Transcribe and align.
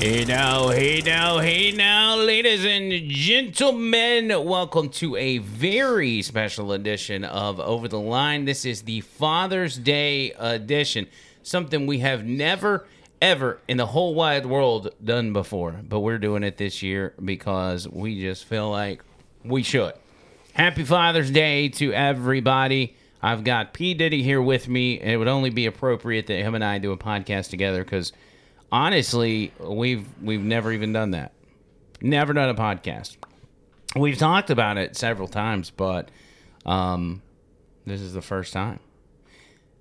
Hey 0.00 0.24
now, 0.24 0.70
hey 0.70 1.02
now, 1.02 1.40
hey 1.40 1.72
now, 1.72 2.16
ladies 2.16 2.64
and 2.64 2.90
gentlemen, 3.10 4.28
welcome 4.46 4.88
to 4.92 5.14
a 5.16 5.36
very 5.36 6.22
special 6.22 6.72
edition 6.72 7.22
of 7.22 7.60
Over 7.60 7.86
the 7.86 8.00
Line. 8.00 8.46
This 8.46 8.64
is 8.64 8.80
the 8.80 9.02
Father's 9.02 9.76
Day 9.76 10.32
edition, 10.38 11.06
something 11.42 11.86
we 11.86 11.98
have 11.98 12.24
never, 12.24 12.86
ever 13.20 13.58
in 13.68 13.76
the 13.76 13.84
whole 13.84 14.14
wide 14.14 14.46
world 14.46 14.88
done 15.04 15.34
before, 15.34 15.72
but 15.86 16.00
we're 16.00 16.16
doing 16.16 16.44
it 16.44 16.56
this 16.56 16.82
year 16.82 17.12
because 17.22 17.86
we 17.86 18.22
just 18.22 18.46
feel 18.46 18.70
like 18.70 19.02
we 19.44 19.62
should. 19.62 19.92
Happy 20.54 20.82
Father's 20.82 21.30
Day 21.30 21.68
to 21.68 21.92
everybody. 21.92 22.96
I've 23.20 23.44
got 23.44 23.74
P. 23.74 23.92
Diddy 23.92 24.22
here 24.22 24.40
with 24.40 24.66
me. 24.66 24.98
It 24.98 25.18
would 25.18 25.28
only 25.28 25.50
be 25.50 25.66
appropriate 25.66 26.26
that 26.28 26.40
him 26.40 26.54
and 26.54 26.64
I 26.64 26.78
do 26.78 26.90
a 26.92 26.96
podcast 26.96 27.50
together 27.50 27.84
because 27.84 28.14
honestly, 28.72 29.52
we've 29.58 30.06
we've 30.22 30.42
never 30.42 30.72
even 30.72 30.92
done 30.92 31.12
that. 31.12 31.32
Never 32.00 32.32
done 32.32 32.48
a 32.48 32.54
podcast. 32.54 33.16
We've 33.96 34.16
talked 34.16 34.50
about 34.50 34.78
it 34.78 34.96
several 34.96 35.28
times, 35.28 35.70
but 35.70 36.10
um, 36.64 37.22
this 37.86 38.00
is 38.00 38.12
the 38.12 38.22
first 38.22 38.52
time. 38.52 38.78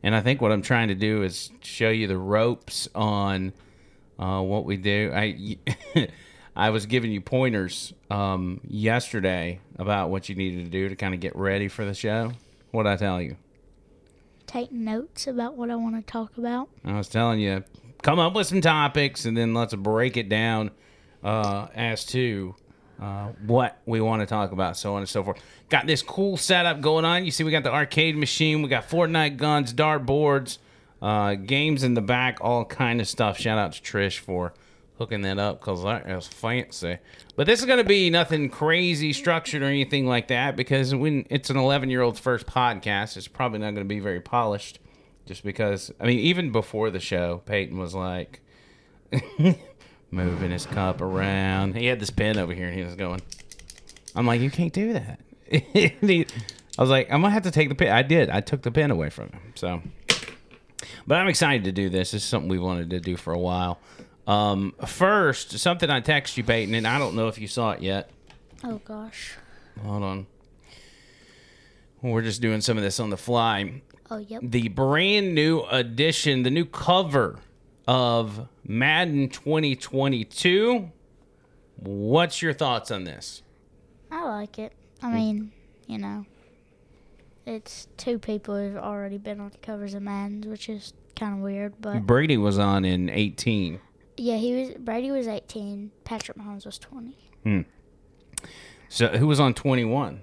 And 0.01 0.15
I 0.15 0.21
think 0.21 0.41
what 0.41 0.51
I'm 0.51 0.61
trying 0.61 0.87
to 0.87 0.95
do 0.95 1.23
is 1.23 1.51
show 1.61 1.89
you 1.89 2.07
the 2.07 2.17
ropes 2.17 2.87
on 2.95 3.53
uh, 4.17 4.41
what 4.41 4.65
we 4.65 4.77
do. 4.77 5.11
I 5.13 5.57
I 6.55 6.71
was 6.71 6.85
giving 6.85 7.11
you 7.11 7.21
pointers 7.21 7.93
um, 8.09 8.59
yesterday 8.67 9.59
about 9.77 10.09
what 10.09 10.27
you 10.27 10.35
needed 10.35 10.65
to 10.65 10.71
do 10.71 10.89
to 10.89 10.95
kind 10.95 11.13
of 11.13 11.19
get 11.19 11.35
ready 11.35 11.67
for 11.67 11.85
the 11.85 11.93
show. 11.93 12.33
What 12.71 12.87
I 12.87 12.95
tell 12.95 13.21
you? 13.21 13.37
Take 14.45 14.71
notes 14.71 15.27
about 15.27 15.55
what 15.55 15.69
I 15.69 15.75
want 15.75 15.95
to 15.95 16.11
talk 16.11 16.37
about. 16.37 16.69
I 16.83 16.97
was 16.97 17.07
telling 17.07 17.39
you, 17.39 17.63
come 18.01 18.19
up 18.19 18.33
with 18.33 18.47
some 18.47 18.61
topics 18.61 19.25
and 19.25 19.35
then 19.35 19.53
let's 19.53 19.73
break 19.75 20.17
it 20.17 20.29
down 20.29 20.71
uh, 21.23 21.67
as 21.75 22.05
to 22.05 22.55
uh, 23.01 23.29
what 23.45 23.79
we 23.85 24.01
want 24.01 24.21
to 24.21 24.25
talk 24.25 24.51
about, 24.51 24.77
so 24.77 24.93
on 24.93 24.99
and 24.99 25.09
so 25.09 25.23
forth. 25.23 25.41
Got 25.69 25.87
this 25.87 26.01
cool 26.01 26.37
setup 26.37 26.81
going 26.81 27.05
on. 27.05 27.25
You 27.25 27.31
see, 27.31 27.43
we 27.43 27.51
got 27.51 27.63
the 27.63 27.73
arcade 27.73 28.17
machine, 28.17 28.61
we 28.61 28.69
got 28.69 28.89
Fortnite 28.89 29.37
guns, 29.37 29.71
dart 29.73 30.05
boards, 30.05 30.59
uh, 31.01 31.35
games 31.35 31.83
in 31.83 31.93
the 31.93 32.01
back, 32.01 32.39
all 32.41 32.65
kind 32.65 32.99
of 32.99 33.07
stuff. 33.07 33.37
Shout 33.37 33.57
out 33.57 33.73
to 33.73 33.81
Trish 33.81 34.17
for 34.17 34.53
hooking 34.97 35.21
that 35.21 35.39
up 35.39 35.61
because 35.61 35.81
that 35.83 36.09
is 36.09 36.27
fancy. 36.27 36.97
But 37.37 37.47
this 37.47 37.61
is 37.61 37.65
going 37.65 37.77
to 37.77 37.85
be 37.85 38.09
nothing 38.09 38.49
crazy 38.49 39.13
structured 39.13 39.61
or 39.61 39.67
anything 39.67 40.05
like 40.05 40.27
that 40.27 40.57
because 40.57 40.93
when 40.93 41.25
it's 41.29 41.49
an 41.49 41.55
11 41.55 41.89
year 41.89 42.01
old's 42.01 42.19
first 42.19 42.45
podcast, 42.45 43.15
it's 43.15 43.29
probably 43.29 43.59
not 43.59 43.71
going 43.71 43.85
to 43.85 43.85
be 43.85 44.01
very 44.01 44.19
polished. 44.19 44.79
Just 45.29 45.43
because, 45.43 45.91
I 45.99 46.07
mean, 46.07 46.17
even 46.17 46.51
before 46.51 46.89
the 46.89 46.99
show, 46.99 47.43
Peyton 47.45 47.77
was 47.77 47.93
like 47.93 48.41
moving 50.09 50.49
his 50.49 50.65
cup 50.65 51.01
around. 51.01 51.75
He 51.77 51.85
had 51.85 51.99
this 51.99 52.09
pen 52.09 52.39
over 52.39 52.51
here 52.51 52.65
and 52.65 52.75
he 52.75 52.83
was 52.83 52.95
going, 52.95 53.21
I'm 54.15 54.25
like, 54.25 54.41
you 54.41 54.49
can't 54.49 54.73
do 54.73 54.93
that. 54.93 55.19
He- 55.51 56.25
I 56.79 56.81
was 56.81 56.89
like, 56.89 57.11
I'm 57.11 57.21
going 57.21 57.29
to 57.29 57.33
have 57.35 57.43
to 57.43 57.51
take 57.51 57.69
the 57.69 57.75
pen. 57.75 57.91
I 57.91 58.01
did. 58.01 58.31
I 58.31 58.41
took 58.41 58.63
the 58.63 58.71
pen 58.71 58.89
away 58.89 59.11
from 59.11 59.29
him. 59.29 59.53
So, 59.53 59.83
but 61.05 61.19
I'm 61.19 61.27
excited 61.27 61.63
to 61.65 61.71
do 61.71 61.89
this. 61.89 62.09
This 62.09 62.23
is 62.23 62.27
something 62.27 62.49
we 62.49 62.57
wanted 62.57 62.89
to 62.89 62.99
do 62.99 63.15
for 63.15 63.31
a 63.31 63.37
while. 63.37 63.79
Um, 64.25 64.73
first, 64.87 65.59
something 65.59 65.91
I 65.91 66.01
texted 66.01 66.37
you, 66.37 66.43
Peyton, 66.43 66.73
and 66.73 66.87
I 66.87 66.97
don't 66.97 67.13
know 67.15 67.27
if 67.27 67.37
you 67.37 67.47
saw 67.47 67.71
it 67.71 67.81
yet. 67.83 68.09
Oh 68.63 68.81
gosh. 68.83 69.35
Hold 69.83 70.01
on. 70.01 70.27
We're 72.01 72.23
just 72.23 72.41
doing 72.41 72.61
some 72.61 72.77
of 72.77 72.83
this 72.83 72.99
on 72.99 73.11
the 73.11 73.17
fly. 73.17 73.81
Oh 74.11 74.17
yep. 74.17 74.41
The 74.43 74.69
brand 74.69 75.35
new 75.35 75.61
edition, 75.69 76.43
the 76.43 76.49
new 76.49 76.65
cover 76.65 77.39
of 77.87 78.47
Madden 78.63 79.29
2022. 79.29 80.91
What's 81.77 82.41
your 82.41 82.53
thoughts 82.53 82.91
on 82.91 83.03
this? 83.03 83.41
I 84.11 84.25
like 84.25 84.59
it. 84.59 84.73
I 85.01 85.07
mm. 85.07 85.13
mean, 85.13 85.51
you 85.87 85.97
know, 85.97 86.25
it's 87.45 87.87
two 87.97 88.19
people 88.19 88.55
who've 88.57 88.77
already 88.77 89.17
been 89.17 89.39
on 89.39 89.49
the 89.49 89.57
covers 89.57 89.93
of 89.93 90.01
Madden's, 90.01 90.47
which 90.47 90.69
is 90.69 90.93
kind 91.15 91.35
of 91.35 91.39
weird. 91.39 91.73
But 91.79 92.05
Brady 92.05 92.37
was 92.37 92.57
on 92.57 92.85
in 92.85 93.09
18. 93.09 93.79
yeah, 94.17 94.37
he 94.37 94.55
was. 94.55 94.69
Brady 94.79 95.11
was 95.11 95.27
18. 95.27 95.91
Patrick 96.03 96.37
Mahomes 96.37 96.65
was 96.65 96.77
20. 96.79 97.15
Hmm. 97.43 97.61
So 98.87 99.07
who 99.09 99.27
was 99.27 99.39
on 99.39 99.53
21? 99.53 100.21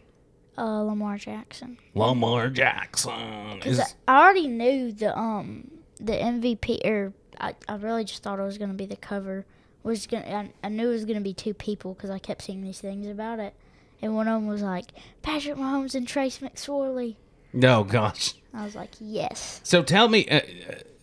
Uh, 0.58 0.82
Lamar 0.82 1.18
Jackson. 1.18 1.78
Lamar 1.94 2.48
Jackson. 2.48 3.56
Because 3.56 3.78
Is- 3.78 3.94
I 4.08 4.22
already 4.22 4.48
knew 4.48 4.92
the 4.92 5.16
um 5.16 5.70
the 5.98 6.12
MVP 6.12 6.84
or 6.84 7.12
I, 7.40 7.54
I 7.68 7.76
really 7.76 8.04
just 8.04 8.22
thought 8.22 8.38
it 8.38 8.42
was 8.42 8.58
gonna 8.58 8.74
be 8.74 8.86
the 8.86 8.96
cover 8.96 9.44
was 9.82 10.06
gonna 10.06 10.50
I, 10.62 10.66
I 10.66 10.68
knew 10.68 10.88
it 10.88 10.92
was 10.92 11.04
gonna 11.04 11.20
be 11.20 11.34
two 11.34 11.54
people 11.54 11.94
because 11.94 12.10
I 12.10 12.18
kept 12.18 12.42
seeing 12.42 12.62
these 12.62 12.80
things 12.80 13.06
about 13.06 13.38
it, 13.38 13.54
and 14.02 14.14
one 14.14 14.28
of 14.28 14.40
them 14.40 14.48
was 14.48 14.62
like 14.62 14.86
Patrick 15.22 15.56
Mahomes 15.56 15.94
and 15.94 16.06
Trace 16.06 16.38
McSorley. 16.38 17.16
oh 17.62 17.84
gosh. 17.84 18.34
I 18.52 18.64
was 18.64 18.74
like, 18.74 18.92
yes. 18.98 19.60
So 19.64 19.82
tell 19.82 20.08
me, 20.08 20.26
uh, 20.28 20.40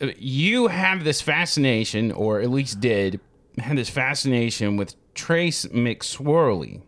uh, 0.02 0.08
you 0.18 0.68
have 0.68 1.04
this 1.04 1.22
fascination, 1.22 2.12
or 2.12 2.40
at 2.42 2.50
least 2.50 2.80
did, 2.80 3.20
had 3.60 3.78
this 3.78 3.90
fascination 3.90 4.76
with 4.76 4.96
Trace 5.14 5.66
McSorley. 5.68 6.82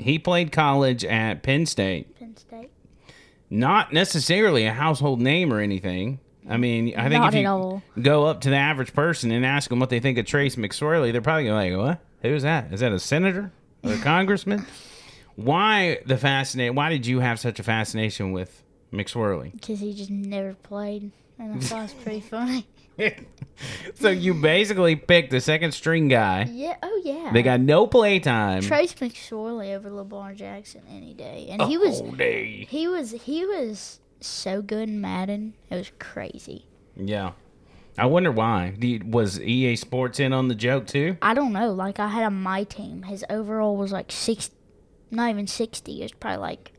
He 0.00 0.18
played 0.18 0.52
college 0.52 1.04
at 1.04 1.42
Penn 1.42 1.66
State. 1.66 2.18
Penn 2.18 2.36
State. 2.36 2.70
Not 3.48 3.92
necessarily 3.92 4.64
a 4.66 4.72
household 4.72 5.20
name 5.20 5.52
or 5.52 5.60
anything. 5.60 6.20
I 6.48 6.56
mean, 6.56 6.94
I 6.96 7.08
think 7.08 7.20
Not 7.22 7.34
if 7.34 7.40
you 7.40 7.46
all. 7.48 7.82
go 8.00 8.26
up 8.26 8.40
to 8.42 8.50
the 8.50 8.56
average 8.56 8.92
person 8.94 9.30
and 9.30 9.44
ask 9.44 9.68
them 9.68 9.78
what 9.80 9.90
they 9.90 10.00
think 10.00 10.18
of 10.18 10.26
Trace 10.26 10.56
McSorley, 10.56 11.12
they're 11.12 11.20
probably 11.20 11.50
like, 11.50 11.76
"What? 11.76 12.00
Who's 12.22 12.42
that? 12.42 12.72
Is 12.72 12.80
that 12.80 12.92
a 12.92 12.98
senator 12.98 13.52
or 13.84 13.92
a 13.92 13.98
congressman?" 14.02 14.64
Why 15.36 15.98
the 16.06 16.16
fascinate? 16.18 16.74
Why 16.74 16.90
did 16.90 17.06
you 17.06 17.20
have 17.20 17.38
such 17.40 17.60
a 17.60 17.62
fascination 17.62 18.32
with 18.32 18.62
McSorley? 18.92 19.52
Because 19.52 19.80
he 19.80 19.94
just 19.94 20.10
never 20.10 20.54
played, 20.54 21.10
and 21.38 21.54
I 21.54 21.58
thought 21.58 21.78
it 21.78 21.82
was 21.82 21.92
pretty 21.94 22.20
funny. 22.20 22.66
So 23.94 24.08
you 24.08 24.34
basically 24.34 24.96
picked 24.96 25.30
the 25.30 25.40
second 25.40 25.72
string 25.72 26.08
guy. 26.08 26.48
Yeah. 26.50 26.76
Oh 26.82 27.00
yeah. 27.04 27.30
They 27.32 27.42
got 27.42 27.60
no 27.60 27.86
playtime. 27.86 28.62
Trace 28.62 28.94
McSorley 28.94 29.74
over 29.74 29.90
LeBron 29.90 30.36
Jackson 30.36 30.82
any 30.90 31.14
day, 31.14 31.48
and 31.50 31.62
he 31.62 31.76
was 31.78 32.00
all 32.00 32.12
day. 32.12 32.66
he 32.68 32.88
was 32.88 33.12
he 33.12 33.44
was 33.44 34.00
so 34.20 34.62
good 34.62 34.88
in 34.88 35.00
Madden. 35.00 35.54
It 35.70 35.76
was 35.76 35.90
crazy. 35.98 36.66
Yeah. 36.96 37.32
I 37.98 38.06
wonder 38.06 38.30
why. 38.30 38.74
Was 39.04 39.40
EA 39.40 39.76
Sports 39.76 40.20
in 40.20 40.32
on 40.32 40.48
the 40.48 40.54
joke 40.54 40.86
too? 40.86 41.18
I 41.20 41.34
don't 41.34 41.52
know. 41.52 41.72
Like 41.72 41.98
I 41.98 42.08
had 42.08 42.24
a 42.24 42.30
my 42.30 42.64
team. 42.64 43.02
His 43.02 43.24
overall 43.28 43.76
was 43.76 43.92
like 43.92 44.10
six, 44.10 44.50
not 45.10 45.28
even 45.30 45.46
sixty. 45.46 46.00
It 46.00 46.04
was 46.04 46.12
probably 46.12 46.38
like 46.38 46.72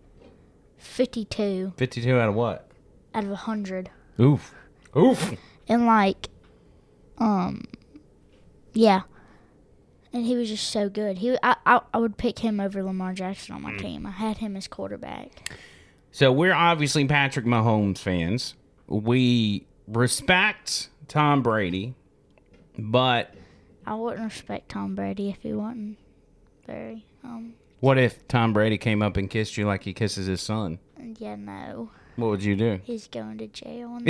fifty-two 0.78 1.74
52 1.78 2.18
out 2.18 2.30
of 2.30 2.36
what? 2.36 2.68
out 3.14 3.26
of 3.26 3.32
hundred. 3.32 3.90
Oof. 4.20 4.54
Oof. 4.98 5.34
And 5.68 5.86
like, 5.86 6.30
um, 7.18 7.66
yeah. 8.74 9.02
And 10.14 10.26
he 10.26 10.36
was 10.36 10.50
just 10.50 10.70
so 10.70 10.90
good. 10.90 11.20
He, 11.20 11.38
I, 11.42 11.56
I, 11.66 11.82
I 11.94 11.98
would 11.98 12.18
pick 12.18 12.40
him 12.40 12.60
over 12.60 12.84
Lamar 12.84 13.14
Jackson 13.14 13.56
on 13.56 13.62
my 13.62 13.78
team. 13.78 14.06
I 14.06 14.12
had 14.12 14.38
him 14.40 14.58
as 14.58 14.68
quarterback. 14.68 15.50
So 16.12 16.32
we're 16.32 16.54
obviously 16.54 17.06
Patrick 17.06 17.46
Mahomes 17.46 18.00
fans. 18.00 18.56
We 18.88 19.66
respect 19.88 20.90
Tom 21.08 21.42
Brady, 21.42 21.96
but 22.78 23.34
I 23.86 23.96
wouldn't 23.96 24.24
respect 24.24 24.70
Tom 24.70 24.96
Brady 24.96 25.30
if 25.30 25.42
he 25.42 25.54
wasn't 25.54 25.98
very, 26.68 27.06
um, 27.24 27.54
what 27.80 27.98
if 27.98 28.28
Tom 28.28 28.52
Brady 28.52 28.78
came 28.78 29.02
up 29.02 29.16
and 29.16 29.30
kissed 29.30 29.56
you 29.56 29.66
like 29.66 29.84
he 29.84 29.94
kisses 29.94 30.28
his 30.28 30.42
son? 30.42 30.80
yeah, 31.18 31.36
no. 31.36 31.90
What 32.18 32.28
would 32.28 32.44
you 32.44 32.56
do? 32.56 32.80
He's 32.84 33.08
going 33.08 33.38
to 33.38 33.48
jail, 33.48 33.98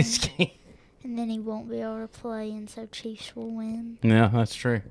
and 1.04 1.18
then, 1.18 1.30
he 1.30 1.40
won't 1.40 1.70
be 1.70 1.82
able 1.82 2.00
to 2.02 2.08
play, 2.08 2.52
and 2.52 2.70
so 2.70 2.86
Chiefs 2.92 3.36
will 3.36 3.52
win. 3.52 3.98
Yeah, 4.02 4.30
that's 4.34 4.54
true. 4.56 4.82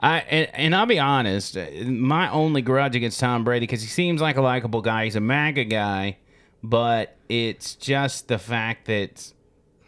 I 0.00 0.18
and, 0.20 0.48
and 0.54 0.74
I'll 0.74 0.86
be 0.86 0.98
honest. 0.98 1.56
uh, 1.56 1.66
My 1.86 2.30
only 2.30 2.62
grudge 2.62 2.96
against 2.96 3.18
Tom 3.20 3.44
Brady 3.44 3.64
because 3.66 3.82
he 3.82 3.88
seems 3.88 4.20
like 4.20 4.36
a 4.36 4.42
likable 4.42 4.82
guy. 4.82 5.04
He's 5.04 5.16
a 5.16 5.20
MAGA 5.20 5.64
guy, 5.64 6.18
but 6.62 7.16
it's 7.28 7.74
just 7.74 8.28
the 8.28 8.38
fact 8.38 8.86
that 8.86 9.32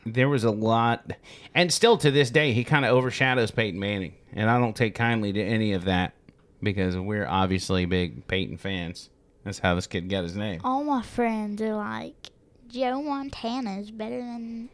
there 0.07 0.29
was 0.29 0.45
a 0.45 0.51
lot, 0.51 1.13
and 1.55 1.73
still 1.73 1.97
to 1.99 2.11
this 2.11 2.31
day, 2.31 2.53
he 2.53 2.65
kind 2.65 2.85
of 2.85 2.93
overshadows 2.93 3.51
Peyton 3.51 3.79
Manning, 3.79 4.15
and 4.33 4.49
I 4.49 4.59
don't 4.59 4.75
take 4.77 4.95
kindly 4.95 5.33
to 5.35 5.43
any 5.43 5.73
of 5.75 5.85
that 5.85 6.15
because 6.63 6.97
we're 6.97 7.27
obviously 7.27 7.85
big 7.85 8.27
Peyton 8.27 8.57
fans. 8.57 9.11
That's 9.45 9.59
how 9.61 9.75
this 9.75 9.87
kid 9.87 10.09
got 10.09 10.25
his 10.25 10.35
name. 10.37 10.61
All 10.65 10.83
my 10.85 11.03
friends 11.03 11.63
are 11.63 11.75
like, 11.77 12.31
Joe 12.69 13.01
Montana 13.03 13.79
is 13.81 13.91
better 13.91 14.19
than 14.19 14.69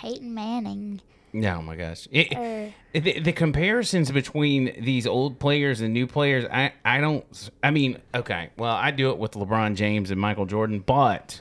Peyton 0.00 0.34
Manning. 0.34 1.00
Oh 1.34 1.62
my 1.62 1.76
gosh. 1.76 2.06
It, 2.10 2.34
Or 2.34 2.72
the, 2.92 3.20
the 3.20 3.32
comparisons 3.32 4.10
between 4.10 4.82
these 4.82 5.06
old 5.06 5.38
players 5.38 5.80
and 5.80 5.92
new 5.92 6.06
players, 6.06 6.44
I, 6.50 6.72
I 6.84 7.00
don't. 7.00 7.50
I 7.62 7.70
mean, 7.70 8.00
okay, 8.14 8.50
well, 8.56 8.74
I 8.74 8.90
do 8.90 9.10
it 9.10 9.18
with 9.18 9.32
LeBron 9.32 9.74
James 9.74 10.10
and 10.10 10.20
Michael 10.20 10.46
Jordan, 10.46 10.80
but 10.80 11.40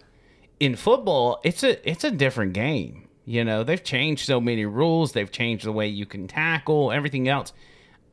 in 0.59 0.75
football, 0.75 1.39
it's 1.43 1.63
a 1.63 1.89
it's 1.89 2.03
a 2.03 2.11
different 2.11 2.53
game. 2.53 3.07
You 3.25 3.43
know, 3.43 3.63
they've 3.63 3.83
changed 3.83 4.25
so 4.25 4.39
many 4.39 4.65
rules. 4.65 5.13
They've 5.13 5.31
changed 5.31 5.65
the 5.65 5.71
way 5.71 5.87
you 5.87 6.05
can 6.05 6.27
tackle 6.27 6.91
everything 6.91 7.27
else. 7.27 7.53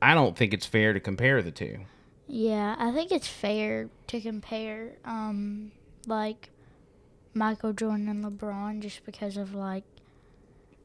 I 0.00 0.14
don't 0.14 0.36
think 0.36 0.52
it's 0.52 0.66
fair 0.66 0.92
to 0.92 1.00
compare 1.00 1.42
the 1.42 1.50
two. 1.50 1.80
Yeah, 2.26 2.76
I 2.78 2.92
think 2.92 3.12
it's 3.12 3.28
fair 3.28 3.90
to 4.08 4.20
compare, 4.20 4.92
um, 5.04 5.70
like 6.06 6.50
Michael 7.34 7.72
Jordan 7.72 8.08
and 8.08 8.24
LeBron, 8.24 8.80
just 8.80 9.04
because 9.04 9.36
of 9.36 9.54
like 9.54 9.84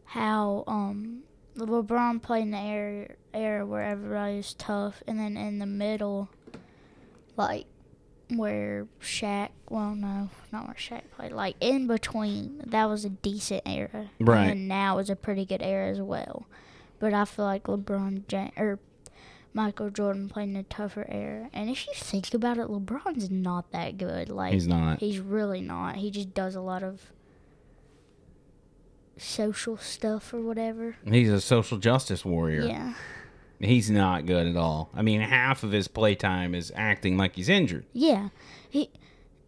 how 0.08 0.64
um 0.68 1.24
LeBron 1.58 2.22
played 2.22 2.44
in 2.44 2.52
the 2.52 2.58
era 2.58 3.08
era 3.34 3.66
where 3.66 3.84
everybody 3.84 4.38
was 4.38 4.54
tough, 4.54 5.04
and 5.08 5.20
then 5.20 5.38
in 5.38 5.60
the 5.60 5.66
middle, 5.66 6.30
like 7.36 7.66
where 8.30 8.88
Shaq, 9.02 9.50
well, 9.70 9.96
no, 9.96 10.30
not 10.52 10.66
where 10.68 10.76
Shaq 10.76 11.04
played, 11.16 11.32
like 11.32 11.56
in 11.62 11.88
between, 11.88 12.62
that 12.66 12.86
was 12.86 13.06
a 13.06 13.10
decent 13.10 13.64
era, 13.66 14.10
Right. 14.20 14.50
And 14.50 14.68
now 14.68 14.98
is 15.00 15.10
a 15.10 15.16
pretty 15.16 15.46
good 15.46 15.62
era 15.62 15.90
as 15.90 16.02
well. 16.02 16.46
But 17.00 17.14
I 17.14 17.26
feel 17.26 17.46
like 17.46 17.64
LeBron 17.64 18.28
James 18.28 18.52
or 18.58 18.80
Michael 19.54 19.90
Jordan 19.90 20.30
played 20.30 20.50
in 20.50 20.56
a 20.56 20.64
tougher 20.64 21.06
era, 21.10 21.50
and 21.54 21.70
if 21.70 21.88
you 21.88 21.94
think 21.96 22.34
about 22.34 22.58
it, 22.58 22.68
LeBron's 22.68 23.32
not 23.32 23.72
that 23.72 23.98
good. 23.98 24.30
Like 24.30 24.54
He's 24.54 24.68
not. 24.68 25.00
He's 25.00 25.20
really 25.20 25.62
not. 25.62 25.96
He 25.96 26.12
just 26.12 26.34
does 26.34 26.56
a 26.56 26.62
lot 26.62 26.84
of 26.84 27.02
social 29.18 29.78
stuff 29.78 30.34
or 30.34 30.42
whatever. 30.42 30.96
He's 31.06 31.30
a 31.30 31.42
social 31.42 31.78
justice 31.78 32.24
warrior. 32.26 32.64
Yeah. 32.66 32.94
He's 33.60 33.90
not 33.90 34.26
good 34.26 34.46
at 34.48 34.56
all. 34.56 34.90
I 34.94 35.02
mean, 35.02 35.22
half 35.22 35.64
of 35.64 35.72
his 35.72 35.88
playtime 35.88 36.54
is 36.54 36.72
acting 36.76 37.18
like 37.18 37.36
he's 37.36 37.50
injured. 37.50 37.86
Yeah. 37.94 38.30
He 38.70 38.92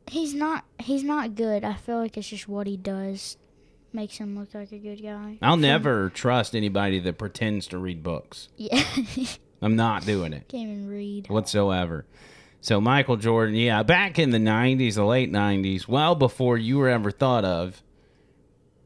he's 0.07 0.33
not 0.33 0.65
he's 0.79 1.03
not 1.03 1.35
good. 1.35 1.63
I 1.63 1.73
feel 1.75 1.97
like 1.97 2.17
it's 2.17 2.27
just 2.29 2.47
what 2.47 2.65
he 2.67 2.75
does 2.77 3.37
makes 3.93 4.17
him 4.17 4.37
look 4.37 4.53
like 4.53 4.71
a 4.71 4.77
good 4.79 5.01
guy. 5.03 5.37
I'll 5.41 5.53
From- 5.53 5.61
never 5.61 6.09
trust 6.09 6.55
anybody 6.55 6.99
that 6.99 7.17
pretends 7.17 7.67
to 7.67 7.77
read 7.77 8.01
books. 8.03 8.49
Yeah. 8.57 8.83
I'm 9.61 9.75
not 9.75 10.05
doing 10.05 10.31
it 10.33 10.47
Can't 10.47 10.69
even 10.69 10.87
read. 10.87 11.27
whatsoever. 11.29 12.05
So 12.61 12.79
Michael 12.81 13.17
Jordan, 13.17 13.55
yeah, 13.55 13.83
back 13.83 14.17
in 14.19 14.31
the 14.31 14.37
90s, 14.37 14.95
the 14.95 15.03
late 15.05 15.31
90s, 15.31 15.87
well 15.87 16.15
before 16.15 16.57
you 16.57 16.77
were 16.77 16.89
ever 16.89 17.11
thought 17.11 17.45
of, 17.45 17.81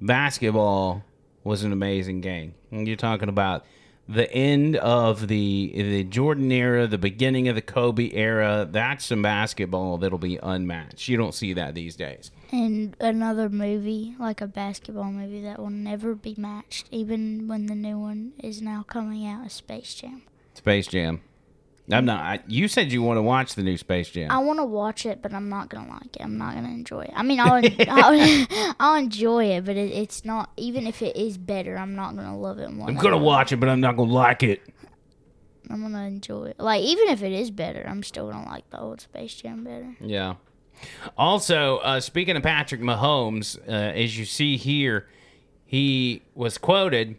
basketball 0.06 1.04
was 1.44 1.64
an 1.64 1.72
amazing 1.72 2.22
game. 2.22 2.54
And 2.72 2.88
you're 2.88 2.98
talking 2.98 3.30
about 3.30 3.66
the 4.08 4.30
end 4.34 4.76
of 4.78 5.28
the 5.28 5.72
the 5.74 6.04
Jordan 6.04 6.52
era, 6.52 6.88
the 6.88 6.98
beginning 6.98 7.48
of 7.48 7.56
the 7.56 7.62
Kobe 7.62 8.12
era. 8.12 8.68
That's 8.70 9.06
some 9.06 9.22
basketball 9.22 9.98
that'll 9.98 10.18
be 10.18 10.38
unmatched. 10.42 11.08
You 11.08 11.18
don't 11.18 11.34
see 11.34 11.54
that 11.54 11.74
these 11.74 11.96
days. 11.96 12.32
And 12.52 12.96
another 13.00 13.50
movie, 13.50 14.16
like 14.20 14.42
a 14.42 14.48
basketball 14.48 15.12
movie 15.12 15.42
that 15.42 15.60
will 15.60 15.70
never 15.70 16.16
be 16.16 16.36
matched, 16.38 16.88
even 16.92 17.48
when 17.48 17.68
the 17.68 17.76
new 17.76 17.98
one 17.98 18.34
is 18.40 18.62
now 18.62 18.84
coming 18.84 19.26
out, 19.26 19.46
is 19.46 19.54
Space 19.54 19.96
Jam. 19.96 20.22
Space 20.54 20.88
Jam. 20.88 21.22
I'm 21.92 22.06
not. 22.06 22.20
I, 22.22 22.40
you 22.48 22.68
said 22.70 22.92
you 22.92 23.02
want 23.02 23.18
to 23.18 23.22
watch 23.22 23.56
the 23.56 23.64
new 23.64 23.78
Space 23.78 24.10
Jam. 24.10 24.32
I 24.32 24.38
want 24.38 24.60
to 24.60 24.64
watch 24.64 25.06
it, 25.06 25.22
but 25.22 25.34
I'm 25.34 25.50
not 25.50 25.70
gonna 25.70 25.90
like 25.90 26.16
it. 26.16 26.22
I'm 26.22 26.38
not 26.38 26.56
gonna 26.56 26.70
enjoy 26.70 27.02
it. 27.02 27.12
I 27.14 27.24
mean, 27.24 27.40
I'll 27.42 27.62
I'll, 27.90 28.76
I'll 28.80 28.96
enjoy 28.96 29.46
it, 29.46 29.66
but 29.66 29.76
it, 29.76 29.92
it's 29.92 30.24
not. 30.24 30.52
Even 30.56 30.88
if 30.88 31.02
it 31.02 31.18
is 31.18 31.38
better, 31.38 31.78
I'm 31.78 31.96
not 31.96 32.16
gonna 32.16 32.38
love 32.38 32.60
it. 32.60 32.70
I'm 32.70 32.96
gonna 32.96 33.18
watch 33.18 33.52
it, 33.52 33.58
but 33.58 33.68
I'm 33.68 33.82
not 33.82 33.98
gonna 33.98 34.14
like 34.14 34.44
it. 34.44 34.62
I'm 35.70 35.82
gonna 35.82 36.06
enjoy 36.06 36.46
it. 36.46 36.60
Like 36.60 36.84
even 36.84 37.10
if 37.10 37.22
it 37.22 37.34
is 37.34 37.52
better, 37.52 37.84
I'm 37.86 38.04
still 38.04 38.32
gonna 38.32 38.50
like 38.50 38.70
the 38.70 38.80
old 38.80 39.02
Space 39.02 39.36
Jam 39.36 39.64
better. 39.66 39.96
Yeah. 40.00 40.36
Also, 41.18 41.78
uh, 41.78 42.00
speaking 42.00 42.36
of 42.36 42.44
Patrick 42.44 42.82
Mahomes, 42.82 43.58
uh, 43.68 43.72
as 43.72 44.18
you 44.18 44.26
see 44.26 44.58
here, 44.58 45.08
he 45.66 46.22
was 46.34 46.58
quoted 46.58 47.16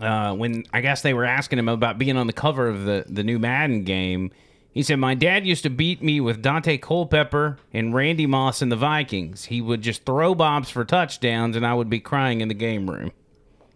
uh, 0.00 0.34
when 0.34 0.64
I 0.72 0.80
guess 0.80 1.02
they 1.02 1.14
were 1.14 1.24
asking 1.24 1.58
him 1.58 1.68
about 1.68 1.98
being 1.98 2.16
on 2.16 2.26
the 2.26 2.32
cover 2.32 2.68
of 2.68 2.84
the, 2.84 3.04
the 3.08 3.22
new 3.22 3.38
Madden 3.38 3.84
game. 3.84 4.30
He 4.72 4.82
said, 4.82 4.98
My 4.98 5.14
dad 5.14 5.46
used 5.46 5.64
to 5.64 5.70
beat 5.70 6.02
me 6.02 6.20
with 6.20 6.42
Daunte 6.42 6.80
Culpepper 6.80 7.58
and 7.74 7.92
Randy 7.92 8.26
Moss 8.26 8.62
in 8.62 8.70
the 8.70 8.76
Vikings. 8.76 9.46
He 9.46 9.60
would 9.60 9.82
just 9.82 10.04
throw 10.06 10.34
bobs 10.34 10.70
for 10.70 10.84
touchdowns, 10.84 11.56
and 11.56 11.66
I 11.66 11.74
would 11.74 11.90
be 11.90 12.00
crying 12.00 12.40
in 12.40 12.48
the 12.48 12.54
game 12.54 12.88
room. 12.88 13.12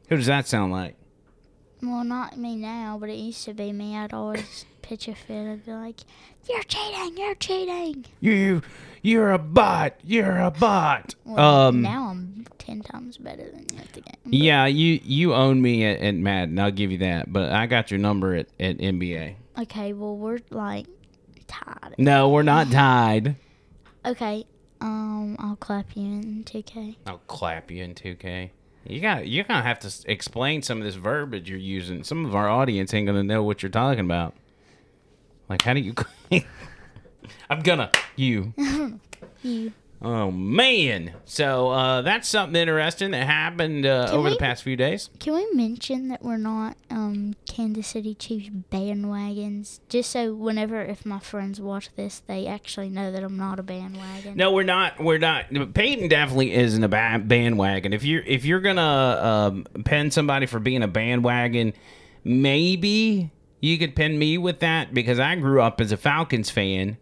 Who 0.08 0.16
does 0.16 0.26
that 0.26 0.48
sound 0.48 0.72
like? 0.72 0.95
Well, 1.82 2.04
not 2.04 2.38
me 2.38 2.56
now, 2.56 2.96
but 2.98 3.10
it 3.10 3.16
used 3.16 3.44
to 3.44 3.54
be 3.54 3.72
me. 3.72 3.96
I'd 3.96 4.12
always 4.14 4.64
pitch 4.82 5.08
a 5.08 5.14
fit. 5.14 5.46
I'd 5.46 5.64
be 5.66 5.72
like, 5.72 6.00
"You're 6.48 6.62
cheating! 6.62 7.16
You're 7.16 7.34
cheating!" 7.34 8.04
You, 8.20 8.62
you're 9.02 9.32
a 9.32 9.38
bot. 9.38 9.94
You're 10.02 10.38
a 10.38 10.50
bot. 10.50 11.14
Well, 11.24 11.68
um, 11.68 11.82
now 11.82 12.08
I'm 12.08 12.46
ten 12.58 12.80
times 12.82 13.18
better 13.18 13.44
than 13.50 13.66
you 13.72 13.78
at 13.78 13.92
the 13.92 14.00
game. 14.00 14.14
But 14.24 14.34
Yeah, 14.34 14.66
you 14.66 15.00
you 15.04 15.34
own 15.34 15.60
me 15.60 15.84
at, 15.84 16.00
at 16.00 16.14
Madden. 16.14 16.58
I'll 16.58 16.70
give 16.70 16.90
you 16.92 16.98
that. 16.98 17.32
But 17.32 17.52
I 17.52 17.66
got 17.66 17.90
your 17.90 17.98
number 17.98 18.34
at, 18.34 18.46
at 18.58 18.78
NBA. 18.78 19.34
Okay, 19.58 19.92
well 19.92 20.16
we're 20.16 20.38
like 20.50 20.86
tied. 21.46 21.94
No, 21.98 22.30
we're 22.30 22.42
not 22.42 22.70
tied. 22.72 23.36
Okay, 24.04 24.44
um, 24.80 25.36
I'll 25.38 25.56
clap 25.56 25.96
you 25.96 26.04
in 26.04 26.44
2K. 26.44 26.96
I'll 27.06 27.20
clap 27.26 27.70
you 27.70 27.82
in 27.82 27.94
2K. 27.94 28.50
You 28.88 29.00
got 29.00 29.26
you're 29.26 29.44
gonna 29.44 29.62
have 29.62 29.80
to 29.80 29.92
explain 30.10 30.62
some 30.62 30.78
of 30.78 30.84
this 30.84 30.94
verbiage 30.94 31.48
you're 31.50 31.58
using. 31.58 32.04
Some 32.04 32.24
of 32.24 32.34
our 32.34 32.48
audience 32.48 32.94
ain't 32.94 33.06
gonna 33.06 33.24
know 33.24 33.42
what 33.42 33.62
you're 33.62 33.70
talking 33.70 34.04
about. 34.04 34.34
Like, 35.48 35.62
how 35.62 35.74
do 35.74 35.80
you? 35.80 35.94
I'm 37.50 37.60
gonna 37.60 37.90
you. 38.16 38.54
You. 39.42 39.72
Oh 40.02 40.30
man! 40.30 41.14
So 41.24 41.70
uh, 41.70 42.02
that's 42.02 42.28
something 42.28 42.60
interesting 42.60 43.12
that 43.12 43.26
happened 43.26 43.86
uh, 43.86 44.08
over 44.12 44.28
the 44.30 44.36
past 44.36 44.62
few 44.62 44.76
days. 44.76 45.08
Can 45.18 45.34
we 45.34 45.46
mention 45.52 46.08
that 46.08 46.22
we're 46.22 46.36
not 46.36 46.76
um 46.90 47.34
Kansas 47.48 47.86
City 47.86 48.14
Chiefs 48.14 48.50
bandwagons? 48.70 49.80
Just 49.88 50.10
so 50.10 50.34
whenever 50.34 50.82
if 50.82 51.06
my 51.06 51.18
friends 51.18 51.60
watch 51.60 51.88
this, 51.96 52.22
they 52.26 52.46
actually 52.46 52.90
know 52.90 53.10
that 53.10 53.22
I'm 53.22 53.36
not 53.38 53.58
a 53.58 53.62
bandwagon. 53.62 54.36
No, 54.36 54.52
we're 54.52 54.64
not. 54.64 55.02
We're 55.02 55.18
not. 55.18 55.46
Peyton 55.74 56.08
definitely 56.08 56.52
isn't 56.54 56.84
a 56.84 56.88
ba- 56.88 57.22
bandwagon. 57.24 57.92
If 57.92 58.04
you're 58.04 58.22
if 58.22 58.44
you're 58.44 58.60
gonna 58.60 58.82
um, 58.82 59.66
pin 59.84 60.10
somebody 60.10 60.46
for 60.46 60.58
being 60.58 60.82
a 60.82 60.88
bandwagon, 60.88 61.72
maybe 62.22 63.30
you 63.60 63.78
could 63.78 63.96
pin 63.96 64.18
me 64.18 64.36
with 64.38 64.60
that 64.60 64.92
because 64.92 65.18
I 65.18 65.34
grew 65.36 65.62
up 65.62 65.80
as 65.80 65.90
a 65.90 65.96
Falcons 65.96 66.50
fan, 66.50 66.98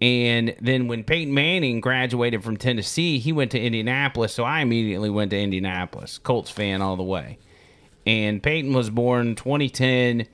and 0.00 0.54
then 0.60 0.86
when 0.86 1.02
Peyton 1.02 1.34
Manning 1.34 1.80
graduated 1.80 2.44
from 2.44 2.56
Tennessee, 2.56 3.18
he 3.18 3.32
went 3.32 3.50
to 3.50 3.60
Indianapolis, 3.60 4.32
so 4.32 4.44
I 4.44 4.60
immediately 4.60 5.10
went 5.10 5.30
to 5.32 5.38
Indianapolis, 5.40 6.18
Colts 6.18 6.50
fan 6.50 6.82
all 6.82 6.96
the 6.96 7.02
way. 7.02 7.38
And 8.06 8.42
Peyton 8.42 8.72
was 8.72 8.90
born 8.90 9.34
2010. 9.34 10.26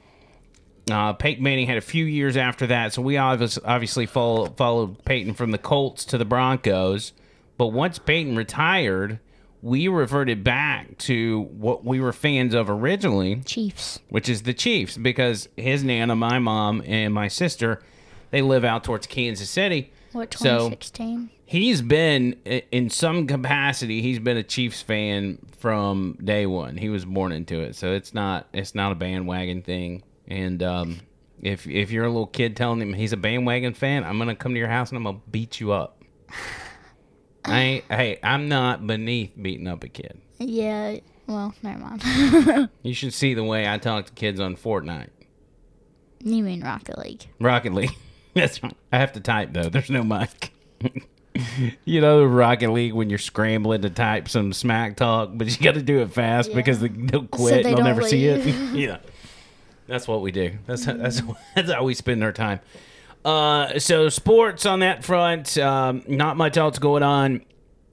Uh, 0.91 1.15
Peyton 1.15 1.43
Manning 1.43 1.67
had 1.67 1.79
a 1.79 1.83
few 1.83 2.05
years 2.05 2.37
after 2.37 2.67
that, 2.67 2.93
so 2.93 3.01
we 3.01 3.17
obviously, 3.17 3.65
obviously 3.65 4.05
follow, 4.05 4.47
followed 4.51 5.03
Peyton 5.07 5.33
from 5.33 5.51
the 5.51 5.59
Colts 5.59 6.05
to 6.07 6.19
the 6.19 6.27
Broncos. 6.27 7.15
But 7.57 7.69
once 7.69 7.99
Peyton 7.99 8.37
retired, 8.37 9.19
we 9.63 9.89
reverted 9.89 10.45
back 10.45 10.99
to 10.99 11.49
what 11.53 11.87
we 11.87 12.01
were 12.01 12.13
fans 12.13 12.53
of 12.53 12.69
originally, 12.69 13.37
Chiefs. 13.47 13.99
which 14.11 14.29
is 14.29 14.43
the 14.43 14.53
Chiefs, 14.53 14.99
because 14.99 15.49
his 15.57 15.83
nana, 15.83 16.15
my 16.15 16.39
mom, 16.39 16.83
and 16.85 17.15
my 17.15 17.29
sister, 17.29 17.83
they 18.31 18.43
live 18.43 18.65
out 18.65 18.85
towards 18.85 19.07
Kansas 19.07 19.49
City. 19.51 19.93
What 20.13 20.33
So- 20.35 20.71
2016? 20.71 21.31
He's 21.47 21.83
been 21.83 22.33
in 22.73 22.89
some 22.89 23.27
capacity. 23.27 24.01
He's 24.01 24.19
been 24.19 24.39
a 24.39 24.43
Chiefs 24.43 24.81
fan 24.81 25.39
from 25.59 26.17
day 26.25 26.47
one. 26.47 26.79
He 26.79 26.89
was 26.89 27.05
born 27.05 27.33
into 27.33 27.61
it, 27.61 27.77
so 27.77 27.93
it's 27.93 28.15
not 28.15 28.49
it's 28.55 28.75
not 28.75 28.93
a 28.93 28.95
bandwagon 28.95 29.61
thing. 29.61 30.03
And 30.27 30.63
um, 30.63 31.01
if 31.43 31.67
if 31.67 31.91
you're 31.91 32.07
a 32.07 32.09
little 32.09 32.27
kid 32.27 32.57
telling 32.57 32.81
him 32.81 32.95
he's 32.95 33.13
a 33.13 33.19
bandwagon 33.19 33.75
fan, 33.75 34.05
I'm 34.05 34.17
gonna 34.19 34.35
come 34.35 34.55
to 34.55 34.59
your 34.59 34.69
house 34.69 34.89
and 34.91 34.97
I'm 34.97 35.05
gonna 35.05 35.21
beat 35.31 35.61
you 35.61 35.73
up. 35.73 36.03
I 37.45 37.61
ain't, 37.61 37.85
hey, 37.91 38.19
I'm 38.23 38.49
not 38.49 38.87
beneath 38.87 39.33
beating 39.41 39.69
up 39.69 39.85
a 39.85 39.89
kid. 39.89 40.19
yeah. 40.39 40.97
Well, 41.27 41.55
never 41.63 41.79
mind. 41.79 42.69
You 42.83 42.95
should 42.95 43.13
see 43.15 43.33
the 43.35 43.45
way 43.45 43.69
I 43.69 43.77
talk 43.79 44.07
to 44.07 44.13
kids 44.13 44.41
on 44.41 44.57
Fortnite, 44.57 45.09
you 46.23 46.43
mean 46.43 46.63
Rocket 46.63 46.99
League? 46.99 47.27
Rocket 47.39 47.73
League. 47.75 47.91
That's 48.35 48.63
right. 48.63 48.77
I 48.93 48.99
have 48.99 49.13
to 49.13 49.21
type 49.21 49.53
though. 49.53 49.69
There's 49.69 49.91
no 49.91 50.03
mic. 50.03 50.53
you 51.85 52.01
know, 52.01 52.25
Rocket 52.25 52.71
League 52.71 52.93
when 52.93 53.11
you're 53.11 53.19
scrambling 53.19 53.83
to 53.83 53.91
type 53.91 54.29
some 54.29 54.53
smack 54.53 54.97
talk, 54.97 55.31
but 55.35 55.49
you 55.49 55.65
got 55.65 55.75
to 55.75 55.83
do 55.83 56.01
it 56.01 56.13
fast 56.13 56.51
Yeah. 56.51 56.57
because 56.57 56.81
they, 56.81 56.89
they'll 56.89 57.27
quit. 57.27 57.63
they 57.65 57.71
and 57.71 57.79
they'll 57.79 57.85
never 57.85 58.03
see 58.03 58.27
it. 58.27 58.45
yeah, 58.75 58.99
that's 59.87 60.07
what 60.07 60.21
we 60.21 60.31
do. 60.33 60.53
That's 60.67 60.85
how, 60.85 60.95
that's 60.95 61.23
that's 61.55 61.73
how 61.73 61.85
we 61.85 61.95
spend 61.95 62.23
our 62.23 62.33
time. 62.33 62.61
Uh, 63.25 63.79
so 63.79 64.09
sports 64.11 64.67
on 64.67 64.81
that 64.81 65.03
front, 65.03 65.57
um, 65.59 66.03
not 66.07 66.37
much 66.37 66.57
else 66.57 66.79
going 66.79 67.03
on. 67.03 67.43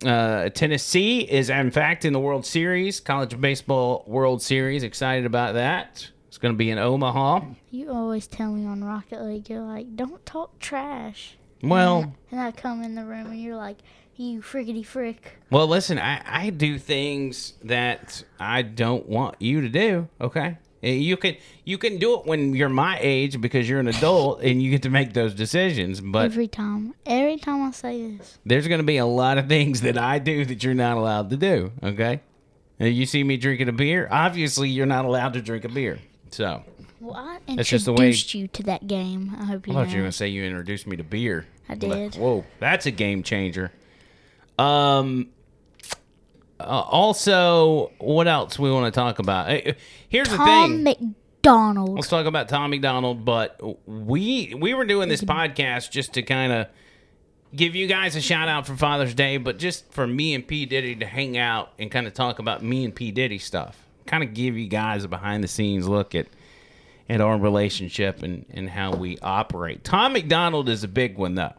Uh, 0.06 0.50
Tennessee 0.50 1.20
is 1.22 1.50
in 1.50 1.72
fact 1.72 2.04
in 2.06 2.12
the 2.14 2.20
World 2.20 2.46
Series, 2.46 3.00
College 3.00 3.40
Baseball 3.40 4.04
World 4.08 4.42
Series. 4.42 4.84
Excited 4.84 5.26
about 5.26 5.54
that. 5.54 6.10
It's 6.32 6.38
going 6.38 6.54
to 6.54 6.58
be 6.58 6.72
in 6.72 6.78
Omaha. 6.78 7.42
You 7.72 7.92
always 7.92 8.26
tell 8.26 8.54
me 8.54 8.66
on 8.66 8.86
Rocket 8.86 9.22
League, 9.22 9.50
you're 9.50 9.60
like, 9.60 9.98
don't 9.98 10.26
talk 10.26 10.60
trash. 10.60 11.36
Well, 11.62 12.16
And 12.32 12.40
I 12.40 12.52
come 12.52 12.82
in 12.84 12.96
the 12.96 13.04
room 13.04 13.28
and 13.28 13.42
you're 13.42 13.58
like, 13.58 13.80
you 14.16 14.42
friggity 14.42 14.86
frick. 14.86 15.40
Well, 15.50 15.68
listen, 15.68 16.00
I, 16.00 16.22
I 16.26 16.50
do 16.52 16.80
things 16.80 17.56
that 17.66 18.24
I 18.40 18.62
don't 18.62 19.10
want 19.10 19.42
you 19.42 19.60
to 19.60 19.68
do, 19.68 20.08
okay? 20.22 20.58
You 20.82 21.18
can 21.18 21.36
you 21.66 21.78
can 21.78 21.98
do 21.98 22.18
it 22.18 22.26
when 22.26 22.56
you're 22.56 22.70
my 22.70 22.98
age 23.02 23.42
because 23.42 23.68
you're 23.68 23.82
an 23.82 23.88
adult 23.98 24.42
and 24.42 24.64
you 24.64 24.72
get 24.72 24.84
to 24.84 24.90
make 24.90 25.12
those 25.12 25.34
decisions. 25.34 26.00
But 26.00 26.24
Every 26.24 26.48
time, 26.48 26.94
every 27.06 27.40
time 27.40 27.62
I 27.62 27.72
say 27.72 28.16
this, 28.16 28.40
there's 28.46 28.70
going 28.70 28.80
to 28.80 28.88
be 28.88 28.98
a 28.98 29.06
lot 29.06 29.38
of 29.38 29.50
things 29.50 29.82
that 29.82 29.98
I 29.98 30.18
do 30.18 30.46
that 30.46 30.64
you're 30.64 30.74
not 30.76 30.96
allowed 30.96 31.30
to 31.32 31.36
do. 31.36 31.74
Okay, 31.84 32.22
and 32.80 32.96
you 32.96 33.06
see 33.06 33.22
me 33.22 33.36
drinking 33.36 33.68
a 33.68 33.74
beer. 33.74 34.08
Obviously, 34.10 34.70
you're 34.70 34.86
not 34.86 35.04
allowed 35.04 35.34
to 35.34 35.42
drink 35.42 35.66
a 35.66 35.70
beer. 35.70 36.00
So 36.32 36.64
well, 37.00 37.16
I 37.16 37.40
That's 37.56 37.70
just 37.70 37.86
the 37.86 37.94
way- 37.94 38.12
you 38.12 38.48
to 38.48 38.64
that 38.64 38.88
game. 38.88 39.36
I 39.40 39.46
hope 39.46 39.68
you 39.68 39.74
I 39.74 39.76
thought 39.78 39.88
know. 39.88 39.92
you 39.92 39.98
were 39.98 40.02
going 40.04 40.12
to 40.12 40.18
say 40.18 40.28
you 40.30 40.44
introduced 40.44 40.88
me 40.88 40.96
to 40.98 41.04
beer. 41.04 41.46
I 41.70 41.74
Like, 41.74 41.80
did. 41.80 42.16
Whoa, 42.16 42.46
that's 42.60 42.86
a 42.86 42.92
game 42.92 43.24
changer. 43.24 43.72
Um. 44.58 45.30
Uh, 46.60 46.64
also, 46.64 47.92
what 47.98 48.28
else 48.28 48.60
we 48.60 48.70
want 48.72 48.94
to 48.94 48.98
talk 48.98 49.18
about? 49.18 49.50
Eh, 49.50 49.74
Here's 50.10 50.30
the 50.30 50.38
thing. 50.38 50.46
Tom 50.46 50.84
MacDonald. 50.84 51.96
Let's 51.96 52.08
talk 52.08 52.28
about 52.28 52.50
Tom 52.50 52.70
MacDonald. 52.70 53.26
But 53.26 53.60
we 53.88 54.54
we 54.56 54.74
were 54.76 54.86
doing 54.86 55.10
this 55.10 55.22
podcast 55.22 55.90
just 55.92 56.14
to 56.14 56.22
kind 56.22 56.54
of 56.54 56.68
give 57.56 57.74
you 57.74 57.88
guys 57.88 58.16
a 58.16 58.22
shout 58.22 58.48
out 58.48 58.68
for 58.68 58.76
Father's 58.78 59.16
Day, 59.16 59.38
but 59.38 59.58
just 59.58 59.92
for 59.92 60.06
me 60.06 60.36
and 60.36 60.46
P 60.48 60.68
Diddy 60.68 60.96
to 60.98 61.06
hang 61.08 61.36
out 61.36 61.72
and 61.80 61.90
kind 61.90 62.06
of 62.06 62.14
talk 62.14 62.38
about 62.38 62.62
me 62.62 62.86
and 62.86 62.94
P 62.94 63.10
Diddy 63.12 63.40
stuff. 63.40 63.81
Kind 64.06 64.24
of 64.24 64.34
give 64.34 64.58
you 64.58 64.68
guys 64.68 65.04
a 65.04 65.08
behind 65.08 65.44
the 65.44 65.48
scenes 65.48 65.88
look 65.88 66.16
at 66.16 66.28
at 67.10 67.22
our 67.22 67.38
relationship 67.38 68.24
and 68.24 68.46
and 68.52 68.70
how 68.70 68.94
we 68.94 69.18
operate. 69.20 69.84
Tom 69.84 70.14
MacDonald 70.14 70.70
is 70.70 70.84
a 70.84 70.88
big 70.88 71.18
one 71.18 71.36
though. 71.36 71.54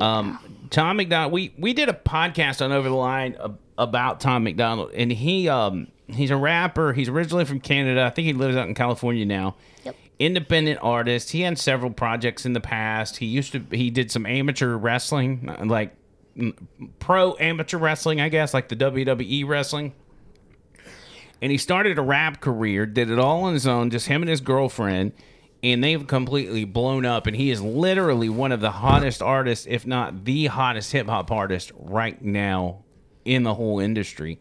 Um, 0.00 0.38
Tom 0.70 0.96
MacDonald, 0.96 1.32
we 1.32 1.52
we 1.58 1.72
did 1.74 1.88
a 1.88 1.92
podcast 1.92 2.64
on 2.64 2.72
Over 2.72 2.88
the 2.88 2.94
Line 2.94 3.36
about 3.76 4.20
Tom 4.20 4.44
MacDonald, 4.44 4.92
and 4.94 5.10
he 5.12 5.48
um 5.48 5.88
he's 6.08 6.30
a 6.30 6.36
rapper. 6.36 6.92
He's 6.92 7.08
originally 7.08 7.44
from 7.44 7.60
Canada. 7.60 8.02
I 8.02 8.10
think 8.10 8.26
he 8.26 8.32
lives 8.32 8.56
out 8.56 8.68
in 8.68 8.74
California 8.74 9.24
now. 9.24 9.56
Yep. 9.84 9.96
Independent 10.18 10.78
artist. 10.82 11.32
He 11.32 11.40
had 11.42 11.58
several 11.58 11.90
projects 11.90 12.46
in 12.46 12.52
the 12.52 12.60
past. 12.60 13.18
He 13.18 13.26
used 13.26 13.52
to 13.52 13.64
he 13.70 13.90
did 13.90 14.10
some 14.10 14.26
amateur 14.26 14.76
wrestling, 14.76 15.54
like 15.66 15.94
pro 16.98 17.36
amateur 17.36 17.78
wrestling, 17.78 18.20
I 18.20 18.28
guess, 18.28 18.54
like 18.54 18.68
the 18.68 18.76
WWE 18.76 19.46
wrestling. 19.46 19.92
And 21.42 21.52
he 21.52 21.58
started 21.58 21.98
a 21.98 22.02
rap 22.02 22.40
career, 22.40 22.86
did 22.86 23.10
it 23.10 23.18
all 23.18 23.44
on 23.44 23.52
his 23.52 23.66
own, 23.66 23.90
just 23.90 24.06
him 24.06 24.22
and 24.22 24.30
his 24.30 24.40
girlfriend 24.40 25.12
and 25.64 25.82
they've 25.82 26.06
completely 26.06 26.66
blown 26.66 27.06
up. 27.06 27.26
And 27.26 27.34
he 27.34 27.50
is 27.50 27.62
literally 27.62 28.28
one 28.28 28.52
of 28.52 28.60
the 28.60 28.70
hottest 28.70 29.22
artists 29.22 29.66
if 29.68 29.86
not 29.86 30.26
the 30.26 30.46
hottest 30.46 30.92
hip-hop 30.92 31.32
artist 31.32 31.72
right 31.74 32.20
now 32.22 32.84
in 33.24 33.44
the 33.44 33.54
whole 33.54 33.80
industry. 33.80 34.38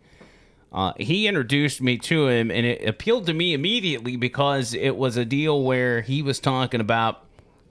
Uh, 0.73 0.91
he 0.97 1.27
introduced 1.27 1.81
me 1.81 1.97
to 2.00 2.27
him 2.27 2.51
and 2.51 2.65
it 2.65 2.85
appealed 2.85 3.25
to 3.27 3.33
me 3.33 3.53
immediately 3.53 4.17
because 4.17 4.73
it 4.73 4.97
was 4.97 5.15
a 5.15 5.23
deal 5.23 5.63
where 5.63 6.01
he 6.01 6.21
was 6.21 6.41
talking 6.41 6.81
about 6.81 7.23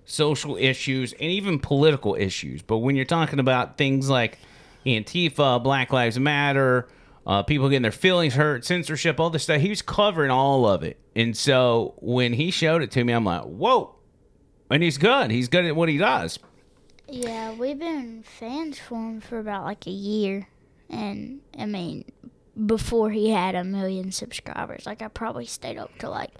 social 0.06 0.56
issues 0.56 1.12
and 1.12 1.30
even 1.30 1.58
political 1.58 2.14
issues. 2.14 2.62
But 2.62 2.78
when 2.78 2.96
you're 2.96 3.04
talking 3.04 3.38
about 3.38 3.76
things 3.76 4.08
like 4.08 4.38
antifa 4.86 5.62
black 5.62 5.92
lives 5.92 6.18
matter 6.18 6.88
uh, 7.26 7.42
people 7.42 7.68
getting 7.68 7.82
their 7.82 7.92
feelings 7.92 8.34
hurt, 8.34 8.64
censorship, 8.64 9.20
all 9.20 9.30
this 9.30 9.44
stuff. 9.44 9.60
He 9.60 9.68
was 9.68 9.82
covering 9.82 10.30
all 10.30 10.66
of 10.66 10.82
it. 10.82 10.98
And 11.14 11.36
so 11.36 11.94
when 11.98 12.32
he 12.32 12.50
showed 12.50 12.82
it 12.82 12.90
to 12.92 13.04
me, 13.04 13.12
I'm 13.12 13.24
like, 13.24 13.42
whoa. 13.42 13.94
And 14.70 14.82
he's 14.82 14.98
good. 14.98 15.30
He's 15.30 15.48
good 15.48 15.64
at 15.64 15.76
what 15.76 15.88
he 15.88 15.98
does. 15.98 16.38
Yeah, 17.08 17.52
we've 17.52 17.78
been 17.78 18.22
fans 18.22 18.78
for 18.78 18.94
him 18.94 19.20
for 19.20 19.38
about 19.38 19.64
like 19.64 19.86
a 19.86 19.90
year, 19.90 20.48
and 20.88 21.40
I 21.58 21.66
mean, 21.66 22.10
before 22.64 23.10
he 23.10 23.28
had 23.28 23.54
a 23.54 23.64
million 23.64 24.12
subscribers, 24.12 24.86
like 24.86 25.02
I 25.02 25.08
probably 25.08 25.44
stayed 25.44 25.76
up 25.76 25.98
to 25.98 26.08
like 26.08 26.30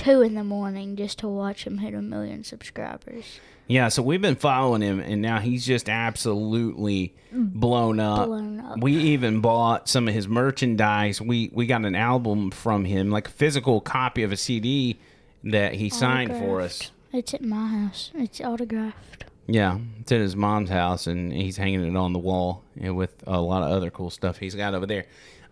two 0.00 0.22
in 0.22 0.34
the 0.34 0.44
morning 0.44 0.96
just 0.96 1.18
to 1.18 1.28
watch 1.28 1.64
him 1.64 1.78
hit 1.78 1.94
a 1.94 2.02
million 2.02 2.42
subscribers. 2.42 3.38
Yeah, 3.66 3.88
so 3.88 4.02
we've 4.02 4.20
been 4.20 4.36
following 4.36 4.82
him, 4.82 4.98
and 4.98 5.22
now 5.22 5.38
he's 5.38 5.64
just 5.64 5.88
absolutely 5.88 7.14
blown 7.30 8.00
up. 8.00 8.26
Blown 8.26 8.58
up. 8.58 8.78
We 8.80 8.94
even 8.94 9.40
bought 9.40 9.88
some 9.88 10.08
of 10.08 10.14
his 10.14 10.26
merchandise. 10.26 11.20
We 11.20 11.50
we 11.52 11.66
got 11.66 11.84
an 11.84 11.94
album 11.94 12.50
from 12.50 12.84
him, 12.84 13.10
like 13.10 13.28
a 13.28 13.30
physical 13.30 13.80
copy 13.80 14.22
of 14.24 14.32
a 14.32 14.36
CD 14.36 14.98
that 15.44 15.74
he 15.74 15.88
signed 15.88 16.36
for 16.36 16.60
us. 16.60 16.90
It's 17.12 17.34
at 17.34 17.42
my 17.42 17.68
house. 17.68 18.10
It's 18.14 18.40
autographed. 18.40 19.24
Yeah, 19.46 19.78
it's 20.00 20.10
at 20.12 20.20
his 20.20 20.34
mom's 20.34 20.70
house, 20.70 21.06
and 21.06 21.32
he's 21.32 21.56
hanging 21.56 21.84
it 21.84 21.96
on 21.96 22.12
the 22.12 22.18
wall 22.18 22.64
and 22.80 22.96
with 22.96 23.12
a 23.26 23.40
lot 23.40 23.62
of 23.62 23.70
other 23.70 23.90
cool 23.90 24.10
stuff 24.10 24.38
he's 24.38 24.54
got 24.54 24.74
over 24.74 24.86
there. 24.86 25.06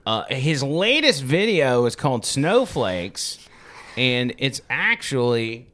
Uh, 0.07 0.25
his 0.28 0.62
latest 0.62 1.23
video 1.23 1.85
is 1.85 1.95
called 1.95 2.25
Snowflakes, 2.25 3.47
and 3.99 4.35
it's 4.38 4.62
actually 4.71 5.67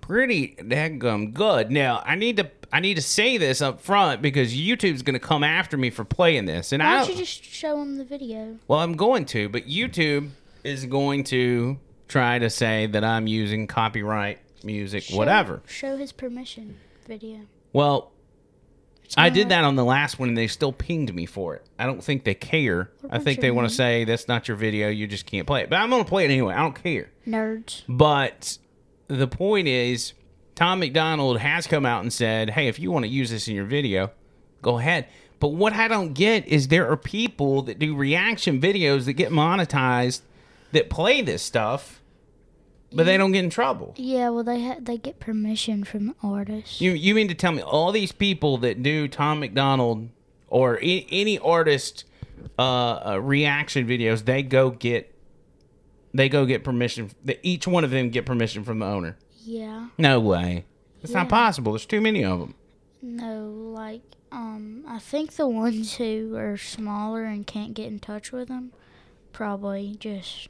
pretty 0.00 0.56
daggum 0.58 1.32
good. 1.32 1.70
Now, 1.70 2.02
I 2.06 2.14
need 2.14 2.36
to 2.38 2.50
I 2.72 2.80
need 2.80 2.94
to 2.94 3.02
say 3.02 3.36
this 3.36 3.60
up 3.60 3.80
front 3.80 4.22
because 4.22 4.54
YouTube's 4.54 5.02
going 5.02 5.14
to 5.14 5.18
come 5.20 5.42
after 5.42 5.76
me 5.76 5.90
for 5.90 6.04
playing 6.04 6.44
this, 6.46 6.72
and 6.72 6.80
Why 6.82 6.88
I 6.88 6.98
don't 6.98 7.08
don't, 7.08 7.16
you 7.18 7.24
just 7.24 7.44
show 7.44 7.76
them 7.78 7.96
the 7.98 8.04
video? 8.04 8.58
well, 8.68 8.78
I'm 8.78 8.94
going 8.96 9.24
to, 9.26 9.48
but 9.48 9.66
YouTube 9.66 10.30
is 10.62 10.86
going 10.86 11.24
to 11.24 11.78
try 12.06 12.38
to 12.38 12.48
say 12.48 12.86
that 12.86 13.02
I'm 13.04 13.26
using 13.26 13.66
copyright 13.66 14.38
music, 14.62 15.02
Show- 15.04 15.16
whatever. 15.16 15.62
Show 15.66 15.96
his 15.96 16.12
permission 16.12 16.76
video. 17.08 17.40
Well, 17.72 18.12
I 19.16 19.30
did 19.30 19.48
that 19.48 19.64
on 19.64 19.76
the 19.76 19.84
last 19.84 20.18
one, 20.18 20.28
and 20.28 20.38
they 20.38 20.46
still 20.46 20.72
pinged 20.72 21.14
me 21.14 21.26
for 21.26 21.54
it. 21.56 21.66
I 21.78 21.86
don't 21.86 22.02
think 22.02 22.24
they 22.24 22.34
care. 22.34 22.90
I 23.10 23.18
think 23.18 23.40
they 23.40 23.50
want 23.50 23.68
to 23.68 23.74
say 23.74 24.04
that's 24.04 24.28
not 24.28 24.48
your 24.48 24.56
video. 24.56 24.88
You 24.88 25.06
just 25.06 25.26
can't 25.26 25.46
play 25.46 25.62
it. 25.62 25.70
But 25.70 25.76
I'm 25.76 25.90
gonna 25.90 26.04
play 26.04 26.24
it 26.24 26.30
anyway. 26.30 26.54
I 26.54 26.60
don't 26.62 26.80
care. 26.80 27.10
Nerds. 27.26 27.82
But 27.88 28.58
the 29.08 29.26
point 29.26 29.66
is, 29.68 30.12
Tom 30.54 30.80
MacDonald 30.80 31.38
has 31.38 31.66
come 31.66 31.84
out 31.84 32.02
and 32.02 32.12
said, 32.12 32.50
"Hey, 32.50 32.68
if 32.68 32.78
you 32.78 32.90
want 32.90 33.04
to 33.04 33.10
use 33.10 33.30
this 33.30 33.48
in 33.48 33.54
your 33.54 33.64
video, 33.64 34.10
go 34.62 34.78
ahead." 34.78 35.06
But 35.40 35.48
what 35.48 35.72
I 35.72 35.88
don't 35.88 36.12
get 36.12 36.46
is 36.46 36.68
there 36.68 36.88
are 36.90 36.96
people 36.96 37.62
that 37.62 37.78
do 37.78 37.96
reaction 37.96 38.60
videos 38.60 39.06
that 39.06 39.14
get 39.14 39.32
monetized 39.32 40.20
that 40.72 40.90
play 40.90 41.22
this 41.22 41.42
stuff, 41.42 41.99
but 42.92 43.06
they 43.06 43.16
don't 43.16 43.32
get 43.32 43.44
in 43.44 43.50
trouble. 43.50 43.94
Yeah, 43.96 44.30
well, 44.30 44.44
they 44.44 44.62
ha- 44.62 44.78
they 44.80 44.98
get 44.98 45.20
permission 45.20 45.84
from 45.84 46.14
artists. 46.22 46.80
You 46.80 46.92
you 46.92 47.14
mean 47.14 47.28
to 47.28 47.34
tell 47.34 47.52
me 47.52 47.62
all 47.62 47.92
these 47.92 48.12
people 48.12 48.58
that 48.58 48.82
do 48.82 49.08
Tom 49.08 49.40
MacDonald 49.40 50.08
or 50.48 50.78
any, 50.78 51.06
any 51.10 51.38
artist 51.38 52.04
uh, 52.58 52.62
uh, 53.12 53.20
reaction 53.22 53.86
videos, 53.86 54.24
they 54.24 54.42
go 54.42 54.70
get 54.70 55.14
they 56.12 56.28
go 56.28 56.44
get 56.46 56.64
permission. 56.64 57.10
That 57.24 57.38
each 57.42 57.66
one 57.66 57.84
of 57.84 57.90
them 57.90 58.10
get 58.10 58.26
permission 58.26 58.64
from 58.64 58.80
the 58.80 58.86
owner. 58.86 59.16
yeah. 59.44 59.88
No 59.98 60.18
way. 60.20 60.64
It's 61.02 61.12
not 61.14 61.28
possible. 61.30 61.72
There's 61.72 61.86
too 61.86 62.00
many 62.02 62.22
of 62.24 62.40
them. 62.40 62.54
No, 63.00 63.46
like 63.74 64.02
um, 64.30 64.84
I 64.86 64.98
think 64.98 65.32
the 65.36 65.48
ones 65.48 65.94
who 65.94 66.34
are 66.36 66.58
smaller 66.58 67.24
and 67.24 67.46
can't 67.46 67.72
get 67.72 67.86
in 67.86 67.98
touch 68.00 68.32
with 68.32 68.48
them, 68.48 68.72
probably 69.32 69.96
just 69.98 70.48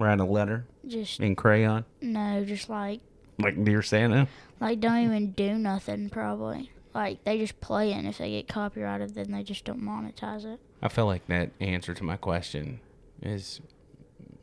Write 0.00 0.18
a 0.20 0.24
letter 0.24 0.66
just 0.86 1.20
in 1.20 1.36
crayon, 1.36 1.84
no, 2.00 2.44
just 2.44 2.68
like 2.68 3.00
like 3.38 3.62
dear 3.64 3.82
Santa. 3.82 4.26
like 4.60 4.80
don't 4.80 5.04
even 5.04 5.32
do 5.32 5.54
nothing. 5.54 6.08
Probably 6.10 6.70
like 6.94 7.22
they 7.24 7.38
just 7.38 7.60
play 7.60 7.92
it. 7.92 7.96
And 7.96 8.08
if 8.08 8.18
they 8.18 8.30
get 8.30 8.48
copyrighted, 8.48 9.14
then 9.14 9.30
they 9.30 9.42
just 9.42 9.64
don't 9.64 9.82
monetize 9.82 10.44
it. 10.44 10.58
I 10.82 10.88
feel 10.88 11.06
like 11.06 11.26
that 11.26 11.50
answer 11.60 11.92
to 11.94 12.02
my 12.04 12.16
question 12.16 12.80
is 13.22 13.60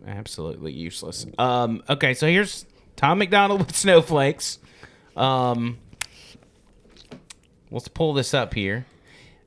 absolutely 0.06 0.72
useless. 0.74 1.26
Um, 1.40 1.84
okay, 1.90 2.14
so 2.14 2.28
here's 2.28 2.66
Tom 2.96 3.18
MacDonald 3.18 3.60
with 3.60 3.76
snowflakes. 3.76 4.60
Um, 5.16 5.80
let's 7.72 7.88
pull 7.88 8.14
this 8.14 8.34
up 8.34 8.54
here. 8.54 8.86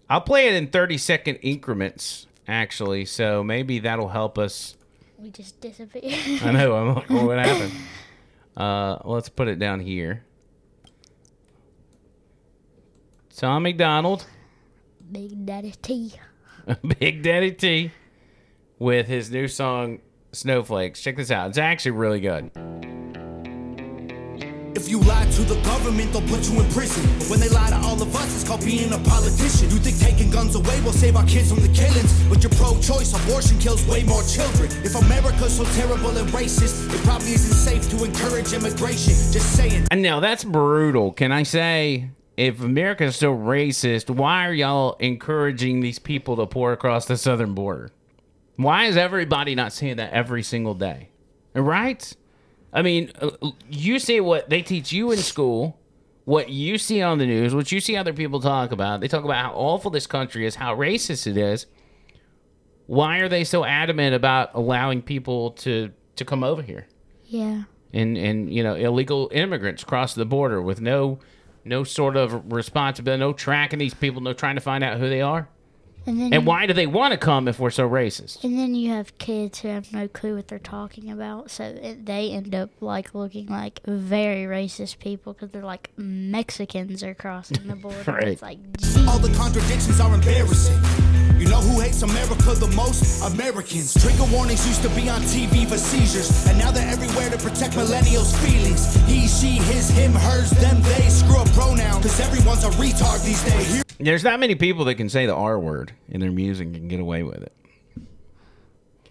I'll 0.09 0.21
play 0.21 0.49
it 0.49 0.55
in 0.55 0.67
30 0.67 0.99
second 0.99 1.37
increments, 1.37 2.27
actually, 2.49 3.05
so 3.05 3.45
maybe 3.45 3.79
that'll 3.79 4.09
help 4.09 4.37
us. 4.39 4.77
We 5.21 5.31
just 5.31 5.61
disappear. 5.61 6.17
I 6.43 6.53
know, 6.53 6.75
I'm 6.75 6.95
like, 6.95 7.11
well, 7.11 7.27
what 7.27 7.39
happened? 7.39 7.73
Uh, 8.57 8.99
let's 9.05 9.29
put 9.29 9.49
it 9.49 9.59
down 9.59 9.81
here. 9.81 10.25
Tom 13.37 13.63
MacDonald. 13.65 14.27
Big 15.13 15.45
Daddy 15.45 15.75
T. 15.83 16.15
Big 16.99 17.23
Daddy 17.23 17.53
T 17.53 17.91
with 18.79 19.09
his 19.09 19.31
new 19.31 19.47
song 19.47 20.01
Snowflakes. 20.33 21.03
Check 21.03 21.17
this 21.17 21.31
out. 21.31 21.51
It's 21.51 21.59
actually 21.59 21.93
really 21.93 22.21
good. 22.21 22.51
If 24.81 24.89
you 24.89 24.99
lie 25.01 25.27
to 25.27 25.43
the 25.43 25.61
government, 25.61 26.11
they'll 26.11 26.27
put 26.27 26.49
you 26.49 26.59
in 26.59 26.67
prison. 26.71 27.05
But 27.19 27.29
when 27.29 27.41
they 27.41 27.51
lie 27.51 27.69
to 27.69 27.77
all 27.85 28.01
of 28.01 28.17
us, 28.17 28.35
it's 28.35 28.49
called 28.49 28.65
being 28.65 28.91
a 28.95 28.99
politician. 29.01 29.69
You 29.69 29.77
think 29.77 29.99
taking 29.99 30.31
guns 30.31 30.55
away 30.55 30.81
will 30.81 30.95
save 30.95 31.17
our 31.17 31.27
kids 31.27 31.53
from 31.53 31.61
the 31.61 31.69
killings? 31.69 32.11
But 32.31 32.43
you're 32.43 32.51
pro 32.57 32.81
choice, 32.81 33.13
abortion 33.13 33.59
kills 33.59 33.87
way 33.87 34.05
more 34.05 34.23
children. 34.23 34.73
If 34.83 34.95
America's 34.95 35.59
so 35.59 35.65
terrible 35.77 36.17
and 36.17 36.27
racist, 36.31 36.89
it 36.95 36.99
probably 37.05 37.33
isn't 37.33 37.53
safe 37.53 37.91
to 37.91 38.05
encourage 38.07 38.55
immigration. 38.55 39.13
Just 39.13 39.55
saying. 39.55 39.87
And 39.91 40.01
now 40.01 40.19
that's 40.19 40.45
brutal. 40.45 41.13
Can 41.13 41.31
I 41.31 41.43
say, 41.43 42.13
if 42.39 42.63
America's 42.63 43.17
so 43.17 43.37
racist, 43.37 44.09
why 44.09 44.47
are 44.47 44.55
y'all 44.55 44.97
encouraging 44.99 45.81
these 45.81 45.99
people 45.99 46.37
to 46.37 46.47
pour 46.47 46.73
across 46.73 47.05
the 47.05 47.19
southern 47.19 47.53
border? 47.53 47.91
Why 48.57 48.87
is 48.87 48.97
everybody 48.97 49.55
not 49.55 49.75
saying 49.75 49.97
that 49.97 50.15
every 50.15 50.43
single 50.43 50.75
day? 50.75 51.11
Right? 51.53 52.17
I 52.73 52.83
mean, 52.83 53.11
uh, 53.21 53.31
you 53.69 53.99
see 53.99 54.21
what 54.21 54.49
they 54.49 54.63
teach 54.63 54.93
you 54.93 55.11
in 55.11 55.19
school, 55.19 55.79
what 56.25 56.51
you 56.51 56.79
see 56.79 57.03
on 57.03 57.19
the 57.19 57.27
news, 57.27 57.55
what 57.55 57.73
you 57.73 57.81
see 57.81 57.97
other 57.97 58.13
people 58.13 58.41
talk 58.41 58.71
about. 58.73 59.01
They 59.01 59.09
talk 59.09 59.25
about 59.25 59.45
how 59.45 59.53
awful 59.55 59.91
this 59.91 60.07
country 60.07 60.47
is, 60.47 60.55
how 60.55 60.77
racist 60.77 61.27
it 61.27 61.37
is. 61.37 61.67
Why 62.87 63.19
are 63.19 63.29
they 63.29 63.45
so 63.45 63.65
adamant 63.65 64.15
about 64.15 64.51
allowing 64.55 65.03
people 65.03 65.53
to 65.53 65.91
to 66.17 66.25
come 66.25 66.45
over 66.45 66.61
here 66.61 66.87
Yeah. 67.25 67.63
and 67.95 68.19
and 68.19 68.53
you 68.53 68.63
know 68.63 68.75
illegal 68.75 69.31
immigrants 69.33 69.85
cross 69.85 70.13
the 70.15 70.27
border 70.27 70.61
with 70.61 70.81
no 70.81 71.19
no 71.65 71.85
sort 71.85 72.17
of 72.17 72.53
responsibility, 72.53 73.21
no 73.21 73.33
tracking 73.33 73.79
these 73.79 73.95
people, 73.95 74.21
no 74.21 74.33
trying 74.33 74.57
to 74.57 74.61
find 74.61 74.83
out 74.85 74.99
who 74.99 75.09
they 75.09 75.21
are? 75.23 75.49
And 76.07 76.21
then 76.21 76.33
And 76.33 76.47
why 76.47 76.67
do 76.67 76.73
they 76.73 76.87
want 76.87 77.13
to 77.13 77.19
come 77.19 77.47
if 77.47 77.59
we're 77.59 77.71
so 77.71 77.89
racist? 77.89 78.43
and 78.43 78.59
then 78.59 78.75
you 78.75 78.91
have 78.91 79.17
kids 79.19 79.61
who 79.61 79.69
have 79.69 79.93
no 79.93 80.09
clue 80.09 80.37
what 80.37 80.49
they're 80.49 80.59
talking 80.59 81.11
about, 81.11 81.51
so 81.51 81.65
it, 81.65 82.07
they 82.07 82.31
end 82.31 82.55
up 82.55 82.71
like 82.81 83.15
looking 83.15 83.47
like 83.47 83.81
very 83.87 84.45
racist 84.45 84.99
people 84.99 85.33
because 85.35 85.51
they're 85.51 85.63
like 85.63 85.91
Mexicans 85.97 87.03
are 87.03 87.15
crossing 87.15 87.67
the 87.67 87.77
border. 87.77 88.03
Right. 88.11 88.29
It's 88.29 88.43
like, 88.43 88.59
gee. 88.79 89.00
All 89.11 89.19
the 89.19 89.35
contradictions 89.37 90.01
are 90.01 90.15
embarrassing. 90.15 90.79
You 91.39 91.49
know 91.49 91.61
who 91.61 91.81
hates 91.81 92.03
America 92.03 92.55
the 92.55 92.71
most? 92.77 93.23
Americans. 93.25 93.95
Trigger 94.01 94.25
warnings 94.31 94.67
used 94.69 94.83
to 94.83 94.89
be 94.91 95.09
on 95.09 95.23
TV 95.23 95.67
for 95.67 95.79
seizures, 95.79 96.47
and 96.47 96.57
now 96.59 96.71
they're 96.71 96.87
everywhere 96.89 97.29
to 97.31 97.39
protect 97.39 97.75
millennials' 97.75 98.37
feelings. 98.47 98.95
He, 99.07 99.27
she, 99.27 99.57
his, 99.73 99.89
him, 99.91 100.13
hers, 100.13 100.51
them, 100.51 100.81
they. 100.83 101.09
Screw 101.09 101.41
a 101.41 101.45
pronoun, 101.47 102.03
cause 102.03 102.21
everyone's 102.21 102.63
a 102.65 102.71
retard 102.71 103.25
these 103.25 103.43
days. 103.45 103.83
There's 103.99 104.23
not 104.23 104.39
many 104.39 104.55
people 104.55 104.85
that 104.85 104.95
can 104.97 105.09
say 105.09 105.27
the 105.27 105.35
R 105.35 105.59
word 105.59 105.93
in 106.09 106.21
their 106.21 106.31
music 106.31 106.69
and 106.69 106.89
get 106.89 107.01
away 107.01 107.23
with 107.23 107.43
it. 107.43 107.53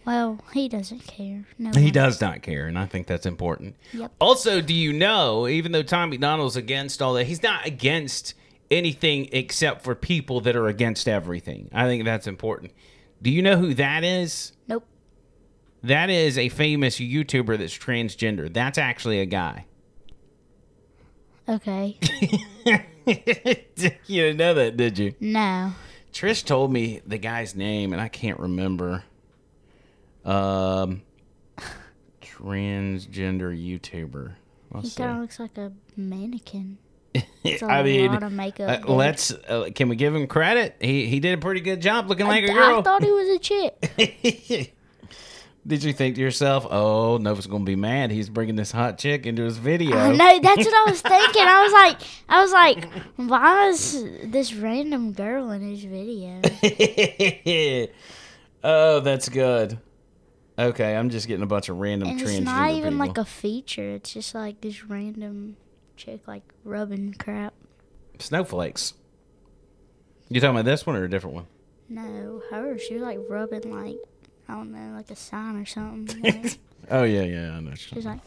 well, 0.06 0.39
he 0.53 0.70
doesn't 0.70 1.06
care. 1.08 1.46
No, 1.58 1.72
He 1.72 1.86
one- 1.86 1.91
does 1.94 2.22
not 2.22 2.41
care, 2.44 2.68
and 2.68 2.77
I 2.79 2.86
think 2.86 3.06
that's 3.08 3.25
important. 3.25 3.75
Yep. 3.94 4.12
Also, 4.22 4.62
do 4.62 4.74
you 4.74 4.94
know, 4.94 5.48
even 5.48 5.72
though 5.72 5.84
Tom 5.84 6.12
MacDonald's 6.12 6.56
against 6.56 7.01
all 7.01 7.13
that, 7.15 7.25
he's 7.25 7.44
not 7.44 7.65
against 7.65 8.34
anything 8.71 9.29
except 9.31 9.83
for 9.83 9.95
people 9.95 10.41
that 10.41 10.55
are 10.55 10.67
against 10.67 11.07
everything. 11.07 11.69
I 11.73 11.85
think 11.85 12.05
that's 12.05 12.27
important. 12.27 12.73
Do 13.21 13.29
you 13.29 13.41
know 13.41 13.57
who 13.57 13.73
that 13.75 14.03
is? 14.03 14.53
Nope. 14.67 14.85
That 15.83 16.09
is 16.09 16.38
a 16.38 16.49
famous 16.49 16.99
YouTuber 16.99 17.57
that's 17.57 17.77
transgender. 17.77 18.51
That's 18.53 18.77
actually 18.77 19.19
a 19.21 19.25
guy. 19.25 19.65
Okay. 21.47 21.97
you 23.05 24.21
didn't 24.21 24.38
know 24.38 24.53
that, 24.53 24.77
did 24.77 24.99
you? 24.99 25.13
no. 25.19 25.73
Trish 26.11 26.43
told 26.43 26.73
me 26.73 27.01
the 27.05 27.19
guy's 27.19 27.55
name, 27.55 27.93
and 27.93 28.01
I 28.01 28.07
can't 28.07 28.39
remember. 28.39 29.03
Um, 30.25 31.03
transgender 32.21 33.55
YouTuber. 33.55 34.29
He 34.29 34.75
Let's 34.75 34.91
see. 34.93 34.97
kind 35.03 35.11
of 35.15 35.21
looks 35.21 35.39
like 35.39 35.57
a 35.57 35.71
mannequin. 35.95 36.79
I 37.63 37.83
mean, 37.83 38.11
uh, 38.11 38.81
let's. 38.88 39.31
Uh, 39.31 39.69
can 39.73 39.89
we 39.89 39.95
give 39.95 40.15
him 40.15 40.27
credit? 40.27 40.75
He 40.79 41.05
he 41.07 41.19
did 41.19 41.38
a 41.38 41.41
pretty 41.41 41.61
good 41.61 41.81
job 41.81 42.09
looking 42.09 42.27
like 42.27 42.43
a 42.43 42.53
girl. 42.53 42.79
I 42.79 42.81
thought 42.81 43.03
he 43.03 43.11
was 43.11 43.29
a 43.29 43.39
chick. 43.39 44.73
did 45.67 45.83
you 45.83 45.93
think 45.93 46.15
to 46.15 46.21
yourself, 46.21 46.65
"Oh, 46.69 47.17
Nova's 47.17 47.47
gonna 47.47 47.63
be 47.63 47.75
mad. 47.75 48.11
He's 48.11 48.29
bringing 48.29 48.55
this 48.55 48.71
hot 48.71 48.97
chick 48.97 49.25
into 49.25 49.43
his 49.43 49.57
video." 49.57 49.97
I 49.97 50.15
know. 50.15 50.39
That's 50.39 50.65
what 50.65 50.88
I 50.88 50.89
was 50.89 51.01
thinking. 51.01 51.43
I 51.43 51.63
was 51.63 51.73
like, 51.73 51.97
I 52.27 52.41
was 52.41 52.51
like, 52.51 52.85
why 53.15 53.67
is 53.69 54.03
this 54.25 54.53
random 54.53 55.13
girl 55.13 55.51
in 55.51 55.61
his 55.61 55.83
video? 55.83 56.41
oh, 58.63 59.00
that's 59.00 59.29
good. 59.29 59.79
Okay, 60.59 60.94
I'm 60.94 61.09
just 61.09 61.27
getting 61.27 61.44
a 61.44 61.48
bunch 61.48 61.70
of 61.70 61.77
random 61.77 62.09
And 62.09 62.22
it's 62.22 62.39
not 62.41 62.72
even 62.72 62.94
people. 62.96 63.07
like 63.07 63.17
a 63.17 63.24
feature. 63.24 63.91
It's 63.91 64.13
just 64.13 64.35
like 64.35 64.59
this 64.59 64.83
random 64.83 65.55
chick 66.00 66.27
like 66.27 66.44
rubbing 66.64 67.14
crap. 67.14 67.53
snowflakes. 68.20 68.94
You 70.29 70.40
talking 70.40 70.55
about 70.55 70.66
this 70.66 70.85
one 70.85 70.96
or 70.96 71.03
a 71.03 71.09
different 71.09 71.35
one? 71.35 71.48
No, 71.90 72.42
her. 72.51 72.77
She 72.77 72.94
was 72.96 73.03
like 73.03 73.20
rubbing 73.27 73.72
like 73.72 73.98
I 74.48 74.53
don't 74.53 74.72
know, 74.72 74.96
like 74.96 75.12
a 75.12 75.16
sign 75.16 75.55
or 75.57 75.66
something. 75.66 76.22
Like, 76.24 76.57
Oh 76.92 77.03
yeah, 77.03 77.22
yeah, 77.24 77.51
I 77.55 77.59
know. 77.59 77.75
She's 77.75 78.05
like, 78.05 78.20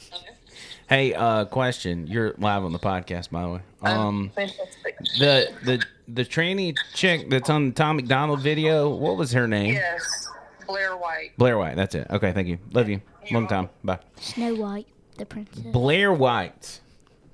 Hey, 0.88 1.14
uh, 1.14 1.46
question. 1.46 2.06
You're 2.06 2.34
live 2.38 2.62
on 2.64 2.72
the 2.72 2.78
podcast, 2.78 3.30
by 3.30 3.42
the 3.42 3.48
way. 3.48 3.60
Um, 3.82 4.30
the 4.36 5.48
the 5.64 5.82
the 6.08 6.24
trainee 6.24 6.74
chick 6.94 7.30
that's 7.30 7.48
on 7.50 7.68
the 7.68 7.72
Tom 7.72 7.96
MacDonald 7.96 8.40
video. 8.40 8.88
What 8.94 9.16
was 9.16 9.32
her 9.32 9.48
name? 9.48 9.74
Yes, 9.74 10.28
Blair 10.66 10.96
White. 10.96 11.30
Blair 11.38 11.56
White. 11.58 11.76
That's 11.76 11.94
it. 11.94 12.06
Okay, 12.10 12.32
thank 12.32 12.46
you. 12.48 12.58
Love 12.72 12.88
you. 12.88 13.00
Long 13.30 13.46
time. 13.48 13.70
Bye. 13.82 14.00
Snow 14.20 14.54
White, 14.54 14.86
the 15.16 15.24
princess. 15.24 15.62
Blair 15.72 16.12
White. 16.12 16.80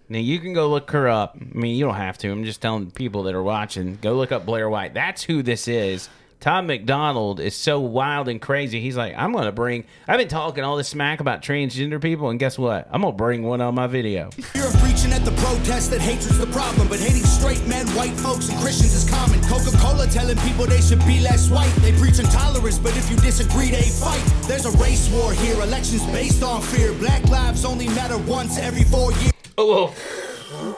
Now 0.09 0.18
you 0.18 0.38
can 0.38 0.55
go 0.55 0.68
look 0.71 0.90
her 0.92 1.09
up. 1.09 1.37
I 1.38 1.59
mean, 1.59 1.77
you 1.77 1.85
don't 1.85 1.94
have 1.94 2.16
to. 2.18 2.31
I'm 2.31 2.44
just 2.44 2.62
telling 2.62 2.90
people 2.90 3.25
that 3.25 3.35
are 3.35 3.42
watching. 3.42 3.99
Go 4.01 4.14
look 4.14 4.33
up 4.33 4.47
Blair 4.47 4.68
White. 4.71 4.94
That's 4.94 5.23
who 5.23 5.42
this 5.42 5.68
is. 5.68 6.09
Tom 6.40 6.68
MacDonald 6.68 7.40
is 7.40 7.57
so 7.57 7.81
wild 7.81 8.29
and 8.29 8.40
crazy. 8.40 8.81
He's 8.81 8.97
like, 8.97 9.12
I'm 9.16 9.33
gonna 9.33 9.51
bring. 9.51 9.85
I've 10.07 10.18
been 10.18 10.29
talking 10.29 10.62
all 10.62 10.77
this 10.77 10.88
smack 10.88 11.18
about 11.18 11.42
transgender 11.42 12.01
people, 12.01 12.31
and 12.31 12.38
guess 12.38 12.57
what? 12.57 12.87
I'm 12.92 13.03
gonna 13.03 13.16
bring 13.16 13.42
one 13.42 13.61
on 13.61 13.75
my 13.75 13.88
video. 13.88 14.31
You're 14.55 14.71
preaching 14.79 15.12
at 15.12 15.25
the 15.25 15.33
protest 15.42 15.90
that 15.90 16.01
hatred's 16.01 16.38
the 16.38 16.47
problem, 16.47 16.87
but 16.87 17.01
hating 17.01 17.25
straight 17.25 17.66
men, 17.66 17.88
white 17.88 18.12
folks, 18.12 18.49
and 18.51 18.59
Christians 18.61 18.94
is 18.94 19.11
common. 19.11 19.40
Coca 19.42 19.77
Cola 19.79 20.07
telling 20.07 20.37
people 20.38 20.64
they 20.66 20.81
should 20.81 21.05
be 21.07 21.18
less 21.21 21.51
white. 21.51 21.75
They 21.83 21.92
preach 21.99 22.21
intolerance, 22.21 22.79
but 22.79 22.97
if 22.97 23.11
you 23.11 23.16
disagree, 23.16 23.71
they 23.71 23.90
fight. 23.90 24.23
There's 24.47 24.64
a 24.64 24.71
race 24.79 25.11
war 25.11 25.33
here, 25.33 25.61
elections 25.61 26.07
based 26.07 26.44
on 26.44 26.62
fear. 26.62 26.92
Black 26.94 27.25
lives 27.29 27.64
only 27.64 27.88
matter 27.88 28.16
once 28.16 28.59
every 28.59 28.85
four 28.85 29.11
years. 29.14 29.38
Oh, 29.61 29.92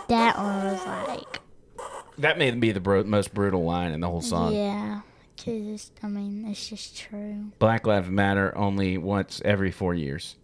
That 0.08 0.36
one 0.38 0.64
was 0.64 0.86
like, 0.86 1.40
that 2.18 2.38
may 2.38 2.50
be 2.50 2.72
the 2.72 2.80
bro- 2.80 3.04
most 3.04 3.32
brutal 3.34 3.62
line 3.64 3.92
in 3.92 4.00
the 4.00 4.08
whole 4.08 4.22
song. 4.22 4.54
yeah. 4.54 5.00
'Cause 5.36 5.46
it's, 5.54 5.90
I 6.02 6.08
mean, 6.08 6.46
it's 6.48 6.68
just 6.68 6.96
true. 6.98 7.52
Black 7.58 7.86
Lives 7.86 8.08
Matter 8.10 8.56
only 8.56 8.98
once 8.98 9.40
every 9.44 9.70
four 9.70 9.94
years. 9.94 10.36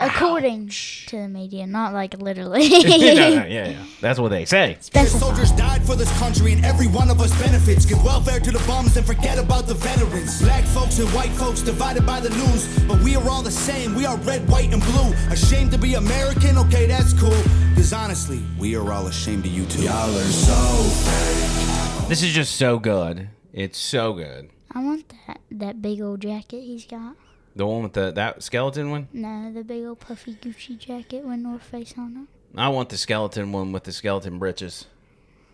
According 0.00 0.68
to 1.06 1.16
the 1.16 1.28
media, 1.28 1.66
not 1.66 1.92
like 1.92 2.20
literally. 2.20 2.68
no, 2.70 2.78
no, 2.78 2.86
yeah, 2.86 3.44
yeah. 3.46 3.84
That's 4.00 4.20
what 4.20 4.28
they 4.28 4.44
say. 4.44 4.76
Specify. 4.80 5.18
Soldiers 5.18 5.50
died 5.52 5.84
for 5.84 5.96
this 5.96 6.16
country, 6.18 6.52
and 6.52 6.64
every 6.64 6.86
one 6.86 7.10
of 7.10 7.20
us 7.20 7.36
benefits. 7.42 7.84
Give 7.84 8.02
welfare 8.04 8.38
to 8.38 8.50
the 8.52 8.62
bums 8.66 8.96
and 8.96 9.04
forget 9.04 9.38
about 9.38 9.66
the 9.66 9.74
veterans. 9.74 10.40
Black 10.40 10.64
folks 10.64 10.98
and 11.00 11.08
white 11.10 11.30
folks 11.30 11.62
divided 11.62 12.06
by 12.06 12.20
the 12.20 12.30
news, 12.30 12.78
but 12.86 13.00
we 13.02 13.16
are 13.16 13.28
all 13.28 13.42
the 13.42 13.50
same. 13.50 13.94
We 13.94 14.06
are 14.06 14.16
red, 14.18 14.48
white, 14.48 14.72
and 14.72 14.82
blue. 14.82 15.12
Ashamed 15.30 15.72
to 15.72 15.78
be 15.78 15.94
American? 15.94 16.58
Okay, 16.58 16.86
that's 16.86 17.12
cool. 17.12 17.42
Cause 17.74 17.92
honestly, 17.92 18.42
we 18.58 18.76
are 18.76 18.92
all 18.92 19.06
ashamed 19.08 19.46
of 19.46 19.52
you 19.52 19.64
too. 19.66 19.82
Y'all 19.82 20.16
are 20.16 20.22
so 20.24 22.08
This 22.08 22.22
is 22.22 22.32
just 22.32 22.56
so 22.56 22.78
good. 22.78 23.28
It's 23.52 23.78
so 23.78 24.12
good. 24.12 24.50
I 24.72 24.84
want 24.84 25.12
that 25.26 25.40
that 25.50 25.82
big 25.82 26.00
old 26.00 26.20
jacket 26.20 26.60
he's 26.60 26.86
got. 26.86 27.16
The 27.56 27.66
one 27.66 27.82
with 27.82 27.92
the 27.94 28.10
that 28.12 28.42
skeleton 28.42 28.90
one. 28.90 29.08
No, 29.12 29.52
the 29.52 29.64
big 29.64 29.84
old 29.84 30.00
puffy 30.00 30.34
Gucci 30.34 30.78
jacket 30.78 31.24
with 31.24 31.40
North 31.40 31.62
Face 31.62 31.94
on 31.98 32.28
it. 32.28 32.58
I 32.58 32.68
want 32.68 32.88
the 32.88 32.96
skeleton 32.96 33.52
one 33.52 33.72
with 33.72 33.84
the 33.84 33.92
skeleton 33.92 34.38
britches. 34.38 34.86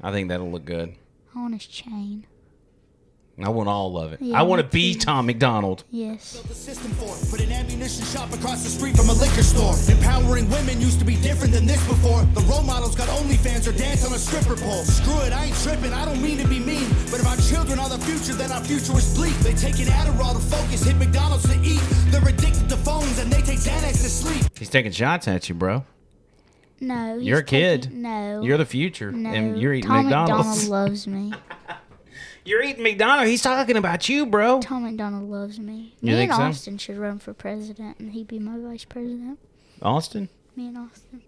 I 0.02 0.12
think 0.12 0.28
that'll 0.28 0.50
look 0.50 0.64
good. 0.64 0.94
I 1.34 1.40
want 1.40 1.54
his 1.54 1.66
chain. 1.66 2.26
I 3.42 3.48
want 3.48 3.68
all 3.68 3.98
of 3.98 4.12
it. 4.12 4.22
Yeah, 4.22 4.38
I 4.38 4.42
want 4.42 4.62
to 4.62 4.68
be 4.68 4.94
too. 4.94 5.00
Tom 5.00 5.26
MacDonald. 5.26 5.82
Yes. 5.90 6.40
the 6.46 6.54
system 6.54 6.92
for. 6.92 7.10
Put 7.30 7.40
an 7.44 7.50
ammunition 7.50 8.04
shop 8.04 8.32
across 8.32 8.62
the 8.62 8.70
street 8.70 8.96
from 8.96 9.08
a 9.08 9.12
liquor 9.12 9.42
store. 9.42 9.74
Empowering 9.90 10.48
women 10.50 10.80
used 10.80 11.00
to 11.00 11.04
be 11.04 11.16
different 11.16 11.52
than 11.52 11.66
this 11.66 11.84
before. 11.88 12.22
The 12.34 12.42
role 12.42 12.62
models 12.62 12.94
got 12.94 13.08
OnlyFans 13.08 13.66
or 13.66 13.76
dance 13.76 14.06
on 14.06 14.12
a 14.12 14.18
stripper 14.18 14.54
pole. 14.54 14.84
Screw 14.84 15.18
it, 15.22 15.32
I 15.32 15.46
ain't 15.46 15.56
tripping. 15.62 15.92
I 15.92 16.04
don't 16.04 16.22
mean 16.22 16.38
to 16.38 16.46
be 16.46 16.60
mean, 16.60 16.88
but 17.10 17.18
if 17.18 17.26
our 17.26 17.36
children 17.38 17.80
are 17.80 17.88
the 17.88 17.98
future, 18.04 18.34
then 18.34 18.52
our 18.52 18.62
future 18.62 18.96
is 18.96 19.12
bleak. 19.16 19.34
They 19.40 19.54
take 19.54 19.80
an 19.80 19.86
Adderall 19.90 20.34
to 20.34 20.40
focus, 20.40 20.84
hit 20.84 20.96
McDonald's 20.96 21.48
to 21.52 21.58
eat. 21.60 21.80
They're 22.12 22.28
addicted 22.28 22.68
to 22.68 22.76
phones 22.76 23.18
and 23.18 23.32
they 23.32 23.42
take 23.42 23.58
Xanax 23.58 24.02
to 24.02 24.08
sleep. 24.10 24.44
He's 24.56 24.70
taking 24.70 24.92
shots 24.92 25.26
at 25.26 25.48
you, 25.48 25.56
bro. 25.56 25.84
No. 26.80 27.18
he's 27.18 27.26
You're 27.26 27.38
a 27.38 27.44
kid. 27.44 27.82
taking- 27.84 28.02
no. 28.02 28.42
You're 28.42 28.58
the 28.58 28.64
future, 28.66 29.10
no. 29.10 29.30
and 29.30 29.60
you're 29.60 29.72
eating 29.74 29.88
Tom 29.90 30.04
McDonald's. 30.04 30.62
McDonald 30.62 30.68
loves 30.90 31.06
me. 31.08 31.32
You're 32.44 32.62
eating 32.62 32.82
McDonald's. 32.82 33.30
He's 33.30 33.42
talking 33.42 33.76
about 33.76 34.08
you, 34.08 34.26
bro. 34.26 34.60
Tom 34.60 34.82
MacDonald 34.84 35.30
loves 35.30 35.58
me. 35.58 35.94
You 36.00 36.12
me 36.12 36.16
think 36.16 36.32
and 36.32 36.38
so? 36.38 36.42
Austin 36.44 36.78
should 36.78 36.98
run 36.98 37.18
for 37.18 37.32
president, 37.32 37.98
and 37.98 38.12
he'd 38.12 38.28
be 38.28 38.38
my 38.38 38.58
vice 38.58 38.84
president. 38.84 39.38
Austin, 39.82 40.28
Me 40.56 40.68
and 40.68 40.78
Austin. 40.78 41.22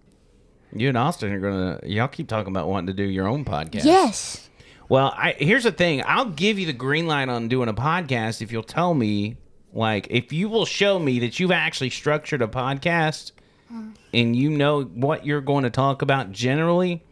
you 0.74 0.88
and 0.88 0.98
Austin 0.98 1.32
are 1.32 1.40
gonna. 1.40 1.80
Y'all 1.84 2.08
keep 2.08 2.28
talking 2.28 2.52
about 2.52 2.68
wanting 2.68 2.88
to 2.88 2.92
do 2.92 3.04
your 3.04 3.26
own 3.26 3.44
podcast. 3.44 3.84
Yes. 3.84 4.48
Well, 4.88 5.12
I 5.16 5.34
here's 5.38 5.64
the 5.64 5.72
thing. 5.72 6.02
I'll 6.06 6.30
give 6.30 6.58
you 6.58 6.66
the 6.66 6.72
green 6.72 7.06
light 7.06 7.28
on 7.28 7.48
doing 7.48 7.68
a 7.68 7.74
podcast 7.74 8.42
if 8.42 8.52
you'll 8.52 8.62
tell 8.62 8.94
me, 8.94 9.36
like, 9.72 10.06
if 10.10 10.32
you 10.32 10.48
will 10.48 10.66
show 10.66 10.98
me 10.98 11.18
that 11.20 11.40
you've 11.40 11.50
actually 11.50 11.90
structured 11.90 12.42
a 12.42 12.46
podcast 12.46 13.32
uh. 13.72 13.82
and 14.14 14.36
you 14.36 14.50
know 14.50 14.82
what 14.82 15.26
you're 15.26 15.40
going 15.40 15.64
to 15.64 15.70
talk 15.70 16.02
about 16.02 16.30
generally. 16.30 17.02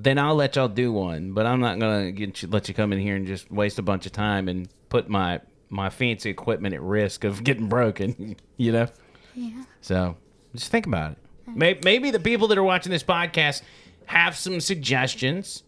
Then 0.00 0.16
I'll 0.16 0.36
let 0.36 0.54
y'all 0.54 0.68
do 0.68 0.92
one, 0.92 1.32
but 1.32 1.44
I'm 1.44 1.58
not 1.58 1.80
gonna 1.80 2.12
get 2.12 2.40
you, 2.40 2.48
let 2.48 2.68
you 2.68 2.74
come 2.74 2.92
in 2.92 3.00
here 3.00 3.16
and 3.16 3.26
just 3.26 3.50
waste 3.50 3.80
a 3.80 3.82
bunch 3.82 4.06
of 4.06 4.12
time 4.12 4.48
and 4.48 4.68
put 4.90 5.08
my 5.08 5.40
my 5.70 5.90
fancy 5.90 6.30
equipment 6.30 6.72
at 6.72 6.80
risk 6.80 7.24
of 7.24 7.42
getting 7.44 7.68
broken. 7.68 8.36
You 8.60 8.72
know. 8.72 8.88
Yeah. 9.34 9.62
So 9.82 10.16
just 10.52 10.72
think 10.72 10.86
about 10.86 11.12
it. 11.12 11.18
Maybe, 11.46 11.80
maybe 11.84 12.10
the 12.10 12.18
people 12.18 12.48
that 12.48 12.58
are 12.58 12.62
watching 12.64 12.90
this 12.90 13.04
podcast 13.04 13.62
have 14.06 14.36
some 14.36 14.60
suggestions 14.60 15.62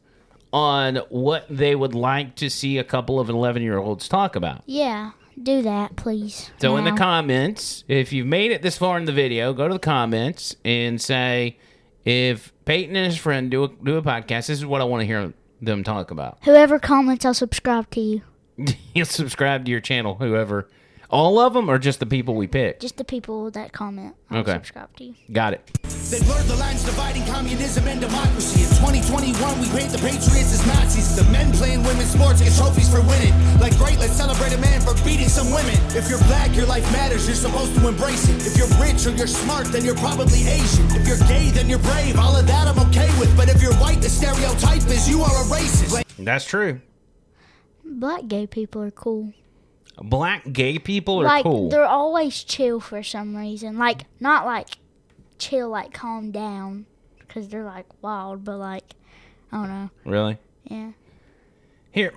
on 0.53 0.97
what 1.09 1.47
they 1.49 1.77
would 1.77 1.95
like 1.95 2.35
to 2.37 2.51
see 2.51 2.79
a 2.79 2.85
couple 2.85 3.21
of 3.21 3.29
11 3.29 3.63
year 3.63 3.79
olds 3.79 4.09
talk 4.09 4.35
about. 4.35 4.63
Yeah. 4.67 5.13
Do 5.41 5.63
that, 5.63 5.95
please. 5.95 6.51
So 6.61 6.77
in 6.77 6.85
the 6.85 6.93
comments, 6.93 7.85
if 7.87 8.13
you've 8.13 8.27
made 8.27 8.51
it 8.51 8.61
this 8.61 8.77
far 8.77 8.99
in 8.99 9.05
the 9.05 9.13
video, 9.13 9.53
go 9.53 9.69
to 9.69 9.75
the 9.75 9.81
comments 9.81 10.57
and 10.65 11.01
say, 11.01 11.57
if 12.05 12.53
Peyton 12.65 12.97
and 12.97 13.07
his 13.07 13.19
friend 13.19 13.51
do 13.51 13.65
a, 13.65 13.69
do 13.69 13.97
a 13.97 14.03
podcast, 14.03 14.47
this 14.47 14.51
is 14.51 14.67
what 14.67 14.81
I 14.81 14.85
want 14.85 15.03
to 15.03 15.07
hear 15.07 15.33
them 15.61 15.85
talk 15.85 16.11
about. 16.11 16.39
Whoever 16.45 16.79
comments, 16.79 17.25
I'll 17.25 17.35
subscribe 17.35 17.91
to 17.91 18.01
you. 18.01 18.23
You'll 18.95 19.07
subscribe 19.07 19.65
to 19.65 19.71
your 19.71 19.81
channel, 19.81 20.15
whoever. 20.17 20.69
All 21.11 21.41
of 21.41 21.55
them 21.55 21.69
or 21.69 21.79
just 21.79 21.99
the 21.99 22.07
people 22.07 22.35
we 22.37 22.47
pick? 22.47 22.79
Just 22.79 22.97
the 22.97 23.05
people 23.05 23.51
that 23.51 23.73
comment. 23.73 24.15
I'll 24.31 24.41
Okay. 24.41 24.53
subscribe 24.53 24.95
to 24.97 25.05
you. 25.05 25.15
Got 25.33 25.55
it. 25.55 25.67
They 26.11 26.21
blurred 26.23 26.47
the 26.47 26.55
lines 26.57 26.85
dividing 26.85 27.27
communism 27.27 27.87
and 27.89 28.01
democracy. 28.01 28.63
In 28.63 28.71
2021, 28.79 29.61
we 29.61 29.67
paint 29.75 29.91
the 29.91 29.99
patriots 29.99 30.55
as 30.55 30.65
Nazis. 30.67 31.17
The 31.17 31.25
men 31.31 31.51
playing 31.53 31.83
women's 31.83 32.11
sports 32.11 32.41
get 32.41 32.55
trophies 32.55 32.89
for 32.89 33.01
winning. 33.03 33.35
Like, 33.59 33.77
great, 33.79 33.99
let's 33.99 34.15
celebrate 34.15 34.53
a 34.53 34.59
man 34.59 34.81
for 34.81 34.95
beating 35.05 35.29
some 35.29 35.51
women. 35.51 35.75
If 35.99 36.09
you're 36.09 36.23
black, 36.31 36.55
your 36.55 36.67
life 36.67 36.87
matters, 36.93 37.27
you're 37.27 37.37
supposed 37.37 37.75
to 37.75 37.89
embrace 37.89 38.29
it. 38.29 38.47
If 38.47 38.57
you're 38.57 38.71
rich 38.79 39.07
or 39.07 39.11
you're 39.11 39.27
smart, 39.31 39.67
then 39.73 39.85
you're 39.85 39.99
probably 39.99 40.47
Asian. 40.47 40.87
If 40.95 41.07
you're 41.07 41.23
gay, 41.27 41.51
then 41.51 41.69
you're 41.69 41.83
brave. 41.91 42.19
All 42.19 42.37
of 42.37 42.47
that 42.47 42.67
I'm 42.69 42.79
okay 42.89 43.11
with. 43.19 43.37
But 43.37 43.49
if 43.49 43.61
you're 43.63 43.75
white, 43.83 44.01
the 44.01 44.09
stereotype 44.09 44.87
is 44.87 45.09
you 45.09 45.23
are 45.23 45.35
a 45.43 45.45
racist. 45.51 46.05
That's 46.19 46.45
true. 46.45 46.81
Black 47.85 48.29
gay 48.29 48.47
people 48.47 48.83
are 48.83 48.93
cool. 48.93 49.33
Black 50.01 50.51
gay 50.53 50.79
people 50.79 51.21
are 51.21 51.25
like 51.25 51.43
cool. 51.43 51.69
they're 51.69 51.85
always 51.85 52.43
chill 52.43 52.81
for 52.81 53.03
some 53.03 53.37
reason. 53.37 53.79
Like 53.79 54.03
not 54.19 54.47
like 54.47 54.69
chill, 55.39 55.69
like 55.69 55.93
calm 55.93 56.31
down, 56.31 56.87
because 57.19 57.49
they're 57.49 57.65
like 57.65 57.87
wild, 58.03 58.45
but 58.45 58.57
like 58.57 58.95
I 59.53 59.57
don't 59.57 59.69
know. 59.69 59.91
Really? 60.05 60.39
Yeah. 60.65 60.93
Here, 61.93 62.13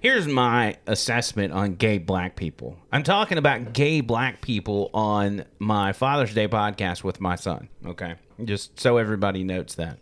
here's 0.00 0.26
my 0.26 0.76
assessment 0.86 1.52
on 1.52 1.74
gay 1.74 1.98
black 1.98 2.36
people. 2.36 2.78
I'm 2.90 3.02
talking 3.02 3.38
about 3.38 3.74
gay 3.74 4.00
black 4.00 4.40
people 4.40 4.90
on 4.94 5.44
my 5.58 5.92
Father's 5.92 6.32
Day 6.32 6.48
podcast 6.48 7.04
with 7.04 7.20
my 7.20 7.36
son. 7.36 7.68
Okay, 7.84 8.14
just 8.44 8.80
so 8.80 8.96
everybody 8.96 9.44
notes 9.44 9.74
that. 9.74 9.98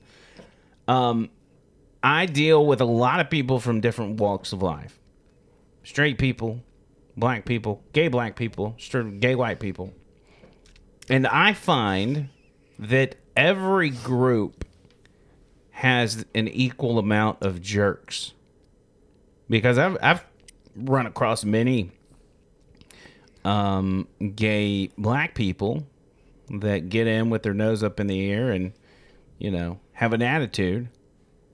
Um, 0.87 1.31
I 2.03 2.27
deal 2.27 2.65
with 2.65 2.81
a 2.81 2.85
lot 2.85 3.21
of 3.21 3.31
people 3.31 3.59
from 3.59 3.81
different 3.81 4.21
walks 4.21 4.53
of 4.53 4.63
life: 4.63 5.01
straight 5.85 6.19
people, 6.19 6.61
black 7.17 7.45
people, 7.45 7.83
gay 7.93 8.09
black 8.09 8.35
people, 8.35 8.75
straight 8.79 9.21
gay 9.21 9.35
white 9.35 9.61
people, 9.61 9.93
and 11.09 11.27
I 11.27 11.53
find 11.53 12.31
that 12.79 13.17
every 13.37 13.91
group 13.91 14.65
has 15.71 16.25
an 16.35 16.49
equal 16.49 16.99
amount 16.99 17.43
of 17.43 17.61
jerks. 17.61 18.33
Because 19.49 19.77
I've 19.79 19.97
I've 20.03 20.25
run 20.75 21.07
across 21.07 21.45
many 21.45 21.91
um, 23.45 24.09
gay 24.35 24.91
black 24.97 25.35
people 25.35 25.87
that 26.49 26.89
get 26.89 27.07
in 27.07 27.31
with 27.31 27.43
their 27.43 27.55
nose 27.55 27.83
up 27.83 28.01
in 28.01 28.07
the 28.07 28.31
air 28.31 28.51
and 28.51 28.73
you 29.39 29.51
know 29.51 29.79
have 29.93 30.13
an 30.13 30.23
attitude, 30.23 30.89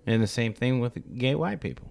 and 0.07 0.23
the 0.23 0.27
same 0.27 0.55
thing 0.55 0.81
with 0.81 1.19
gay 1.19 1.35
white 1.35 1.61
people. 1.61 1.91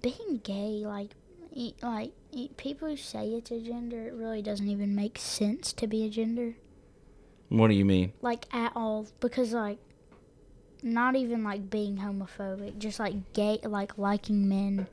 Being 0.00 0.40
gay, 0.42 0.84
like, 0.86 1.10
e- 1.52 1.74
like 1.82 2.12
people 2.56 2.88
who 2.88 2.96
say 2.96 3.28
it's 3.28 3.50
a 3.50 3.60
gender, 3.60 4.06
it 4.08 4.14
really 4.14 4.42
doesn't 4.42 4.68
even 4.68 4.94
make 4.94 5.18
sense 5.18 5.72
to 5.74 5.86
be 5.86 6.04
a 6.04 6.08
gender, 6.10 6.54
What 7.48 7.68
do 7.68 7.74
you 7.74 7.84
mean? 7.84 8.12
like 8.22 8.46
at 8.54 8.72
all. 8.74 9.06
Because 9.20 9.52
like, 9.52 9.78
not 10.82 11.14
even 11.16 11.44
like 11.44 11.70
being 11.70 11.98
homophobic, 11.98 12.78
just 12.78 12.98
like 12.98 13.32
gay, 13.32 13.60
like 13.64 13.96
liking 13.98 14.48
men 14.48 14.86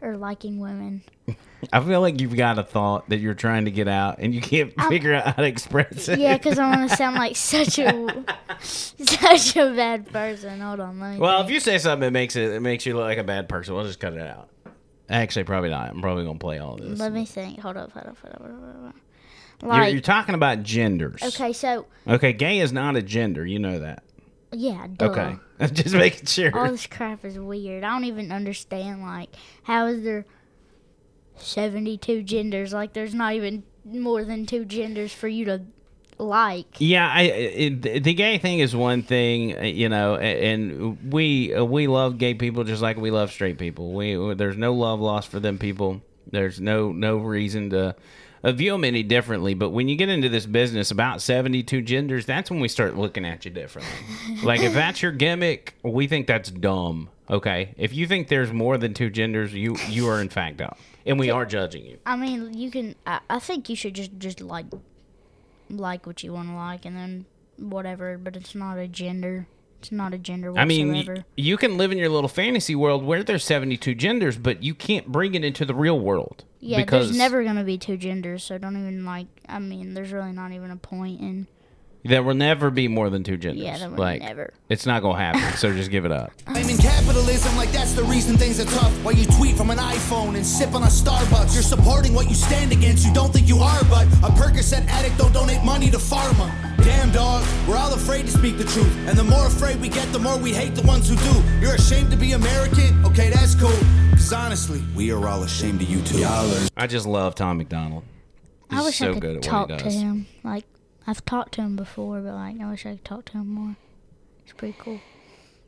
or 0.00 0.16
liking 0.16 0.60
women. 0.60 1.02
I 1.72 1.80
feel 1.80 2.00
like 2.00 2.20
you've 2.20 2.36
got 2.36 2.56
a 2.58 2.62
thought 2.62 3.08
that 3.08 3.16
you're 3.18 3.34
trying 3.34 3.64
to 3.64 3.72
get 3.72 3.88
out, 3.88 4.20
and 4.20 4.32
you 4.32 4.40
can't 4.40 4.72
figure 4.88 5.12
out 5.12 5.26
how 5.26 5.32
to 5.42 5.44
express 5.44 6.08
it. 6.08 6.20
Yeah, 6.20 6.36
because 6.38 6.56
I 6.56 6.70
want 6.70 6.88
to 6.88 6.96
sound 6.96 7.16
like 7.16 7.34
such 7.36 7.80
a 7.80 8.24
such 8.60 9.56
a 9.56 9.74
bad 9.74 10.06
person. 10.12 10.60
Hold 10.60 10.78
on, 10.80 11.00
let 11.00 11.14
me. 11.14 11.18
Well, 11.18 11.42
if 11.42 11.50
you 11.50 11.58
say 11.58 11.78
something 11.78 12.00
that 12.06 12.12
makes 12.12 12.36
it, 12.36 12.52
it 12.52 12.60
makes 12.60 12.86
you 12.86 12.94
look 12.94 13.02
like 13.04 13.18
a 13.18 13.24
bad 13.24 13.48
person, 13.48 13.74
we'll 13.74 13.84
just 13.84 13.98
cut 13.98 14.12
it 14.12 14.20
out. 14.20 14.48
Actually, 15.10 15.44
probably 15.44 15.70
not. 15.70 15.90
I'm 15.90 16.00
probably 16.02 16.24
gonna 16.24 16.38
play 16.38 16.58
all 16.58 16.76
this. 16.76 16.98
let 16.98 17.12
me 17.12 17.24
think. 17.24 17.60
Hold 17.60 17.76
up, 17.76 17.92
hold 17.92 18.06
up, 18.06 18.18
hold 18.20 18.34
up, 18.34 18.40
hold 18.42 18.52
up. 18.52 18.74
Hold 18.74 18.86
up. 18.88 18.94
You're, 19.62 19.70
Like, 19.70 19.92
you're 19.92 20.00
talking 20.02 20.34
about 20.34 20.62
genders. 20.62 21.22
okay, 21.22 21.52
so 21.52 21.86
Okay, 22.06 22.32
gay 22.32 22.60
is 22.60 22.72
not 22.72 22.94
a 22.96 23.02
gender. 23.02 23.44
You 23.46 23.58
know 23.58 23.78
that. 23.80 24.04
yeah, 24.52 24.86
duh. 24.96 25.06
Okay. 25.06 25.36
I'm 25.60 25.74
just 25.74 25.94
making 25.94 26.26
sure. 26.26 26.56
All 26.56 26.70
this 26.70 26.86
crap 26.86 27.24
is 27.24 27.38
weird. 27.38 27.82
I 27.84 27.88
don't 27.90 28.04
even 28.04 28.30
understand. 28.30 29.02
Like, 29.02 29.30
how 29.64 29.86
is 29.86 30.04
there 30.04 30.26
seventy-two 31.36 32.22
genders? 32.22 32.72
Like, 32.72 32.92
there's 32.92 33.14
not 33.14 33.34
even 33.34 33.64
more 33.84 34.24
than 34.24 34.46
two 34.46 34.64
genders 34.64 35.12
for 35.12 35.28
you 35.28 35.44
to 35.46 35.62
like. 36.18 36.66
Yeah, 36.78 37.10
I 37.10 37.22
it, 37.22 38.02
the 38.04 38.14
gay 38.14 38.38
thing 38.38 38.60
is 38.60 38.74
one 38.74 39.02
thing, 39.02 39.56
uh, 39.56 39.62
you 39.62 39.88
know, 39.88 40.16
and 40.16 41.12
we 41.12 41.54
uh, 41.54 41.64
we 41.64 41.86
love 41.86 42.18
gay 42.18 42.34
people 42.34 42.64
just 42.64 42.82
like 42.82 42.96
we 42.96 43.10
love 43.10 43.32
straight 43.32 43.58
people. 43.58 43.92
We 43.92 44.34
there's 44.34 44.56
no 44.56 44.74
love 44.74 45.00
lost 45.00 45.28
for 45.28 45.40
them 45.40 45.58
people. 45.58 46.02
There's 46.30 46.60
no 46.60 46.92
no 46.92 47.18
reason 47.18 47.70
to 47.70 47.96
uh, 48.42 48.52
view 48.52 48.72
them 48.72 48.84
any 48.84 49.02
differently. 49.02 49.54
But 49.54 49.70
when 49.70 49.88
you 49.88 49.96
get 49.96 50.08
into 50.08 50.28
this 50.28 50.46
business 50.46 50.90
about 50.90 51.22
72 51.22 51.82
genders, 51.82 52.26
that's 52.26 52.50
when 52.50 52.60
we 52.60 52.68
start 52.68 52.96
looking 52.96 53.24
at 53.24 53.44
you 53.44 53.50
differently. 53.50 53.92
like 54.42 54.60
if 54.60 54.74
that's 54.74 55.02
your 55.02 55.12
gimmick, 55.12 55.74
we 55.82 56.06
think 56.06 56.26
that's 56.26 56.50
dumb. 56.50 57.10
Okay, 57.30 57.74
if 57.76 57.92
you 57.92 58.06
think 58.06 58.28
there's 58.28 58.52
more 58.52 58.78
than 58.78 58.94
two 58.94 59.10
genders, 59.10 59.52
you 59.52 59.76
you 59.88 60.08
are 60.08 60.20
in 60.20 60.30
fact 60.30 60.58
dumb, 60.58 60.74
and 61.04 61.18
we 61.18 61.30
are 61.30 61.44
judging 61.44 61.84
you. 61.84 61.98
I 62.06 62.16
mean, 62.16 62.54
you 62.56 62.70
can. 62.70 62.94
I, 63.06 63.20
I 63.28 63.38
think 63.38 63.68
you 63.68 63.76
should 63.76 63.92
just 63.92 64.18
just 64.18 64.40
like 64.40 64.64
like 65.70 66.06
what 66.06 66.22
you 66.22 66.32
want 66.32 66.48
to 66.48 66.54
like, 66.54 66.84
and 66.84 66.96
then 66.96 67.26
whatever. 67.56 68.18
But 68.18 68.36
it's 68.36 68.54
not 68.54 68.78
a 68.78 68.88
gender. 68.88 69.46
It's 69.80 69.92
not 69.92 70.12
a 70.12 70.18
gender 70.18 70.50
whatsoever. 70.52 70.62
I 70.62 70.66
mean, 70.66 71.24
you 71.36 71.56
can 71.56 71.76
live 71.78 71.92
in 71.92 71.98
your 71.98 72.08
little 72.08 72.28
fantasy 72.28 72.74
world 72.74 73.04
where 73.04 73.22
there's 73.22 73.44
72 73.44 73.94
genders, 73.94 74.36
but 74.36 74.60
you 74.60 74.74
can't 74.74 75.06
bring 75.06 75.36
it 75.36 75.44
into 75.44 75.64
the 75.64 75.74
real 75.74 76.00
world. 76.00 76.44
yeah, 76.58 76.78
because 76.78 77.08
there's 77.08 77.18
never 77.18 77.44
gonna 77.44 77.62
be 77.62 77.78
two 77.78 77.96
genders, 77.96 78.42
so 78.42 78.58
don't 78.58 78.76
even 78.76 79.04
like. 79.04 79.28
I 79.48 79.60
mean, 79.60 79.94
there's 79.94 80.10
really 80.12 80.32
not 80.32 80.50
even 80.52 80.70
a 80.72 80.76
point 80.76 81.20
in. 81.20 81.46
There 82.04 82.22
will 82.22 82.34
never 82.34 82.70
be 82.70 82.86
more 82.88 83.10
than 83.10 83.24
two 83.24 83.36
genders. 83.36 83.64
Yeah, 83.64 83.78
there 83.78 83.90
will 83.90 83.98
like, 83.98 84.22
never. 84.22 84.52
It's 84.68 84.86
not 84.86 85.02
gonna 85.02 85.18
happen. 85.18 85.56
so 85.58 85.72
just 85.76 85.90
give 85.90 86.04
it 86.04 86.12
up. 86.12 86.32
i 86.46 86.52
Blaming 86.52 86.78
capitalism 86.78 87.56
like 87.56 87.70
that's 87.72 87.92
the 87.92 88.04
reason 88.04 88.36
things 88.36 88.60
are 88.60 88.64
tough. 88.64 88.92
While 89.04 89.14
you 89.14 89.26
tweet 89.26 89.56
from 89.56 89.70
an 89.70 89.78
iPhone 89.78 90.36
and 90.36 90.46
sip 90.46 90.74
on 90.74 90.84
a 90.84 90.86
Starbucks, 90.86 91.54
you're 91.54 91.62
supporting 91.62 92.14
what 92.14 92.28
you 92.28 92.34
stand 92.34 92.72
against. 92.72 93.06
You 93.06 93.12
don't 93.12 93.32
think 93.32 93.48
you 93.48 93.58
are, 93.58 93.84
but 93.84 94.06
a 94.22 94.32
Percocet 94.32 94.86
addict 94.86 95.18
don't 95.18 95.32
donate 95.32 95.62
money 95.64 95.90
to 95.90 95.98
pharma. 95.98 96.50
Damn 96.78 97.10
dog, 97.10 97.44
we're 97.66 97.76
all 97.76 97.92
afraid 97.92 98.26
to 98.26 98.30
speak 98.30 98.56
the 98.56 98.64
truth, 98.64 98.96
and 99.08 99.18
the 99.18 99.24
more 99.24 99.46
afraid 99.46 99.80
we 99.80 99.88
get, 99.88 100.10
the 100.12 100.18
more 100.18 100.38
we 100.38 100.54
hate 100.54 100.74
the 100.74 100.82
ones 100.86 101.08
who 101.08 101.16
do. 101.16 101.42
You're 101.60 101.74
ashamed 101.74 102.10
to 102.12 102.16
be 102.16 102.32
American? 102.32 103.04
Okay, 103.04 103.30
that's 103.30 103.54
cool. 103.56 103.76
Cause 104.12 104.32
honestly, 104.32 104.82
we 104.94 105.10
are 105.12 105.28
all 105.28 105.42
ashamed 105.42 105.82
of 105.82 105.88
you 105.90 106.00
too. 106.02 106.18
Y'all 106.18 106.50
are 106.50 106.68
I 106.76 106.86
just 106.86 107.06
love 107.06 107.34
Tom 107.34 107.58
MacDonald. 107.58 108.04
He's 108.70 108.78
I 108.78 108.82
wish 108.82 108.98
so 108.98 109.10
I 109.10 109.12
could 109.14 109.22
good 109.22 109.36
at 109.36 109.42
talk 109.42 109.68
what 109.68 109.80
he 109.80 109.84
to 109.84 109.84
does. 109.84 109.94
him. 109.94 110.26
Like 110.44 110.64
I've 111.08 111.24
talked 111.24 111.54
to 111.54 111.62
him 111.62 111.74
before, 111.74 112.20
but 112.20 112.34
like 112.34 112.60
I 112.60 112.70
wish 112.70 112.84
I 112.84 112.90
could 112.90 113.04
talk 113.04 113.24
to 113.26 113.32
him 113.32 113.48
more. 113.48 113.76
It's 114.44 114.52
pretty 114.52 114.76
cool. 114.78 115.00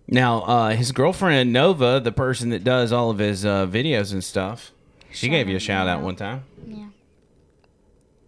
Now, 0.07 0.42
uh, 0.42 0.70
his 0.70 0.92
girlfriend 0.92 1.50
Nova, 1.50 1.98
the 1.98 2.12
person 2.12 2.50
that 2.50 2.62
does 2.62 2.92
all 2.92 3.09
of 3.11 3.18
his 3.18 3.46
uh, 3.46 3.66
videos 3.66 4.12
and 4.12 4.22
stuff, 4.22 4.70
she 5.11 5.26
Shout 5.29 5.31
gave 5.33 5.48
you 5.48 5.57
a 5.57 5.61
shout 5.61 5.88
out 5.88 5.94
Nova. 5.94 6.05
one 6.05 6.16
time. 6.16 6.44
Yeah. 6.66 6.88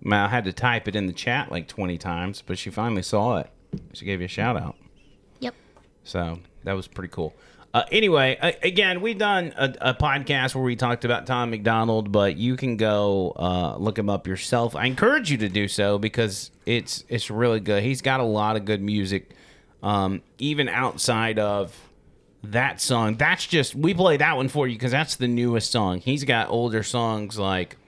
Mal 0.01 0.29
had 0.29 0.45
to 0.45 0.55
type 0.55 0.89
it 0.89 0.97
in 0.97 1.07
the 1.07 1.13
chat 1.13 1.51
like 1.53 1.69
20 1.69 1.99
times, 1.99 2.43
but 2.47 2.57
she 2.59 2.71
finally 2.71 3.03
saw 3.03 3.37
it. 3.39 3.51
She 3.93 4.07
gave 4.07 4.21
you 4.21 4.25
a 4.25 4.29
shout 4.29 4.57
out. 4.57 4.77
Yep. 5.41 5.55
So 6.05 6.39
that 6.65 6.73
was 6.73 6.89
pretty 6.89 7.13
cool. 7.13 7.35
Uh, 7.75 7.85
anyway, 7.91 8.37
uh, 8.41 8.53
again, 8.63 9.01
we've 9.01 9.17
done 9.17 9.55
a, 9.57 9.75
a 9.81 9.95
podcast 9.95 10.55
where 10.55 10.65
we 10.65 10.77
talked 10.77 11.07
about 11.07 11.27
Tom 11.27 11.51
MacDonald, 11.51 12.13
but 12.13 12.37
you 12.37 12.55
can 12.57 12.77
go 12.77 13.33
uh, 13.37 13.77
look 13.79 13.99
him 13.99 14.11
up 14.11 14.27
yourself. 14.27 14.77
I 14.77 14.85
encourage 14.87 15.31
you 15.31 15.39
to 15.39 15.49
do 15.49 15.69
so 15.69 15.99
because 15.99 16.51
it's 16.67 17.05
it's 17.09 17.31
really 17.31 17.61
good. 17.61 17.83
He's 17.83 18.03
got 18.03 18.21
a 18.21 18.25
lot 18.25 18.57
of 18.57 18.67
good 18.67 18.83
music, 18.83 19.31
um, 19.83 20.21
even 20.39 20.69
outside 20.69 21.39
of 21.39 21.75
that 22.43 22.79
song. 22.81 23.17
That's 23.17 23.47
just 23.47 23.75
we 23.75 23.95
play 23.95 24.19
that 24.19 24.37
one 24.37 24.49
for 24.49 24.69
you 24.69 24.75
because 24.75 24.93
that's 24.93 25.17
the 25.17 25.29
newest 25.29 25.71
song. 25.71 26.01
He's 26.01 26.25
got 26.25 26.51
older 26.51 26.83
songs 26.83 27.39
like 27.39 27.79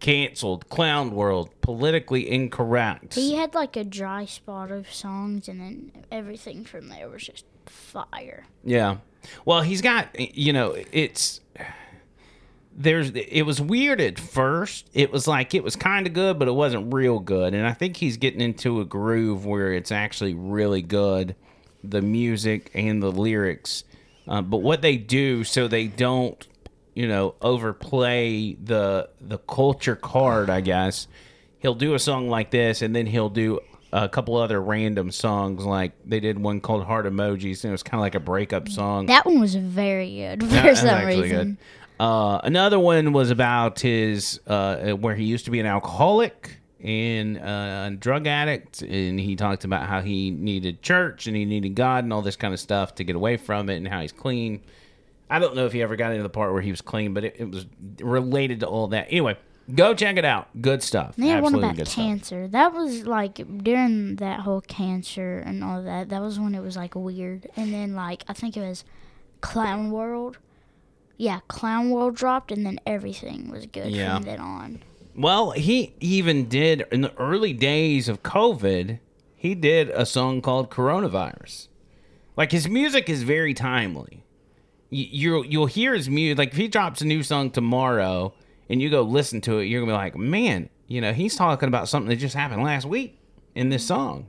"Canceled," 0.00 0.68
"Clown 0.68 1.12
World," 1.12 1.48
"Politically 1.62 2.30
Incorrect." 2.30 3.14
He 3.14 3.36
had 3.36 3.54
like 3.54 3.74
a 3.74 3.84
dry 3.84 4.26
spot 4.26 4.70
of 4.70 4.92
songs, 4.92 5.48
and 5.48 5.60
then 5.60 5.92
everything 6.12 6.62
from 6.62 6.90
there 6.90 7.08
was 7.08 7.24
just 7.24 7.46
fire. 7.64 8.44
Yeah. 8.62 8.98
Well, 9.44 9.62
he's 9.62 9.82
got 9.82 10.08
you 10.18 10.52
know, 10.52 10.76
it's 10.92 11.40
there's 12.76 13.10
it 13.10 13.42
was 13.42 13.60
weird 13.60 14.00
at 14.00 14.18
first. 14.18 14.88
It 14.92 15.12
was 15.12 15.26
like 15.26 15.54
it 15.54 15.62
was 15.62 15.76
kind 15.76 16.06
of 16.06 16.12
good, 16.12 16.38
but 16.38 16.48
it 16.48 16.54
wasn't 16.54 16.92
real 16.92 17.20
good. 17.20 17.54
And 17.54 17.66
I 17.66 17.72
think 17.72 17.96
he's 17.96 18.16
getting 18.16 18.40
into 18.40 18.80
a 18.80 18.84
groove 18.84 19.46
where 19.46 19.72
it's 19.72 19.92
actually 19.92 20.34
really 20.34 20.82
good, 20.82 21.36
the 21.82 22.02
music 22.02 22.70
and 22.74 23.02
the 23.02 23.12
lyrics. 23.12 23.84
Uh, 24.26 24.42
but 24.42 24.58
what 24.58 24.82
they 24.82 24.96
do 24.96 25.44
so 25.44 25.68
they 25.68 25.86
don't, 25.86 26.46
you 26.94 27.06
know, 27.06 27.34
overplay 27.40 28.54
the 28.54 29.08
the 29.20 29.38
culture 29.38 29.96
card, 29.96 30.50
I 30.50 30.60
guess. 30.60 31.06
He'll 31.58 31.74
do 31.74 31.94
a 31.94 31.98
song 31.98 32.28
like 32.28 32.50
this, 32.50 32.82
and 32.82 32.94
then 32.94 33.06
he'll 33.06 33.30
do 33.30 33.60
a 33.94 34.08
couple 34.08 34.36
other 34.36 34.60
random 34.60 35.10
songs. 35.10 35.64
Like 35.64 35.92
they 36.04 36.20
did 36.20 36.38
one 36.38 36.60
called 36.60 36.84
Heart 36.84 37.06
Emojis, 37.06 37.62
and 37.64 37.70
it 37.70 37.72
was 37.72 37.82
kind 37.82 37.94
of 37.98 38.02
like 38.02 38.14
a 38.14 38.20
breakup 38.20 38.68
song. 38.68 39.06
That 39.06 39.24
one 39.24 39.40
was 39.40 39.54
very 39.54 40.16
good 40.16 40.42
for 40.42 40.48
That- 40.48 40.76
some 40.76 41.06
reason. 41.06 41.58
Uh, 42.00 42.40
another 42.42 42.78
one 42.80 43.12
was 43.12 43.30
about 43.30 43.78
his 43.80 44.40
uh, 44.48 44.90
where 44.94 45.14
he 45.14 45.24
used 45.24 45.44
to 45.44 45.52
be 45.52 45.60
an 45.60 45.66
alcoholic 45.66 46.56
and 46.82 47.38
uh, 47.38 47.84
a 47.86 47.96
drug 47.96 48.26
addict, 48.26 48.82
and 48.82 49.18
he 49.20 49.36
talked 49.36 49.64
about 49.64 49.86
how 49.88 50.00
he 50.00 50.30
needed 50.32 50.82
church 50.82 51.28
and 51.28 51.36
he 51.36 51.44
needed 51.44 51.76
God 51.76 52.02
and 52.02 52.12
all 52.12 52.20
this 52.20 52.34
kind 52.36 52.52
of 52.52 52.58
stuff 52.58 52.96
to 52.96 53.04
get 53.04 53.14
away 53.14 53.36
from 53.36 53.70
it, 53.70 53.76
and 53.76 53.86
how 53.86 54.00
he's 54.00 54.10
clean. 54.12 54.60
I 55.30 55.38
don't 55.38 55.54
know 55.54 55.66
if 55.66 55.72
he 55.72 55.82
ever 55.82 55.94
got 55.96 56.10
into 56.10 56.24
the 56.24 56.28
part 56.28 56.52
where 56.52 56.60
he 56.62 56.70
was 56.70 56.80
clean, 56.82 57.14
but 57.14 57.24
it, 57.24 57.36
it 57.38 57.50
was 57.50 57.64
related 58.00 58.60
to 58.60 58.66
all 58.66 58.88
that. 58.88 59.06
Anyway, 59.08 59.36
go 59.72 59.94
check 59.94 60.16
it 60.16 60.24
out. 60.24 60.48
Good 60.60 60.82
stuff. 60.82 61.14
They 61.16 61.28
had 61.28 61.42
one 61.42 61.54
about 61.54 61.76
good 61.76 61.86
stuff. 61.88 62.04
cancer. 62.04 62.48
That 62.48 62.72
was 62.72 63.06
like 63.06 63.36
during 63.62 64.16
that 64.16 64.40
whole 64.40 64.60
cancer 64.62 65.38
and 65.38 65.62
all 65.62 65.82
that. 65.82 66.08
That 66.08 66.20
was 66.20 66.38
when 66.40 66.54
it 66.54 66.60
was 66.60 66.76
like 66.76 66.94
weird. 66.94 67.48
And 67.56 67.72
then 67.72 67.94
like 67.94 68.24
I 68.28 68.32
think 68.32 68.56
it 68.56 68.60
was 68.60 68.84
Clown 69.40 69.90
World. 69.90 70.38
Yeah, 71.16 71.40
Clown 71.46 71.90
World 71.90 72.16
dropped, 72.16 72.50
and 72.50 72.66
then 72.66 72.80
everything 72.86 73.48
was 73.48 73.66
good 73.66 73.92
Yeah. 73.92 74.16
from 74.16 74.24
then 74.24 74.40
on. 74.40 74.82
Well, 75.16 75.52
he 75.52 75.94
even 76.00 76.48
did 76.48 76.84
in 76.90 77.02
the 77.02 77.14
early 77.16 77.52
days 77.52 78.08
of 78.08 78.24
COVID, 78.24 78.98
he 79.36 79.54
did 79.54 79.90
a 79.90 80.04
song 80.06 80.40
called 80.40 80.70
Coronavirus. 80.70 81.68
Like 82.36 82.50
his 82.50 82.68
music 82.68 83.08
is 83.08 83.22
very 83.22 83.54
timely. 83.54 84.24
You, 84.90 85.06
you'll 85.10 85.46
you'll 85.46 85.66
hear 85.66 85.94
his 85.94 86.10
music. 86.10 86.38
Like 86.38 86.50
if 86.50 86.56
he 86.56 86.66
drops 86.66 87.00
a 87.00 87.04
new 87.06 87.22
song 87.22 87.50
tomorrow 87.50 88.34
and 88.68 88.80
you 88.80 88.90
go 88.90 89.02
listen 89.02 89.40
to 89.42 89.58
it, 89.58 89.64
you're 89.64 89.80
gonna 89.80 89.92
be 89.92 89.96
like, 89.96 90.16
man, 90.16 90.68
you 90.86 91.00
know, 91.00 91.12
he's 91.12 91.36
talking 91.36 91.68
about 91.68 91.88
something 91.88 92.08
that 92.08 92.16
just 92.16 92.34
happened 92.34 92.62
last 92.62 92.86
week 92.86 93.18
in 93.54 93.68
this 93.68 93.86
song. 93.86 94.28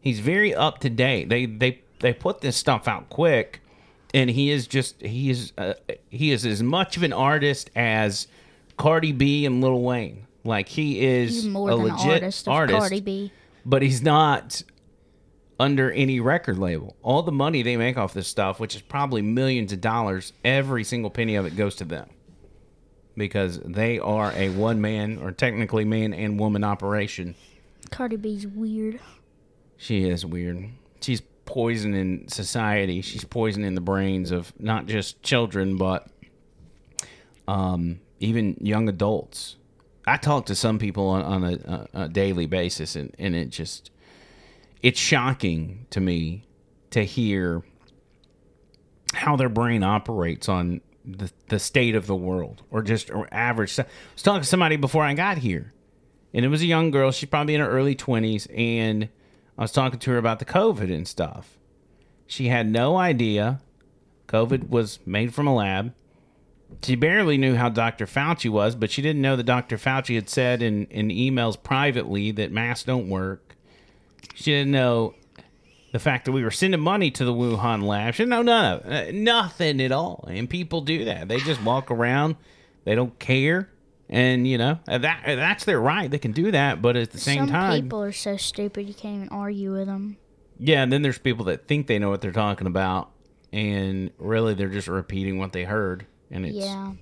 He's 0.00 0.20
very 0.20 0.54
up 0.54 0.78
to 0.80 0.90
date. 0.90 1.28
They 1.28 1.46
they 1.46 1.82
they 2.00 2.12
put 2.12 2.40
this 2.40 2.56
stuff 2.56 2.86
out 2.88 3.08
quick, 3.08 3.60
and 4.12 4.28
he 4.30 4.50
is 4.50 4.66
just 4.66 5.00
he 5.00 5.30
is 5.30 5.52
uh, 5.56 5.74
he 6.10 6.30
is 6.30 6.44
as 6.44 6.62
much 6.62 6.96
of 6.96 7.02
an 7.02 7.12
artist 7.12 7.70
as 7.74 8.28
Cardi 8.76 9.12
B 9.12 9.46
and 9.46 9.62
Lil 9.62 9.80
Wayne. 9.82 10.26
Like 10.44 10.68
he 10.68 11.04
is 11.04 11.44
a 11.44 11.48
than 11.48 11.56
an 11.56 11.76
legit 11.78 12.22
artist 12.22 12.46
of 12.48 12.68
Cardi 12.70 13.00
B. 13.00 13.32
but 13.64 13.80
he's 13.80 14.02
not 14.02 14.62
under 15.58 15.90
any 15.92 16.20
record 16.20 16.58
label. 16.58 16.96
All 17.02 17.22
the 17.22 17.32
money 17.32 17.62
they 17.62 17.76
make 17.78 17.96
off 17.96 18.12
this 18.12 18.28
stuff, 18.28 18.60
which 18.60 18.74
is 18.74 18.82
probably 18.82 19.22
millions 19.22 19.72
of 19.72 19.80
dollars, 19.80 20.32
every 20.44 20.84
single 20.84 21.10
penny 21.10 21.36
of 21.36 21.46
it 21.46 21.56
goes 21.56 21.74
to 21.76 21.84
them. 21.84 22.10
Because 23.16 23.60
they 23.60 23.98
are 23.98 24.32
a 24.32 24.48
one 24.50 24.80
man 24.80 25.18
or 25.18 25.30
technically 25.30 25.84
man 25.84 26.12
and 26.12 26.38
woman 26.38 26.64
operation. 26.64 27.34
Cardi 27.90 28.16
B's 28.16 28.46
weird. 28.46 28.98
She 29.76 30.08
is 30.08 30.26
weird. 30.26 30.70
She's 31.00 31.22
poisoning 31.44 32.28
society. 32.28 33.02
She's 33.02 33.24
poisoning 33.24 33.74
the 33.74 33.80
brains 33.80 34.30
of 34.30 34.52
not 34.58 34.86
just 34.86 35.22
children, 35.22 35.76
but 35.76 36.08
um, 37.46 38.00
even 38.20 38.56
young 38.60 38.88
adults. 38.88 39.56
I 40.06 40.16
talk 40.16 40.46
to 40.46 40.54
some 40.54 40.78
people 40.78 41.08
on, 41.08 41.22
on 41.22 41.44
a, 41.44 41.88
a, 41.94 42.02
a 42.04 42.08
daily 42.08 42.46
basis, 42.46 42.96
and, 42.96 43.14
and 43.18 43.34
it 43.34 43.50
just 43.50 43.90
it's 44.82 45.00
shocking 45.00 45.86
to 45.90 46.00
me 46.00 46.46
to 46.90 47.04
hear 47.04 47.62
how 49.14 49.36
their 49.36 49.48
brain 49.48 49.82
operates 49.82 50.48
on 50.48 50.80
the, 51.04 51.30
the 51.48 51.58
state 51.58 51.94
of 51.94 52.06
the 52.06 52.16
world 52.16 52.62
or 52.70 52.82
just 52.82 53.10
or 53.10 53.28
average. 53.32 53.78
I 53.78 53.86
was 54.14 54.22
talking 54.22 54.42
to 54.42 54.48
somebody 54.48 54.76
before 54.76 55.04
I 55.04 55.14
got 55.14 55.38
here, 55.38 55.72
and 56.32 56.44
it 56.44 56.48
was 56.48 56.62
a 56.62 56.66
young 56.66 56.90
girl. 56.90 57.10
She's 57.12 57.28
probably 57.28 57.54
in 57.54 57.60
her 57.60 57.68
early 57.68 57.94
20s, 57.94 58.46
and 58.56 59.08
I 59.58 59.62
was 59.62 59.72
talking 59.72 59.98
to 59.98 60.10
her 60.12 60.18
about 60.18 60.38
the 60.38 60.44
COVID 60.44 60.92
and 60.92 61.06
stuff. 61.06 61.58
She 62.26 62.48
had 62.48 62.66
no 62.66 62.96
idea 62.96 63.60
COVID 64.28 64.68
was 64.68 64.98
made 65.06 65.34
from 65.34 65.46
a 65.46 65.54
lab. 65.54 65.94
She 66.82 66.96
barely 66.96 67.38
knew 67.38 67.54
how 67.54 67.68
Dr. 67.68 68.06
Fauci 68.06 68.50
was, 68.50 68.74
but 68.74 68.90
she 68.90 69.02
didn't 69.02 69.22
know 69.22 69.36
that 69.36 69.44
Dr. 69.44 69.76
Fauci 69.76 70.16
had 70.16 70.28
said 70.28 70.62
in, 70.62 70.86
in 70.86 71.08
emails 71.08 71.62
privately 71.62 72.32
that 72.32 72.50
masks 72.50 72.84
don't 72.84 73.08
work. 73.08 73.54
She 74.34 74.50
didn't 74.50 74.72
know 74.72 75.14
the 75.94 76.00
fact 76.00 76.24
that 76.24 76.32
we 76.32 76.42
were 76.42 76.50
sending 76.50 76.80
money 76.80 77.08
to 77.08 77.24
the 77.24 77.32
Wuhan 77.32 77.84
lab. 77.84 78.14
She 78.14 78.24
didn't 78.24 78.30
know 78.30 78.42
none 78.42 78.80
of 78.80 78.84
it. 78.90 79.08
Uh, 79.08 79.12
Nothing 79.12 79.80
at 79.80 79.92
all. 79.92 80.24
And 80.28 80.50
people 80.50 80.80
do 80.80 81.04
that. 81.04 81.28
They 81.28 81.38
just 81.38 81.62
walk 81.62 81.88
around. 81.88 82.34
They 82.82 82.96
don't 82.96 83.16
care. 83.20 83.70
And, 84.08 84.44
you 84.44 84.58
know, 84.58 84.80
uh, 84.88 84.98
that 84.98 85.22
uh, 85.24 85.36
that's 85.36 85.64
their 85.64 85.80
right. 85.80 86.10
They 86.10 86.18
can 86.18 86.32
do 86.32 86.50
that. 86.50 86.82
But 86.82 86.96
at 86.96 87.12
the 87.12 87.20
same 87.20 87.42
Some 87.42 87.50
time, 87.50 87.82
people 87.82 88.02
are 88.02 88.10
so 88.10 88.36
stupid 88.36 88.88
you 88.88 88.94
can't 88.94 89.14
even 89.14 89.28
argue 89.28 89.72
with 89.72 89.86
them. 89.86 90.16
yeah, 90.58 90.82
and 90.82 90.92
then 90.92 91.02
there's 91.02 91.18
people 91.18 91.44
that 91.44 91.68
think 91.68 91.86
they 91.86 92.00
know 92.00 92.10
what 92.10 92.20
they're 92.20 92.32
talking 92.32 92.66
about. 92.66 93.12
And 93.52 94.10
really, 94.18 94.54
they're 94.54 94.68
just 94.68 94.88
repeating 94.88 95.38
what 95.38 95.52
they 95.52 95.62
heard. 95.62 96.06
And 96.28 96.44
it's, 96.44 96.56
Yeah, 96.56 96.94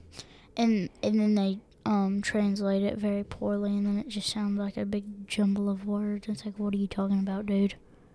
and 0.58 0.90
and 1.02 1.18
then 1.18 1.34
they 1.34 1.60
um 1.86 2.20
translate 2.20 2.82
it 2.82 2.98
very 2.98 3.24
poorly, 3.24 3.70
and 3.70 3.86
then 3.86 3.98
it 3.98 4.08
just 4.08 4.28
sounds 4.28 4.58
like 4.58 4.76
a 4.76 4.84
big 4.84 5.26
jumble 5.26 5.70
of 5.70 5.86
words. 5.86 6.28
It's 6.28 6.44
like, 6.44 6.58
what 6.58 6.74
are 6.74 6.76
you 6.76 6.86
talking 6.86 7.20
about, 7.20 7.46
dude? 7.46 7.74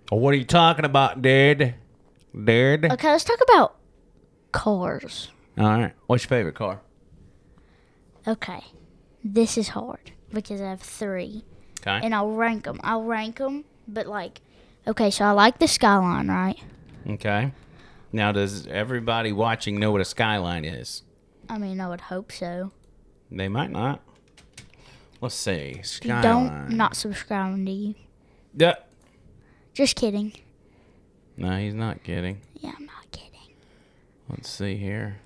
What 0.10 0.34
are 0.34 0.38
you 0.38 0.46
talking 0.46 0.86
about, 0.86 1.22
dude? 1.22 1.76
Dude? 2.34 2.86
Okay, 2.86 3.10
let's 3.12 3.24
talk 3.24 3.40
about 3.42 3.76
cars. 4.52 5.30
All 5.58 5.66
right. 5.66 5.94
What's 6.06 6.24
your 6.24 6.30
favorite 6.30 6.56
car? 6.56 6.82
Okay, 8.28 8.62
this 9.24 9.58
is 9.58 9.70
hard 9.70 10.12
because 10.34 10.62
I 10.62 10.70
have 10.70 10.82
three, 10.82 11.46
Okay. 11.82 12.00
and 12.04 12.14
I'll 12.14 12.32
rank 12.32 12.66
them. 12.66 12.80
I'll 12.84 13.04
rank 13.04 13.38
them, 13.38 13.64
but 13.88 14.06
like, 14.08 14.42
okay, 14.86 15.10
so 15.10 15.24
I 15.26 15.32
like 15.32 15.60
the 15.60 15.68
Skyline, 15.68 16.28
right? 16.28 16.60
Okay. 17.10 17.52
Now, 18.12 18.32
does 18.34 18.68
everybody 18.68 19.32
watching 19.32 19.80
know 19.80 19.92
what 19.92 20.02
a 20.02 20.06
skyline 20.06 20.66
is? 20.66 21.04
I 21.50 21.58
mean, 21.58 21.80
I 21.80 21.88
would 21.88 22.02
hope 22.02 22.32
so. 22.32 22.72
They 23.32 23.48
might 23.48 23.72
not. 23.72 24.02
Let's 25.22 25.36
see. 25.36 25.52
If 25.52 25.78
you 25.78 25.84
Skyline. 26.12 26.22
don't, 26.24 26.70
not 26.78 26.96
subscribing 26.98 27.66
to 27.66 27.72
you. 27.72 27.96
Yeah. 28.56 28.76
Just 29.78 29.96
kidding. 29.96 30.34
No, 31.38 31.56
he's 31.60 31.76
not 31.76 32.02
kidding. 32.02 32.42
Yeah, 32.62 32.72
I'm 32.76 32.88
not 32.88 33.12
kidding. 33.12 33.54
Let's 34.28 34.50
see 34.50 34.76
here. 34.76 35.20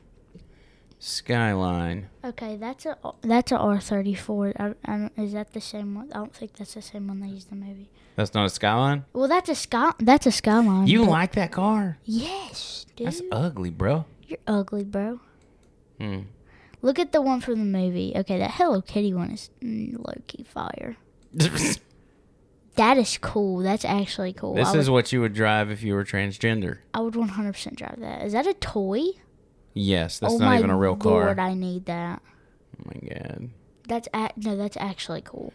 Skyline. 0.99 2.09
Okay, 2.21 2.57
that's 2.57 2.85
a 2.85 2.97
that's 3.21 3.53
a 3.53 3.57
R 3.57 3.79
thirty 3.79 4.13
four. 4.13 4.51
I, 4.59 4.73
I 4.83 5.09
is 5.15 5.31
that 5.31 5.53
the 5.53 5.61
same 5.61 5.95
one? 5.95 6.09
I 6.11 6.17
don't 6.17 6.35
think 6.35 6.51
that's 6.57 6.73
the 6.73 6.81
same 6.81 7.07
one 7.07 7.21
they 7.21 7.27
used 7.27 7.49
in 7.49 7.61
the 7.61 7.65
movie. 7.65 7.89
That's 8.17 8.33
not 8.33 8.45
a 8.45 8.49
skyline. 8.49 9.05
Well, 9.13 9.29
that's 9.29 9.47
a 9.47 9.55
sky. 9.55 9.93
That's 9.99 10.25
a 10.25 10.33
skyline. 10.33 10.87
You 10.87 11.05
like 11.05 11.31
that 11.35 11.53
car? 11.53 11.97
Yes, 12.03 12.85
dude. 12.97 13.07
That's 13.07 13.21
ugly, 13.31 13.69
bro. 13.69 14.03
You're 14.27 14.39
ugly, 14.47 14.83
bro. 14.83 15.21
Hmm. 15.97 16.23
Look 16.81 16.99
at 16.99 17.13
the 17.13 17.21
one 17.21 17.39
from 17.39 17.59
the 17.59 17.79
movie. 17.79 18.11
Okay, 18.17 18.37
that 18.37 18.51
Hello 18.51 18.81
Kitty 18.81 19.13
one 19.13 19.31
is 19.31 19.49
low 19.61 20.15
key 20.27 20.43
fire. 20.43 20.97
That 22.75 22.97
is 22.97 23.17
cool. 23.17 23.59
That's 23.59 23.83
actually 23.83 24.33
cool. 24.33 24.55
this 24.55 24.69
I 24.69 24.77
is 24.77 24.89
would, 24.89 24.93
what 24.93 25.11
you 25.11 25.21
would 25.21 25.33
drive 25.33 25.71
if 25.71 25.83
you 25.83 25.93
were 25.93 26.05
transgender. 26.05 26.79
I 26.93 27.01
would 27.01 27.13
100% 27.13 27.75
drive 27.75 27.99
that. 27.99 28.23
Is 28.23 28.33
that 28.33 28.47
a 28.47 28.53
toy? 28.53 29.01
Yes, 29.73 30.19
that's 30.19 30.33
oh 30.33 30.37
not 30.37 30.57
even 30.57 30.69
a 30.69 30.77
real 30.77 30.95
car. 30.95 31.25
lord. 31.25 31.39
I 31.39 31.53
need 31.53 31.85
that. 31.85 32.21
Oh 32.79 32.83
my 32.85 33.09
god. 33.09 33.49
That's 33.87 34.07
a- 34.13 34.31
no, 34.37 34.55
that's 34.55 34.77
actually 34.77 35.21
cool. 35.21 35.53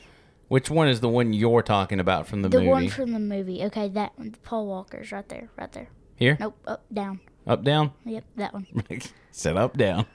Which 0.48 0.70
one 0.70 0.88
is 0.88 1.00
the 1.00 1.08
one 1.08 1.32
you're 1.32 1.62
talking 1.62 1.98
about 2.00 2.26
from 2.28 2.42
the, 2.42 2.48
The 2.48 2.58
movie? 2.58 2.66
The 2.66 2.70
one 2.70 2.88
from 2.88 3.12
the 3.12 3.18
movie. 3.18 3.64
Okay, 3.64 3.88
that 3.88 4.16
one. 4.18 4.36
Paul 4.44 4.66
Walker's 4.66 5.10
right 5.10 5.28
there, 5.28 5.48
right 5.58 5.72
there. 5.72 5.88
Here? 6.16 6.36
Nope, 6.38 6.56
up, 6.66 6.84
down. 6.92 7.20
Up, 7.46 7.64
down? 7.64 7.92
Yep, 8.04 8.24
that 8.36 8.52
one. 8.54 8.66
Set 9.32 9.56
up, 9.56 9.76
down. 9.76 10.06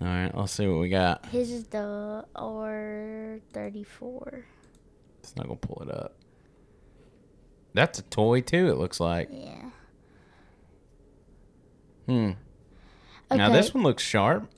All 0.00 0.08
right, 0.08 0.36
let's 0.36 0.52
see 0.52 0.66
what 0.66 0.80
we 0.80 0.88
got. 0.90 1.24
His 1.26 1.50
is 1.50 1.64
the 1.68 2.24
R34. 2.36 4.42
It's 5.24 5.36
not 5.36 5.46
gonna 5.46 5.56
pull 5.56 5.82
it 5.82 5.90
up. 5.94 6.14
That's 7.72 7.98
a 7.98 8.02
toy 8.02 8.40
too. 8.40 8.68
It 8.68 8.76
looks 8.78 9.00
like. 9.00 9.28
Yeah. 9.32 9.70
Hmm. 12.06 12.30
Okay. 13.30 13.36
Now 13.38 13.50
this 13.50 13.72
one 13.74 13.82
looks 13.82 14.02
sharp. 14.02 14.48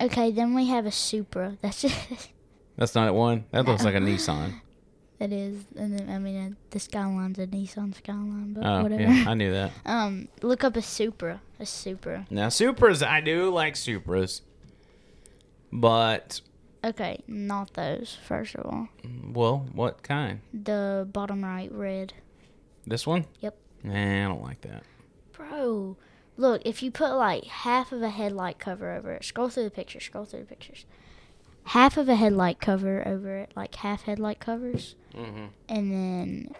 Okay, 0.00 0.30
then 0.30 0.54
we 0.54 0.66
have 0.68 0.86
a 0.86 0.90
Supra. 0.92 1.56
That's 1.62 1.84
it. 1.84 2.28
That's 2.76 2.94
not 2.94 3.14
one. 3.14 3.44
That 3.50 3.64
looks 3.64 3.84
like 3.84 3.94
a 3.94 3.98
Nissan. 3.98 4.60
that 5.18 5.32
is, 5.32 5.64
and 5.76 5.98
then 5.98 6.08
I 6.10 6.18
mean 6.18 6.52
uh, 6.52 6.54
the 6.70 6.78
Skyline's 6.78 7.38
a 7.38 7.46
Nissan 7.46 7.94
Skyline, 7.94 8.52
but 8.52 8.64
Oh, 8.64 8.82
whatever. 8.82 9.02
yeah, 9.02 9.24
I 9.26 9.34
knew 9.34 9.50
that. 9.52 9.72
Um, 9.86 10.28
look 10.42 10.62
up 10.64 10.76
a 10.76 10.82
Supra. 10.82 11.40
A 11.58 11.66
Supra. 11.66 12.26
Now 12.30 12.48
Supras, 12.48 13.06
I 13.06 13.20
do 13.20 13.50
like 13.50 13.74
Supras. 13.74 14.42
but 15.72 16.40
Okay, 16.86 17.22
not 17.26 17.74
those. 17.74 18.16
First 18.26 18.54
of 18.54 18.64
all, 18.64 18.88
well, 19.32 19.66
what 19.72 20.02
kind? 20.02 20.40
the 20.54 21.06
bottom 21.12 21.44
right 21.44 21.70
red. 21.72 22.12
This 22.86 23.06
one? 23.06 23.26
Yep. 23.40 23.56
Nah, 23.82 24.24
I 24.24 24.28
don't 24.28 24.42
like 24.42 24.60
that. 24.60 24.84
Bro, 25.32 25.96
look, 26.36 26.62
if 26.64 26.82
you 26.84 26.90
put 26.92 27.12
like 27.14 27.44
half 27.44 27.90
of 27.90 28.02
a 28.02 28.10
headlight 28.10 28.58
cover 28.60 28.92
over 28.92 29.12
it, 29.14 29.24
scroll 29.24 29.48
through 29.48 29.64
the 29.64 29.70
pictures, 29.70 30.04
scroll 30.04 30.24
through 30.24 30.40
the 30.40 30.46
pictures. 30.46 30.86
Half 31.64 31.96
of 31.96 32.08
a 32.08 32.14
headlight 32.14 32.60
cover 32.60 33.02
over 33.06 33.36
it, 33.38 33.50
like 33.56 33.74
half 33.76 34.02
headlight 34.02 34.38
covers, 34.38 34.94
Mm-hmm. 35.14 35.46
and 35.68 35.92
then 35.92 36.50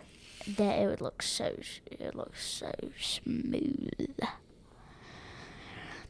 that 0.57 0.79
it 0.81 0.87
would 0.89 1.01
look 1.03 1.23
so 1.23 1.57
it 1.87 2.15
looks 2.17 2.45
so 2.47 2.73
smooth. 2.99 3.91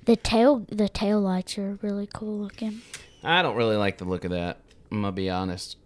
The 0.05 0.17
tail 0.17 0.65
the 0.71 0.89
tail 0.89 1.21
lights 1.21 1.59
are 1.59 1.79
really 1.83 2.09
cool 2.13 2.39
looking. 2.39 2.83
I 3.27 3.43
don't 3.43 3.57
really 3.57 3.77
like 3.77 3.99
the 3.99 4.05
look 4.05 4.25
of 4.25 4.31
that. 4.31 4.61
I'm 4.91 5.03
gonna 5.03 5.13
be 5.13 5.29
honest. 5.31 5.77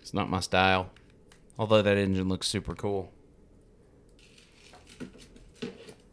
It's 0.00 0.14
not 0.14 0.30
my 0.30 0.40
style. 0.40 0.90
Although 1.58 1.82
that 1.82 1.96
engine 1.96 2.28
looks 2.28 2.48
super 2.48 2.74
cool. 2.74 3.12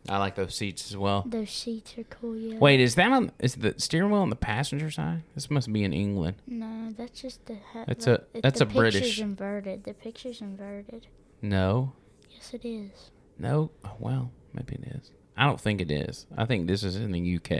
I 0.07 0.17
like 0.17 0.33
those 0.33 0.55
seats 0.55 0.89
as 0.89 0.97
well. 0.97 1.23
Those 1.27 1.51
seats 1.51 1.95
are 1.99 2.03
cool, 2.05 2.35
yeah. 2.35 2.57
Wait, 2.57 2.79
is 2.79 2.95
that 2.95 3.11
on? 3.11 3.31
Is 3.37 3.55
the 3.55 3.75
steering 3.77 4.09
wheel 4.11 4.21
on 4.21 4.31
the 4.31 4.35
passenger 4.35 4.89
side? 4.89 5.21
This 5.35 5.51
must 5.51 5.71
be 5.71 5.83
in 5.83 5.93
England. 5.93 6.37
No, 6.47 6.89
that's 6.97 7.21
just 7.21 7.45
the. 7.45 7.57
Ha- 7.73 7.85
That's 7.87 8.07
a- 8.07 8.23
that's 8.41 8.57
the 8.59 8.65
a 8.65 8.67
British- 8.67 9.01
picture's 9.01 9.19
inverted. 9.19 9.83
The 9.83 9.93
picture's 9.93 10.41
inverted. 10.41 11.05
No, 11.43 11.93
Yes, 12.31 12.53
it 12.55 12.65
is. 12.65 13.11
no. 13.37 13.69
Oh, 13.85 13.95
well, 13.99 14.31
maybe 14.53 14.75
it 14.81 14.95
is. 14.95 15.11
I 15.37 15.45
don't 15.45 15.61
think 15.61 15.79
it 15.79 15.91
is. 15.91 16.25
I 16.35 16.45
think 16.45 16.67
this 16.67 16.83
is 16.83 16.95
in 16.95 17.11
the 17.11 17.19
UK. 17.37 17.51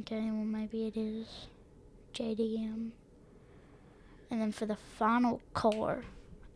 Okay, 0.00 0.20
well 0.30 0.44
maybe 0.44 0.86
it 0.86 0.96
is 0.96 1.48
JDM. 2.18 2.90
And 4.30 4.40
then 4.40 4.52
for 4.52 4.66
the 4.66 4.76
final 4.76 5.40
car, 5.54 6.02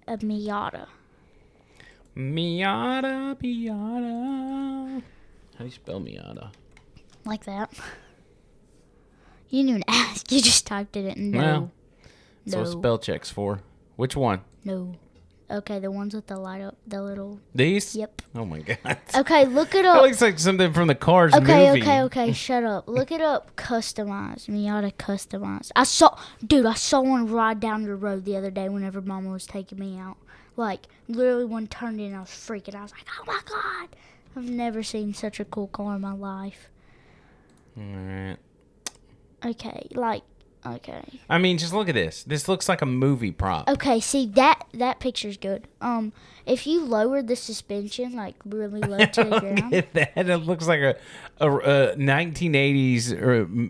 a 0.08 0.16
Miata. 0.18 0.86
Miata, 2.16 3.36
Miata. 3.40 5.02
How 5.54 5.58
do 5.58 5.64
you 5.64 5.70
spell 5.70 6.00
Miata? 6.00 6.50
Like 7.24 7.44
that. 7.44 7.72
You 9.48 9.58
didn't 9.58 9.68
even 9.68 9.84
ask. 9.86 10.32
You 10.32 10.40
just 10.40 10.66
typed 10.66 10.96
it 10.96 11.14
in. 11.14 11.30
No. 11.32 11.38
Well, 11.38 11.70
That's 12.46 12.54
no. 12.56 12.58
what 12.62 12.68
spell 12.70 12.98
check's 12.98 13.28
for. 13.30 13.60
Which 13.96 14.16
one? 14.16 14.40
no. 14.64 14.94
Okay, 15.52 15.78
the 15.78 15.90
ones 15.90 16.14
with 16.14 16.26
the 16.28 16.36
light 16.38 16.62
up, 16.62 16.76
the 16.86 17.02
little. 17.02 17.38
These? 17.54 17.94
Yep. 17.94 18.22
Oh 18.34 18.46
my 18.46 18.60
god. 18.60 18.96
Okay, 19.14 19.44
look 19.44 19.74
it 19.74 19.82
That 19.82 19.96
up. 19.96 20.02
looks 20.02 20.22
like 20.22 20.38
something 20.38 20.72
from 20.72 20.88
the 20.88 20.94
Cars 20.94 21.34
Okay, 21.34 21.68
movie. 21.68 21.82
okay, 21.82 22.00
okay. 22.02 22.22
okay. 22.24 22.32
Shut 22.32 22.64
up. 22.64 22.88
Look 22.88 23.12
it 23.12 23.20
up. 23.20 23.54
Customized. 23.56 24.48
Miata 24.48 24.94
customized. 24.94 25.70
I 25.76 25.84
saw, 25.84 26.18
dude. 26.44 26.64
I 26.66 26.74
saw 26.74 27.00
one 27.02 27.28
ride 27.30 27.60
down 27.60 27.82
the 27.84 27.94
road 27.94 28.24
the 28.24 28.36
other 28.36 28.50
day. 28.50 28.68
Whenever 28.70 29.00
Mama 29.02 29.30
was 29.30 29.46
taking 29.46 29.78
me 29.78 29.98
out, 29.98 30.16
like 30.56 30.86
literally 31.08 31.44
one 31.44 31.66
turned 31.66 32.00
in. 32.00 32.14
I 32.14 32.20
was 32.20 32.30
freaking. 32.30 32.74
I 32.74 32.82
was 32.82 32.92
like, 32.92 33.06
oh 33.20 33.24
my 33.26 33.40
god. 33.44 33.88
I've 34.34 34.48
never 34.48 34.82
seen 34.82 35.12
such 35.12 35.38
a 35.38 35.44
cool 35.44 35.66
car 35.68 35.96
in 35.96 36.00
my 36.00 36.14
life. 36.14 36.70
All 37.76 37.84
right. 37.84 38.36
Okay, 39.44 39.88
like, 39.92 40.22
okay, 40.66 41.02
I 41.28 41.38
mean, 41.38 41.58
just 41.58 41.72
look 41.72 41.88
at 41.88 41.94
this. 41.94 42.22
This 42.24 42.48
looks 42.48 42.68
like 42.68 42.82
a 42.82 42.86
movie 42.86 43.32
prop. 43.32 43.68
okay. 43.68 44.00
See 44.00 44.26
that 44.26 44.64
that 44.74 45.00
picture's 45.00 45.36
good. 45.36 45.68
Um, 45.80 46.12
if 46.46 46.66
you 46.66 46.84
lower 46.84 47.22
the 47.22 47.36
suspension 47.36 48.14
like 48.14 48.36
really 48.44 48.80
low 48.80 48.98
to 49.04 49.24
the 49.24 49.40
ground, 49.54 49.74
at 49.74 49.92
that. 49.94 50.28
It 50.28 50.36
looks 50.38 50.66
like 50.66 50.80
a, 50.80 50.96
a, 51.38 51.50
a 51.50 51.96
1980s 51.96 53.12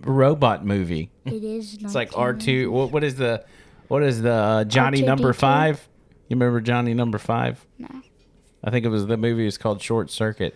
r- 0.07 0.11
robot 0.11 0.65
movie. 0.65 1.11
it 1.25 1.45
is. 1.45 1.75
It's 1.75 1.95
like 1.95 2.11
R2. 2.13 2.71
What, 2.71 2.91
what 2.93 3.05
is 3.05 3.17
the 3.17 3.45
what 3.89 4.03
is 4.03 4.23
the 4.23 4.33
uh, 4.33 4.65
Johnny 4.65 5.03
number 5.03 5.33
R2D2? 5.33 5.37
5? 5.37 5.89
You 6.29 6.37
remember 6.37 6.61
Johnny 6.63 6.95
number 6.95 7.19
5? 7.19 7.67
No. 7.79 7.89
I 8.65 8.71
think 8.71 8.87
it 8.87 8.89
was 8.89 9.07
the 9.07 9.17
movie 9.19 9.45
was 9.45 9.59
called 9.59 9.83
Short 9.83 10.11
Circuit. 10.11 10.55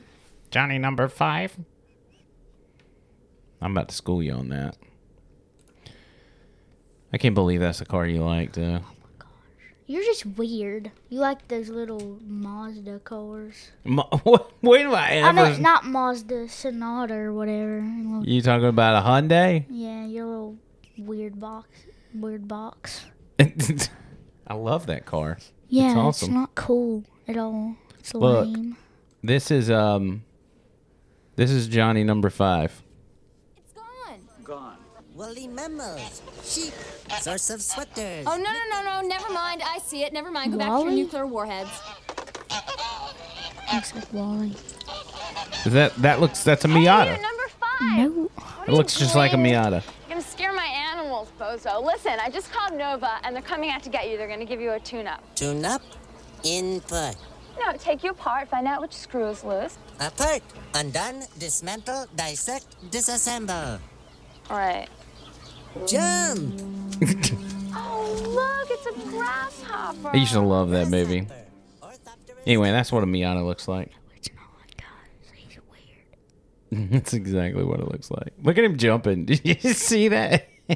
Johnny 0.51 0.79
number 0.79 1.07
5? 1.09 1.59
I'm 3.61 3.73
about 3.73 3.89
to 3.89 3.95
school 3.95 4.23
you 4.23 4.33
on 4.33 4.49
that. 4.49 4.77
I 7.17 7.19
can't 7.19 7.35
believe 7.35 7.61
that's 7.61 7.79
the 7.79 7.87
car 7.87 8.07
you 8.07 8.23
liked. 8.23 8.59
Uh, 8.59 8.81
You're 9.87 10.03
just 10.03 10.27
weird. 10.27 10.91
You 11.09 11.21
like 11.21 11.49
those 11.49 11.71
little 11.71 12.19
Mazda 12.27 12.99
cars. 12.99 13.71
Mo- 13.85 14.11
what, 14.23 14.53
when 14.61 14.89
I 14.89 15.23
I 15.23 15.33
mean, 15.33 15.63
not 15.63 15.87
Mazda, 15.87 16.47
Sonata 16.51 17.15
or 17.15 17.33
whatever. 17.33 17.81
little- 17.81 18.29
you 18.29 18.43
talking 18.43 18.67
about 18.69 19.03
a 19.03 19.09
Hyundai? 19.09 19.65
Yeah, 19.71 20.05
your 20.05 20.27
little 20.27 20.57
weird 20.99 21.41
box. 21.41 21.69
Weird 22.13 22.47
box. 22.47 23.07
I 24.47 24.53
love 24.53 24.85
that 24.85 25.07
car. 25.07 25.39
Yeah, 25.71 25.93
it's, 25.93 25.97
awesome. 25.97 26.35
not 26.35 26.55
cool 26.55 27.03
at 27.27 27.39
all. 27.39 27.77
It's 27.99 28.13
Look. 28.13 28.45
lame. 28.47 28.77
This 29.23 29.51
is 29.51 29.71
um, 29.71 30.23
this 31.37 31.51
is 31.51 31.67
Johnny 31.67 32.05
number 32.05 32.29
five. 32.29 32.83
It's 35.19 35.25
gone. 35.25 35.35
Gone. 35.35 35.35
Woolly 35.35 35.49
mammals, 35.49 36.23
sheep, 36.45 36.75
source 37.21 37.51
of 37.51 37.63
sweaters. 37.63 38.27
Oh, 38.27 38.37
no, 38.37 38.43
no, 38.43 38.83
no, 38.83 39.01
no. 39.01 39.09
Never 39.09 39.33
mind. 39.33 39.63
I 39.65 39.79
see 39.79 40.03
it. 40.03 40.13
Never 40.13 40.31
mind. 40.31 40.53
Go 40.53 40.59
back 40.59 40.69
to 40.69 40.85
your 40.85 40.91
nuclear 40.93 41.27
warheads. 41.27 41.71
Looks 43.73 43.95
like 43.95 44.13
WALL-E. 44.13 44.53
Is 45.65 45.73
that 45.73 45.95
that 45.97 46.21
looks 46.21 46.45
that's 46.45 46.65
a 46.65 46.69
Miata? 46.69 47.03
Oh, 47.03 47.05
you're 47.05 47.23
number 47.23 47.49
five. 47.61 47.99
No. 47.99 48.31
It 48.67 48.73
looks 48.73 48.99
just 48.99 49.17
like 49.17 49.33
a? 49.33 49.37
Miata. 49.37 49.83
You're 49.83 50.09
gonna 50.11 50.23
scare 50.23 50.53
my 50.53 50.67
animals, 50.67 51.29
bozo. 51.39 51.85
Listen, 51.85 52.19
I 52.21 52.31
just 52.31 52.53
called 52.53 52.75
Nova, 52.75 53.19
and 53.25 53.35
they're 53.35 53.43
coming 53.43 53.71
out 53.71 53.83
to 53.83 53.91
get 53.91 54.09
you. 54.09 54.17
They're 54.17 54.29
gonna 54.29 54.45
give 54.45 54.61
you 54.61 54.73
a 54.73 54.81
tune-up. 54.81 55.23
Tune 55.35 55.65
up, 55.65 55.83
input. 56.45 57.17
No, 57.59 57.73
take 57.79 58.05
you 58.05 58.11
apart, 58.11 58.49
find 58.49 58.67
out 58.67 58.81
which 58.81 58.93
screw 58.93 59.27
is 59.29 59.43
loose. 59.43 59.79
Apart, 59.99 60.43
undone, 60.75 61.25
dismantle, 61.39 62.07
dissect, 62.15 62.67
disassemble. 62.91 63.81
All 64.51 64.59
right. 64.59 64.89
Jump! 65.87 66.61
Oh, 67.75 68.23
look, 68.29 68.71
it's 68.71 68.87
a 68.87 68.93
grasshopper. 69.11 70.09
I 70.09 70.17
used 70.17 70.33
to 70.33 70.41
love 70.41 70.71
that 70.71 70.89
movie. 70.89 71.27
Anyway, 72.47 72.71
that's 72.71 72.93
what 72.93 73.03
a 73.03 73.07
Miata 73.07 73.45
looks 73.45 73.67
like. 73.69 73.91
It's 74.17 74.29
not, 74.35 74.77
guys. 74.77 75.33
He's 75.35 75.59
weird. 76.71 76.91
That's 76.93 77.13
exactly 77.13 77.65
what 77.65 77.81
it 77.81 77.89
looks 77.91 78.09
like. 78.11 78.33
Look 78.43 78.57
at 78.57 78.65
him 78.65 78.77
jumping. 78.77 79.25
Did 79.27 79.41
you 79.45 79.73
see 79.73 80.09
that? 80.09 80.49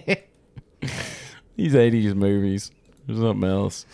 These 1.56 1.74
80s 1.74 2.14
movies. 2.14 2.72
There's 3.06 3.20
something 3.20 3.48
else. 3.48 3.86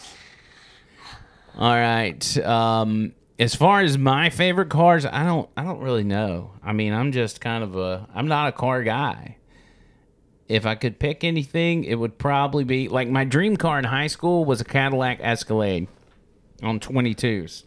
All 1.59 1.75
right. 1.75 2.39
Um, 2.39 3.13
as 3.39 3.55
far 3.55 3.81
as 3.81 3.99
my 3.99 4.31
favorite 4.31 4.71
cars, 4.71 5.05
I 5.05 5.25
don't 5.25 5.49
I 5.57 5.65
don't 5.65 5.81
really 5.81 6.05
know. 6.05 6.53
I 6.63 6.73
mean, 6.73 6.93
I'm 6.93 7.13
just 7.13 7.41
kind 7.41 7.63
of 7.63 7.77
a 7.77 8.09
I'm 8.15 8.29
not 8.29 8.49
a 8.49 8.53
car 8.53 8.83
guy. 8.83 9.37
If 10.49 10.65
I 10.65 10.75
could 10.77 10.99
pick 10.99 11.25
anything, 11.25 11.85
it 11.85 11.97
would 11.97 12.19
probably 12.19 12.65
be 12.65 12.89
like 12.89 13.09
my 13.09 13.25
dream 13.25 13.57
car 13.57 13.79
in 13.79 13.85
high 13.85 14.07
school 14.07 14.45
was 14.45 14.61
a 14.61 14.65
Cadillac 14.65 15.19
Escalade 15.21 15.89
on 16.63 16.79
22s. 16.79 17.65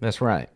That's 0.00 0.20
right. 0.22 0.48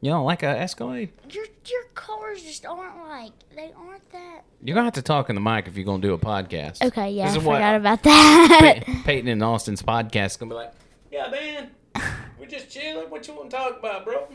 You 0.00 0.10
don't 0.10 0.24
like 0.24 0.42
a 0.42 0.48
Escalade? 0.48 1.10
Your 1.30 1.46
your 1.66 1.84
cars 1.94 2.42
just 2.42 2.66
aren't 2.66 3.08
like 3.08 3.32
they 3.54 3.72
aren't 3.76 4.10
that. 4.12 4.42
You're 4.62 4.74
gonna 4.74 4.84
have 4.86 4.94
to 4.94 5.02
talk 5.02 5.28
in 5.30 5.34
the 5.34 5.40
mic 5.40 5.68
if 5.68 5.76
you're 5.76 5.86
gonna 5.86 6.02
do 6.02 6.12
a 6.12 6.18
podcast. 6.18 6.82
Okay, 6.84 7.10
yeah, 7.12 7.26
This 7.26 7.36
I 7.36 7.38
is 7.38 7.44
what 7.44 7.54
forgot 7.56 7.76
about 7.76 8.02
that. 8.02 8.82
Pey- 8.84 8.94
Peyton 9.04 9.28
and 9.28 9.42
Austin's 9.42 9.82
podcast 9.82 10.26
is 10.26 10.36
gonna 10.36 10.50
be 10.50 10.56
like. 10.56 10.72
Yeah, 11.10 11.30
man. 11.30 11.70
We're 12.38 12.46
just 12.46 12.68
chilling. 12.70 13.08
What 13.10 13.26
you 13.26 13.34
want 13.34 13.50
to 13.50 13.56
talk 13.56 13.78
about, 13.78 14.04
bro? 14.04 14.26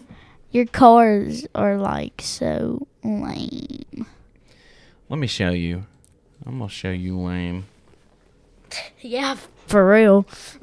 your 0.51 0.65
cars 0.65 1.45
are 1.53 1.77
like 1.77 2.21
so 2.23 2.87
lame. 3.03 4.05
Let 5.11 5.19
me 5.19 5.27
show 5.27 5.49
you. 5.49 5.85
I'm 6.45 6.59
gonna 6.59 6.69
show 6.69 6.89
you 6.89 7.19
lame. 7.19 7.65
Yeah, 9.01 9.35
for 9.67 9.85
real. 9.85 10.25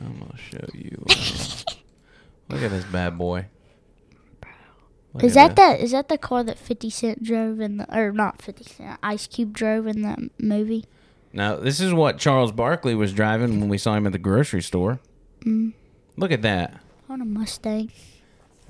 I'm 0.00 0.18
gonna 0.18 0.38
show 0.38 0.66
you. 0.72 1.04
lame. 1.06 1.76
Look 2.48 2.62
at 2.62 2.70
this 2.70 2.84
bad 2.86 3.18
boy. 3.18 3.44
Look 5.12 5.24
Is 5.24 5.36
at 5.36 5.56
that 5.56 5.76
the 5.76 5.84
is 5.84 5.90
that 5.90 6.08
the 6.08 6.16
car 6.16 6.42
that 6.42 6.58
Fifty 6.58 6.88
Cent 6.88 7.22
drove 7.22 7.60
in 7.60 7.76
the 7.76 7.94
or 7.94 8.12
not 8.12 8.40
Fifty 8.40 8.64
Cent 8.64 8.98
Ice 9.02 9.26
Cube 9.26 9.52
drove 9.52 9.86
in 9.86 10.00
the 10.00 10.30
movie? 10.38 10.86
No, 11.34 11.60
this 11.60 11.80
is 11.80 11.92
what 11.92 12.16
Charles 12.16 12.50
Barkley 12.50 12.94
was 12.94 13.12
driving 13.12 13.60
when 13.60 13.68
we 13.68 13.76
saw 13.76 13.94
him 13.94 14.06
at 14.06 14.12
the 14.12 14.18
grocery 14.18 14.62
store. 14.62 15.00
Mm. 15.44 15.74
Look 16.16 16.32
at 16.32 16.40
that. 16.40 16.80
On 17.10 17.20
a 17.20 17.26
Mustang. 17.26 17.92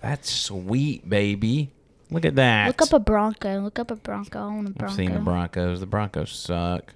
That's 0.01 0.28
sweet, 0.28 1.09
baby. 1.09 1.70
Look 2.11 2.24
at 2.24 2.34
that. 2.36 2.66
Look 2.66 2.82
up 2.82 2.92
a 2.92 2.98
Bronco. 2.98 3.61
Look 3.61 3.78
up 3.78 3.90
a 3.90 3.96
Bronco. 3.96 4.38
I 4.40 4.46
want 4.46 4.68
a 4.68 4.70
Bronco. 4.72 4.92
I've 4.92 4.96
seen 4.96 5.12
the 5.12 5.20
Broncos. 5.20 5.80
The 5.80 5.86
Broncos 5.86 6.32
suck. 6.32 6.94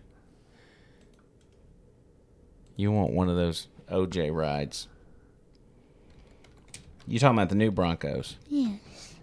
You 2.76 2.90
want 2.90 3.12
one 3.12 3.28
of 3.28 3.36
those 3.36 3.68
OJ 3.90 4.34
rides? 4.34 4.88
You 7.06 7.18
talking 7.18 7.38
about 7.38 7.50
the 7.50 7.54
new 7.54 7.70
Broncos? 7.70 8.36
Yes. 8.48 9.14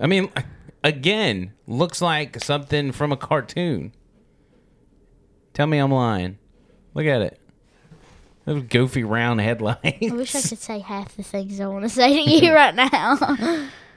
I 0.00 0.06
mean, 0.06 0.30
again, 0.84 1.52
looks 1.66 2.02
like 2.02 2.42
something 2.42 2.92
from 2.92 3.12
a 3.12 3.16
cartoon. 3.16 3.92
Tell 5.54 5.66
me 5.66 5.78
I'm 5.78 5.92
lying. 5.92 6.38
Look 6.94 7.06
at 7.06 7.22
it. 7.22 7.40
Those 8.44 8.62
goofy 8.64 9.04
round 9.04 9.40
headlights. 9.40 9.82
I 9.84 10.14
wish 10.14 10.34
I 10.34 10.40
could 10.40 10.58
say 10.58 10.78
half 10.80 11.16
the 11.16 11.22
things 11.22 11.60
I 11.60 11.66
want 11.66 11.84
to 11.84 11.88
say 11.88 12.24
to 12.24 12.46
you 12.46 12.52
right 12.52 12.74
now. 12.74 13.68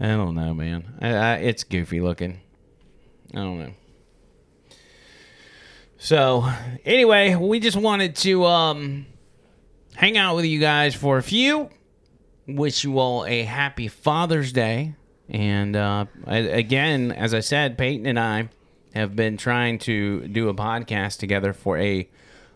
I 0.00 0.08
don't 0.08 0.34
know, 0.34 0.52
man. 0.54 0.94
I, 1.00 1.08
I, 1.08 1.34
it's 1.36 1.64
goofy 1.64 2.00
looking. 2.00 2.40
I 3.32 3.38
don't 3.38 3.58
know. 3.58 3.72
So, 5.98 6.50
anyway, 6.84 7.36
we 7.36 7.60
just 7.60 7.76
wanted 7.76 8.16
to 8.16 8.44
um, 8.44 9.06
hang 9.94 10.18
out 10.18 10.34
with 10.34 10.44
you 10.44 10.58
guys 10.58 10.94
for 10.94 11.18
a 11.18 11.22
few. 11.22 11.70
Wish 12.48 12.82
you 12.82 12.98
all 12.98 13.24
a 13.24 13.42
happy 13.44 13.86
Father's 13.86 14.52
Day. 14.52 14.94
And 15.28 15.76
uh, 15.76 16.06
I, 16.26 16.38
again, 16.38 17.12
as 17.12 17.32
I 17.34 17.40
said, 17.40 17.78
Peyton 17.78 18.06
and 18.06 18.18
I 18.18 18.48
have 18.94 19.14
been 19.14 19.36
trying 19.36 19.78
to 19.78 20.26
do 20.26 20.48
a 20.48 20.54
podcast 20.54 21.18
together 21.18 21.52
for 21.52 21.78
a 21.78 22.08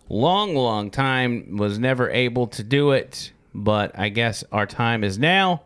long, 0.09 0.57
long 0.57 0.91
time. 0.91 1.57
Was 1.57 1.79
never 1.79 2.11
able 2.11 2.49
to 2.49 2.65
do 2.65 2.91
it, 2.91 3.31
but 3.55 3.97
I 3.97 4.09
guess 4.09 4.43
our 4.51 4.67
time 4.67 5.05
is 5.05 5.19
now. 5.19 5.63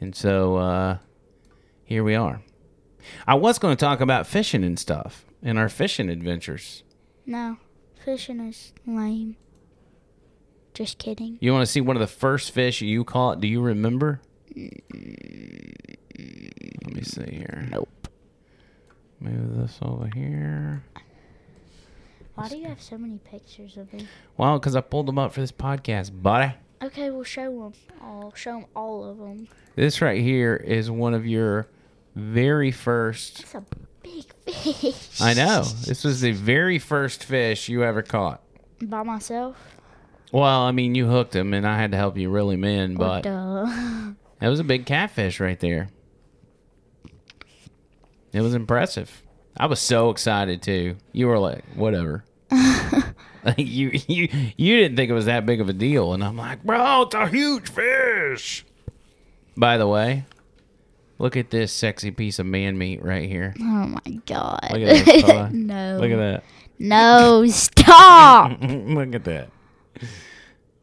And 0.00 0.14
so 0.14 0.56
uh, 0.56 0.98
here 1.84 2.04
we 2.04 2.14
are. 2.14 2.42
I 3.26 3.34
was 3.34 3.58
going 3.58 3.76
to 3.76 3.80
talk 3.80 4.00
about 4.00 4.26
fishing 4.26 4.64
and 4.64 4.78
stuff 4.78 5.24
and 5.42 5.58
our 5.58 5.68
fishing 5.68 6.08
adventures. 6.10 6.82
no, 7.24 7.58
fishing 8.04 8.40
is 8.40 8.72
lame. 8.86 9.36
Just 10.74 10.98
kidding. 10.98 11.38
You 11.40 11.52
want 11.52 11.64
to 11.64 11.72
see 11.72 11.80
one 11.80 11.96
of 11.96 12.00
the 12.00 12.06
first 12.06 12.50
fish 12.50 12.82
you 12.82 13.02
caught? 13.04 13.40
Do 13.40 13.48
you 13.48 13.62
remember? 13.62 14.20
Let 14.54 14.64
me 16.92 17.02
see 17.02 17.24
here. 17.30 17.66
Nope. 17.70 18.08
Move 19.20 19.56
this 19.56 19.78
over 19.80 20.10
here. 20.14 20.84
Why 22.34 22.48
do 22.48 22.58
you 22.58 22.66
have 22.68 22.82
so 22.82 22.98
many 22.98 23.16
pictures 23.18 23.78
of 23.78 23.90
me? 23.94 24.06
Well, 24.36 24.58
because 24.58 24.76
I 24.76 24.82
pulled 24.82 25.06
them 25.06 25.18
up 25.18 25.32
for 25.32 25.40
this 25.40 25.52
podcast, 25.52 26.10
buddy. 26.22 26.52
Okay, 26.82 27.10
we'll 27.10 27.24
show 27.24 27.50
them. 27.70 27.72
I'll 28.02 28.34
show 28.34 28.60
them 28.60 28.66
all 28.74 29.04
of 29.04 29.18
them. 29.18 29.48
This 29.76 30.02
right 30.02 30.20
here 30.20 30.54
is 30.56 30.90
one 30.90 31.14
of 31.14 31.26
your 31.26 31.68
very 32.14 32.70
first. 32.70 33.40
It's 33.40 33.54
a 33.54 33.64
big 34.02 34.24
fish. 34.54 35.20
I 35.20 35.34
know. 35.34 35.62
This 35.62 36.04
was 36.04 36.20
the 36.20 36.32
very 36.32 36.78
first 36.78 37.24
fish 37.24 37.68
you 37.68 37.82
ever 37.82 38.02
caught. 38.02 38.42
By 38.82 39.02
myself. 39.02 39.56
Well, 40.32 40.62
I 40.62 40.72
mean, 40.72 40.94
you 40.94 41.06
hooked 41.06 41.34
him, 41.34 41.54
and 41.54 41.66
I 41.66 41.78
had 41.78 41.92
to 41.92 41.96
help 41.96 42.16
you 42.18 42.28
reel 42.30 42.50
him 42.50 42.64
in, 42.64 42.96
but 42.96 43.22
Duh. 43.22 44.12
that 44.40 44.48
was 44.48 44.60
a 44.60 44.64
big 44.64 44.84
catfish 44.84 45.40
right 45.40 45.58
there. 45.58 45.88
It 48.32 48.40
was 48.42 48.54
impressive. 48.54 49.22
I 49.56 49.66
was 49.66 49.80
so 49.80 50.10
excited 50.10 50.60
too. 50.60 50.96
You 51.12 51.28
were 51.28 51.38
like, 51.38 51.64
whatever. 51.74 52.24
Like, 53.46 53.58
you 53.58 53.92
you 54.08 54.28
you 54.56 54.76
didn't 54.76 54.96
think 54.96 55.08
it 55.10 55.14
was 55.14 55.26
that 55.26 55.46
big 55.46 55.60
of 55.60 55.68
a 55.68 55.72
deal, 55.72 56.12
and 56.12 56.24
I'm 56.24 56.36
like, 56.36 56.64
bro, 56.64 57.02
it's 57.02 57.14
a 57.14 57.28
huge 57.28 57.68
fish. 57.70 58.64
By 59.56 59.78
the 59.78 59.86
way, 59.86 60.24
look 61.18 61.36
at 61.36 61.50
this 61.50 61.72
sexy 61.72 62.10
piece 62.10 62.38
of 62.38 62.46
man 62.46 62.76
meat 62.76 63.02
right 63.02 63.28
here. 63.28 63.54
Oh 63.60 63.62
my 63.62 64.20
god. 64.26 64.68
Look 64.72 64.82
at 64.82 65.04
this 65.06 65.24
no. 65.52 65.98
Look 66.00 66.10
at 66.10 66.16
that. 66.16 66.44
No, 66.78 67.46
stop. 67.46 68.60
look 68.60 69.14
at 69.14 69.24
that. 69.24 69.50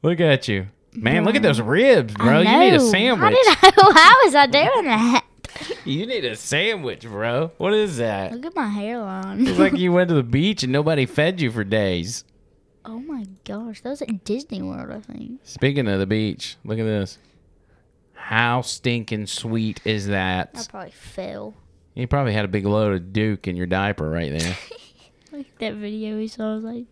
Look 0.01 0.19
at 0.19 0.47
you, 0.47 0.67
man. 0.93 1.25
Look 1.25 1.35
at 1.35 1.43
those 1.43 1.61
ribs, 1.61 2.13
bro. 2.13 2.39
You 2.39 2.59
need 2.59 2.73
a 2.73 2.79
sandwich. 2.79 3.35
How 3.47 3.69
did 3.69 3.77
I, 3.77 3.93
how 3.93 4.15
was 4.23 4.35
I 4.35 4.47
doing 4.47 4.85
that? 4.85 5.25
You 5.85 6.07
need 6.07 6.25
a 6.25 6.35
sandwich, 6.35 7.01
bro. 7.01 7.51
What 7.57 7.73
is 7.73 7.97
that? 7.97 8.31
Look 8.31 8.45
at 8.45 8.55
my 8.55 8.69
hairline. 8.69 9.45
It's 9.45 9.59
like 9.59 9.73
you 9.77 9.91
went 9.91 10.09
to 10.09 10.15
the 10.15 10.23
beach 10.23 10.63
and 10.63 10.71
nobody 10.71 11.05
fed 11.05 11.41
you 11.41 11.51
for 11.51 11.63
days. 11.63 12.23
Oh 12.85 12.99
my 12.99 13.25
gosh, 13.45 13.81
that 13.81 13.89
was 13.89 14.01
at 14.01 14.23
Disney 14.23 14.61
World, 14.61 14.91
I 14.91 14.99
think. 14.99 15.39
Speaking 15.43 15.87
of 15.87 15.99
the 15.99 16.05
beach, 16.05 16.57
look 16.63 16.79
at 16.79 16.85
this. 16.85 17.17
How 18.13 18.61
stinking 18.61 19.27
sweet 19.27 19.81
is 19.85 20.07
that? 20.07 20.51
I 20.55 20.63
probably 20.69 20.91
fell. 20.91 21.53
You 21.93 22.07
probably 22.07 22.33
had 22.33 22.45
a 22.45 22.47
big 22.47 22.65
load 22.65 22.93
of 22.93 23.13
Duke 23.13 23.47
in 23.47 23.55
your 23.55 23.67
diaper 23.67 24.09
right 24.09 24.31
there. 24.31 24.57
Like 25.33 25.57
that 25.57 25.73
video 25.73 26.17
we 26.17 26.27
saw, 26.27 26.51
I 26.51 26.55
was 26.55 26.63
like, 26.63 26.85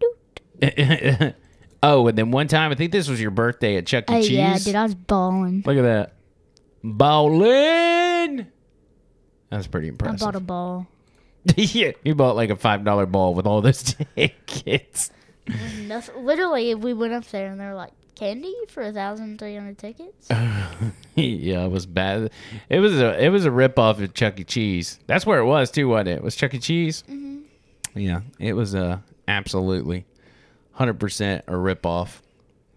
doot. 0.00 1.34
oh, 1.82 2.06
and 2.06 2.16
then 2.16 2.30
one 2.30 2.48
time, 2.48 2.72
I 2.72 2.74
think 2.74 2.90
this 2.90 3.06
was 3.06 3.20
your 3.20 3.30
birthday 3.30 3.76
at 3.76 3.86
Chuck 3.86 4.08
E. 4.08 4.12
Hey, 4.14 4.20
Cheese. 4.22 4.30
yeah, 4.30 4.56
dude, 4.58 4.74
I 4.74 4.84
was 4.84 4.94
bawling. 4.94 5.62
Look 5.66 5.76
at 5.76 5.82
that. 5.82 6.14
Bowling! 6.82 8.46
That's 9.50 9.66
pretty 9.66 9.88
impressive. 9.88 10.22
I 10.22 10.24
bought 10.24 10.36
a 10.36 10.40
ball. 10.40 10.86
yeah, 11.56 11.92
you 12.02 12.14
bought 12.14 12.34
like 12.34 12.48
a 12.48 12.56
$5 12.56 13.12
ball 13.12 13.34
with 13.34 13.46
all 13.46 13.60
those 13.60 13.82
tickets. 13.82 15.10
Nothing. 15.46 16.24
Literally, 16.24 16.74
we 16.74 16.94
went 16.94 17.12
up 17.12 17.24
there 17.26 17.48
and 17.48 17.60
they 17.60 17.66
were 17.66 17.74
like, 17.74 17.92
candy 18.14 18.54
for 18.68 18.82
a 18.82 18.92
thousand 18.92 19.38
three 19.38 19.56
hundred 19.56 19.78
tickets. 19.78 20.28
yeah, 21.14 21.64
it 21.64 21.70
was 21.70 21.86
bad. 21.86 22.30
It 22.68 22.80
was 22.80 23.00
a 23.00 23.22
it 23.22 23.30
was 23.30 23.44
a 23.44 23.50
rip 23.50 23.78
off 23.78 24.00
of 24.00 24.14
Chuck 24.14 24.38
E. 24.38 24.44
Cheese. 24.44 24.98
That's 25.06 25.26
where 25.26 25.40
it 25.40 25.44
was 25.44 25.70
too, 25.70 25.88
wasn't 25.88 26.08
it? 26.10 26.16
It 26.18 26.22
was 26.22 26.36
Chuck 26.36 26.54
E. 26.54 26.58
Cheese. 26.58 27.02
Mm-hmm. 27.08 27.98
Yeah, 27.98 28.20
it 28.38 28.54
was 28.54 28.74
a 28.74 29.02
absolutely 29.26 30.04
hundred 30.72 31.00
percent 31.00 31.44
a 31.46 31.56
rip 31.56 31.84
off. 31.84 32.22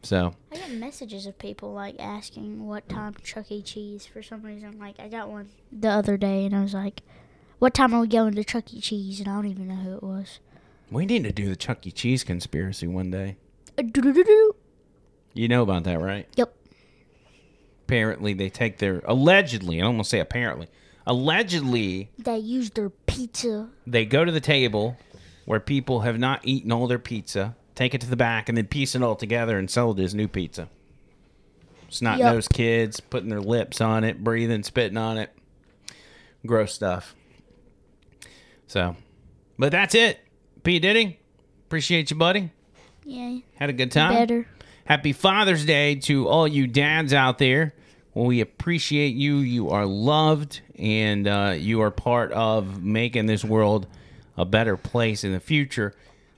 So 0.02 0.34
I 0.52 0.58
get 0.58 0.72
messages 0.72 1.26
of 1.26 1.38
people 1.38 1.74
like 1.74 1.96
asking 2.00 2.66
what 2.66 2.88
time 2.90 3.16
Chuck 3.24 3.52
E. 3.52 3.62
Cheese 3.62 4.06
for 4.06 4.22
some 4.22 4.42
reason. 4.42 4.80
Like 4.80 5.00
I 5.00 5.08
got 5.08 5.30
one 5.30 5.50
the 5.72 5.90
other 5.90 6.18
day 6.18 6.46
and 6.46 6.56
I 6.56 6.62
was 6.62 6.74
like, 6.74 7.02
"What 7.60 7.74
time 7.74 7.94
are 7.94 8.02
we 8.02 8.08
going 8.08 8.36
to 8.36 8.44
Chuck 8.44 8.74
E. 8.74 8.82
Cheese?" 8.82 9.20
And 9.20 9.30
I 9.30 9.36
don't 9.36 9.48
even 9.48 9.68
know 9.68 9.76
who 9.76 9.96
it 9.96 10.04
was. 10.04 10.40
We 10.92 11.06
need 11.06 11.24
to 11.24 11.32
do 11.32 11.50
the 11.50 11.56
Chuck 11.56 11.86
E. 11.88 11.92
Cheese 11.92 12.24
conspiracy 12.24 12.88
one 12.88 13.12
day. 13.12 13.38
Uh. 13.78 13.84
You 15.34 15.48
know 15.48 15.64
about 15.64 15.84
that, 15.84 16.00
right? 16.00 16.28
Yep. 16.36 16.54
Apparently, 17.86 18.34
they 18.34 18.50
take 18.50 18.78
their 18.80 19.02
allegedly. 19.06 19.82
I 19.82 19.92
to 19.92 20.04
say 20.04 20.20
apparently. 20.20 20.68
Allegedly, 21.06 22.10
They 22.18 22.38
use 22.40 22.72
their 22.72 22.90
pizza. 22.90 23.70
they 23.86 24.06
go 24.06 24.26
to 24.26 24.32
the 24.32 24.40
table 24.40 24.98
where 25.46 25.60
people 25.60 26.02
have 26.02 26.18
not 26.18 26.42
eaten 26.48 26.72
all 26.72 26.88
their 26.88 26.98
pizza, 26.98 27.56
take 27.76 27.94
it 27.94 28.02
to 28.02 28.10
the 28.10 28.16
back, 28.16 28.50
and 28.50 28.58
then 28.58 28.66
piece 28.66 28.96
it 28.96 29.04
all 29.04 29.16
together 29.16 29.60
and 29.60 29.70
sell 29.70 29.92
it 29.92 30.00
as 30.00 30.16
new 30.16 30.28
pizza. 30.28 30.68
Snot 31.90 32.18
Yup. 32.18 32.34
nosed 32.34 32.50
kids 32.50 33.00
putting 33.00 33.30
their 33.30 33.40
lips 33.42 33.80
on 33.82 34.04
it, 34.04 34.24
breathing, 34.24 34.64
spitting 34.64 34.98
on 34.98 35.20
it. 35.20 35.32
Gross 36.44 36.74
stuff. 36.74 37.14
So, 38.66 38.96
but 39.60 39.72
that's 39.72 39.94
it. 39.94 40.20
P. 40.66 40.80
Diddy, 40.80 41.20
appreciate 41.68 42.10
you, 42.10 42.18
buddy. 42.18 42.50
Yeah, 43.04 43.38
Had 43.54 43.70
a 43.70 43.74
good 43.74 43.92
time. 43.92 44.14
better. 44.16 44.48
Happy 44.86 45.14
Father's 45.14 45.64
Day 45.64 45.94
to 45.96 46.28
all 46.28 46.48
you 46.48 46.66
dads 46.66 47.14
out 47.14 47.38
there. 47.38 47.76
We 48.16 48.42
appreciate 48.42 49.14
you. 49.14 49.38
You 49.38 49.70
are 49.70 49.86
loved, 49.86 50.62
and 50.80 51.28
uh, 51.28 51.54
you 51.56 51.82
are 51.82 51.92
part 51.92 52.32
of 52.32 52.82
making 52.84 53.28
this 53.28 53.46
world 53.46 53.86
a 54.38 54.44
better 54.46 54.76
place 54.76 55.24
in 55.24 55.34
the 55.34 55.40
future 55.40 55.94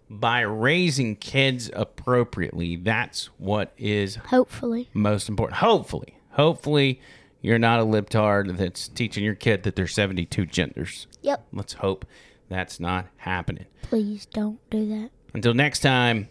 by 0.10 0.42
raising 0.42 1.16
kids 1.16 1.72
appropriately. 1.74 2.76
That's 2.76 3.28
what 3.38 3.72
is 3.78 4.16
Hopefully, 4.18 4.90
most 4.94 5.30
important. 5.30 5.60
Hopefully, 5.60 6.18
hopefully, 6.32 7.00
you're 7.42 7.60
not 7.60 7.80
a 7.80 7.84
libtard 7.86 8.58
that's 8.58 8.90
teaching 8.90 9.24
your 9.24 9.36
kid 9.36 9.64
that 9.64 9.78
there's 9.78 9.94
72 9.94 10.46
genders. 10.48 11.08
yep. 11.22 11.46
Let's 11.54 11.74
hope 11.74 12.06
that's 12.50 12.80
not 12.80 13.08
happening. 13.18 13.66
Please 13.84 14.26
don't 14.26 14.60
do 14.70 14.88
that. 14.90 15.10
Until 15.34 15.54
next 15.54 15.80
time, 15.80 16.30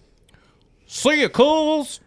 see 0.86 1.20
you, 1.20 1.28
cools. 1.28 2.00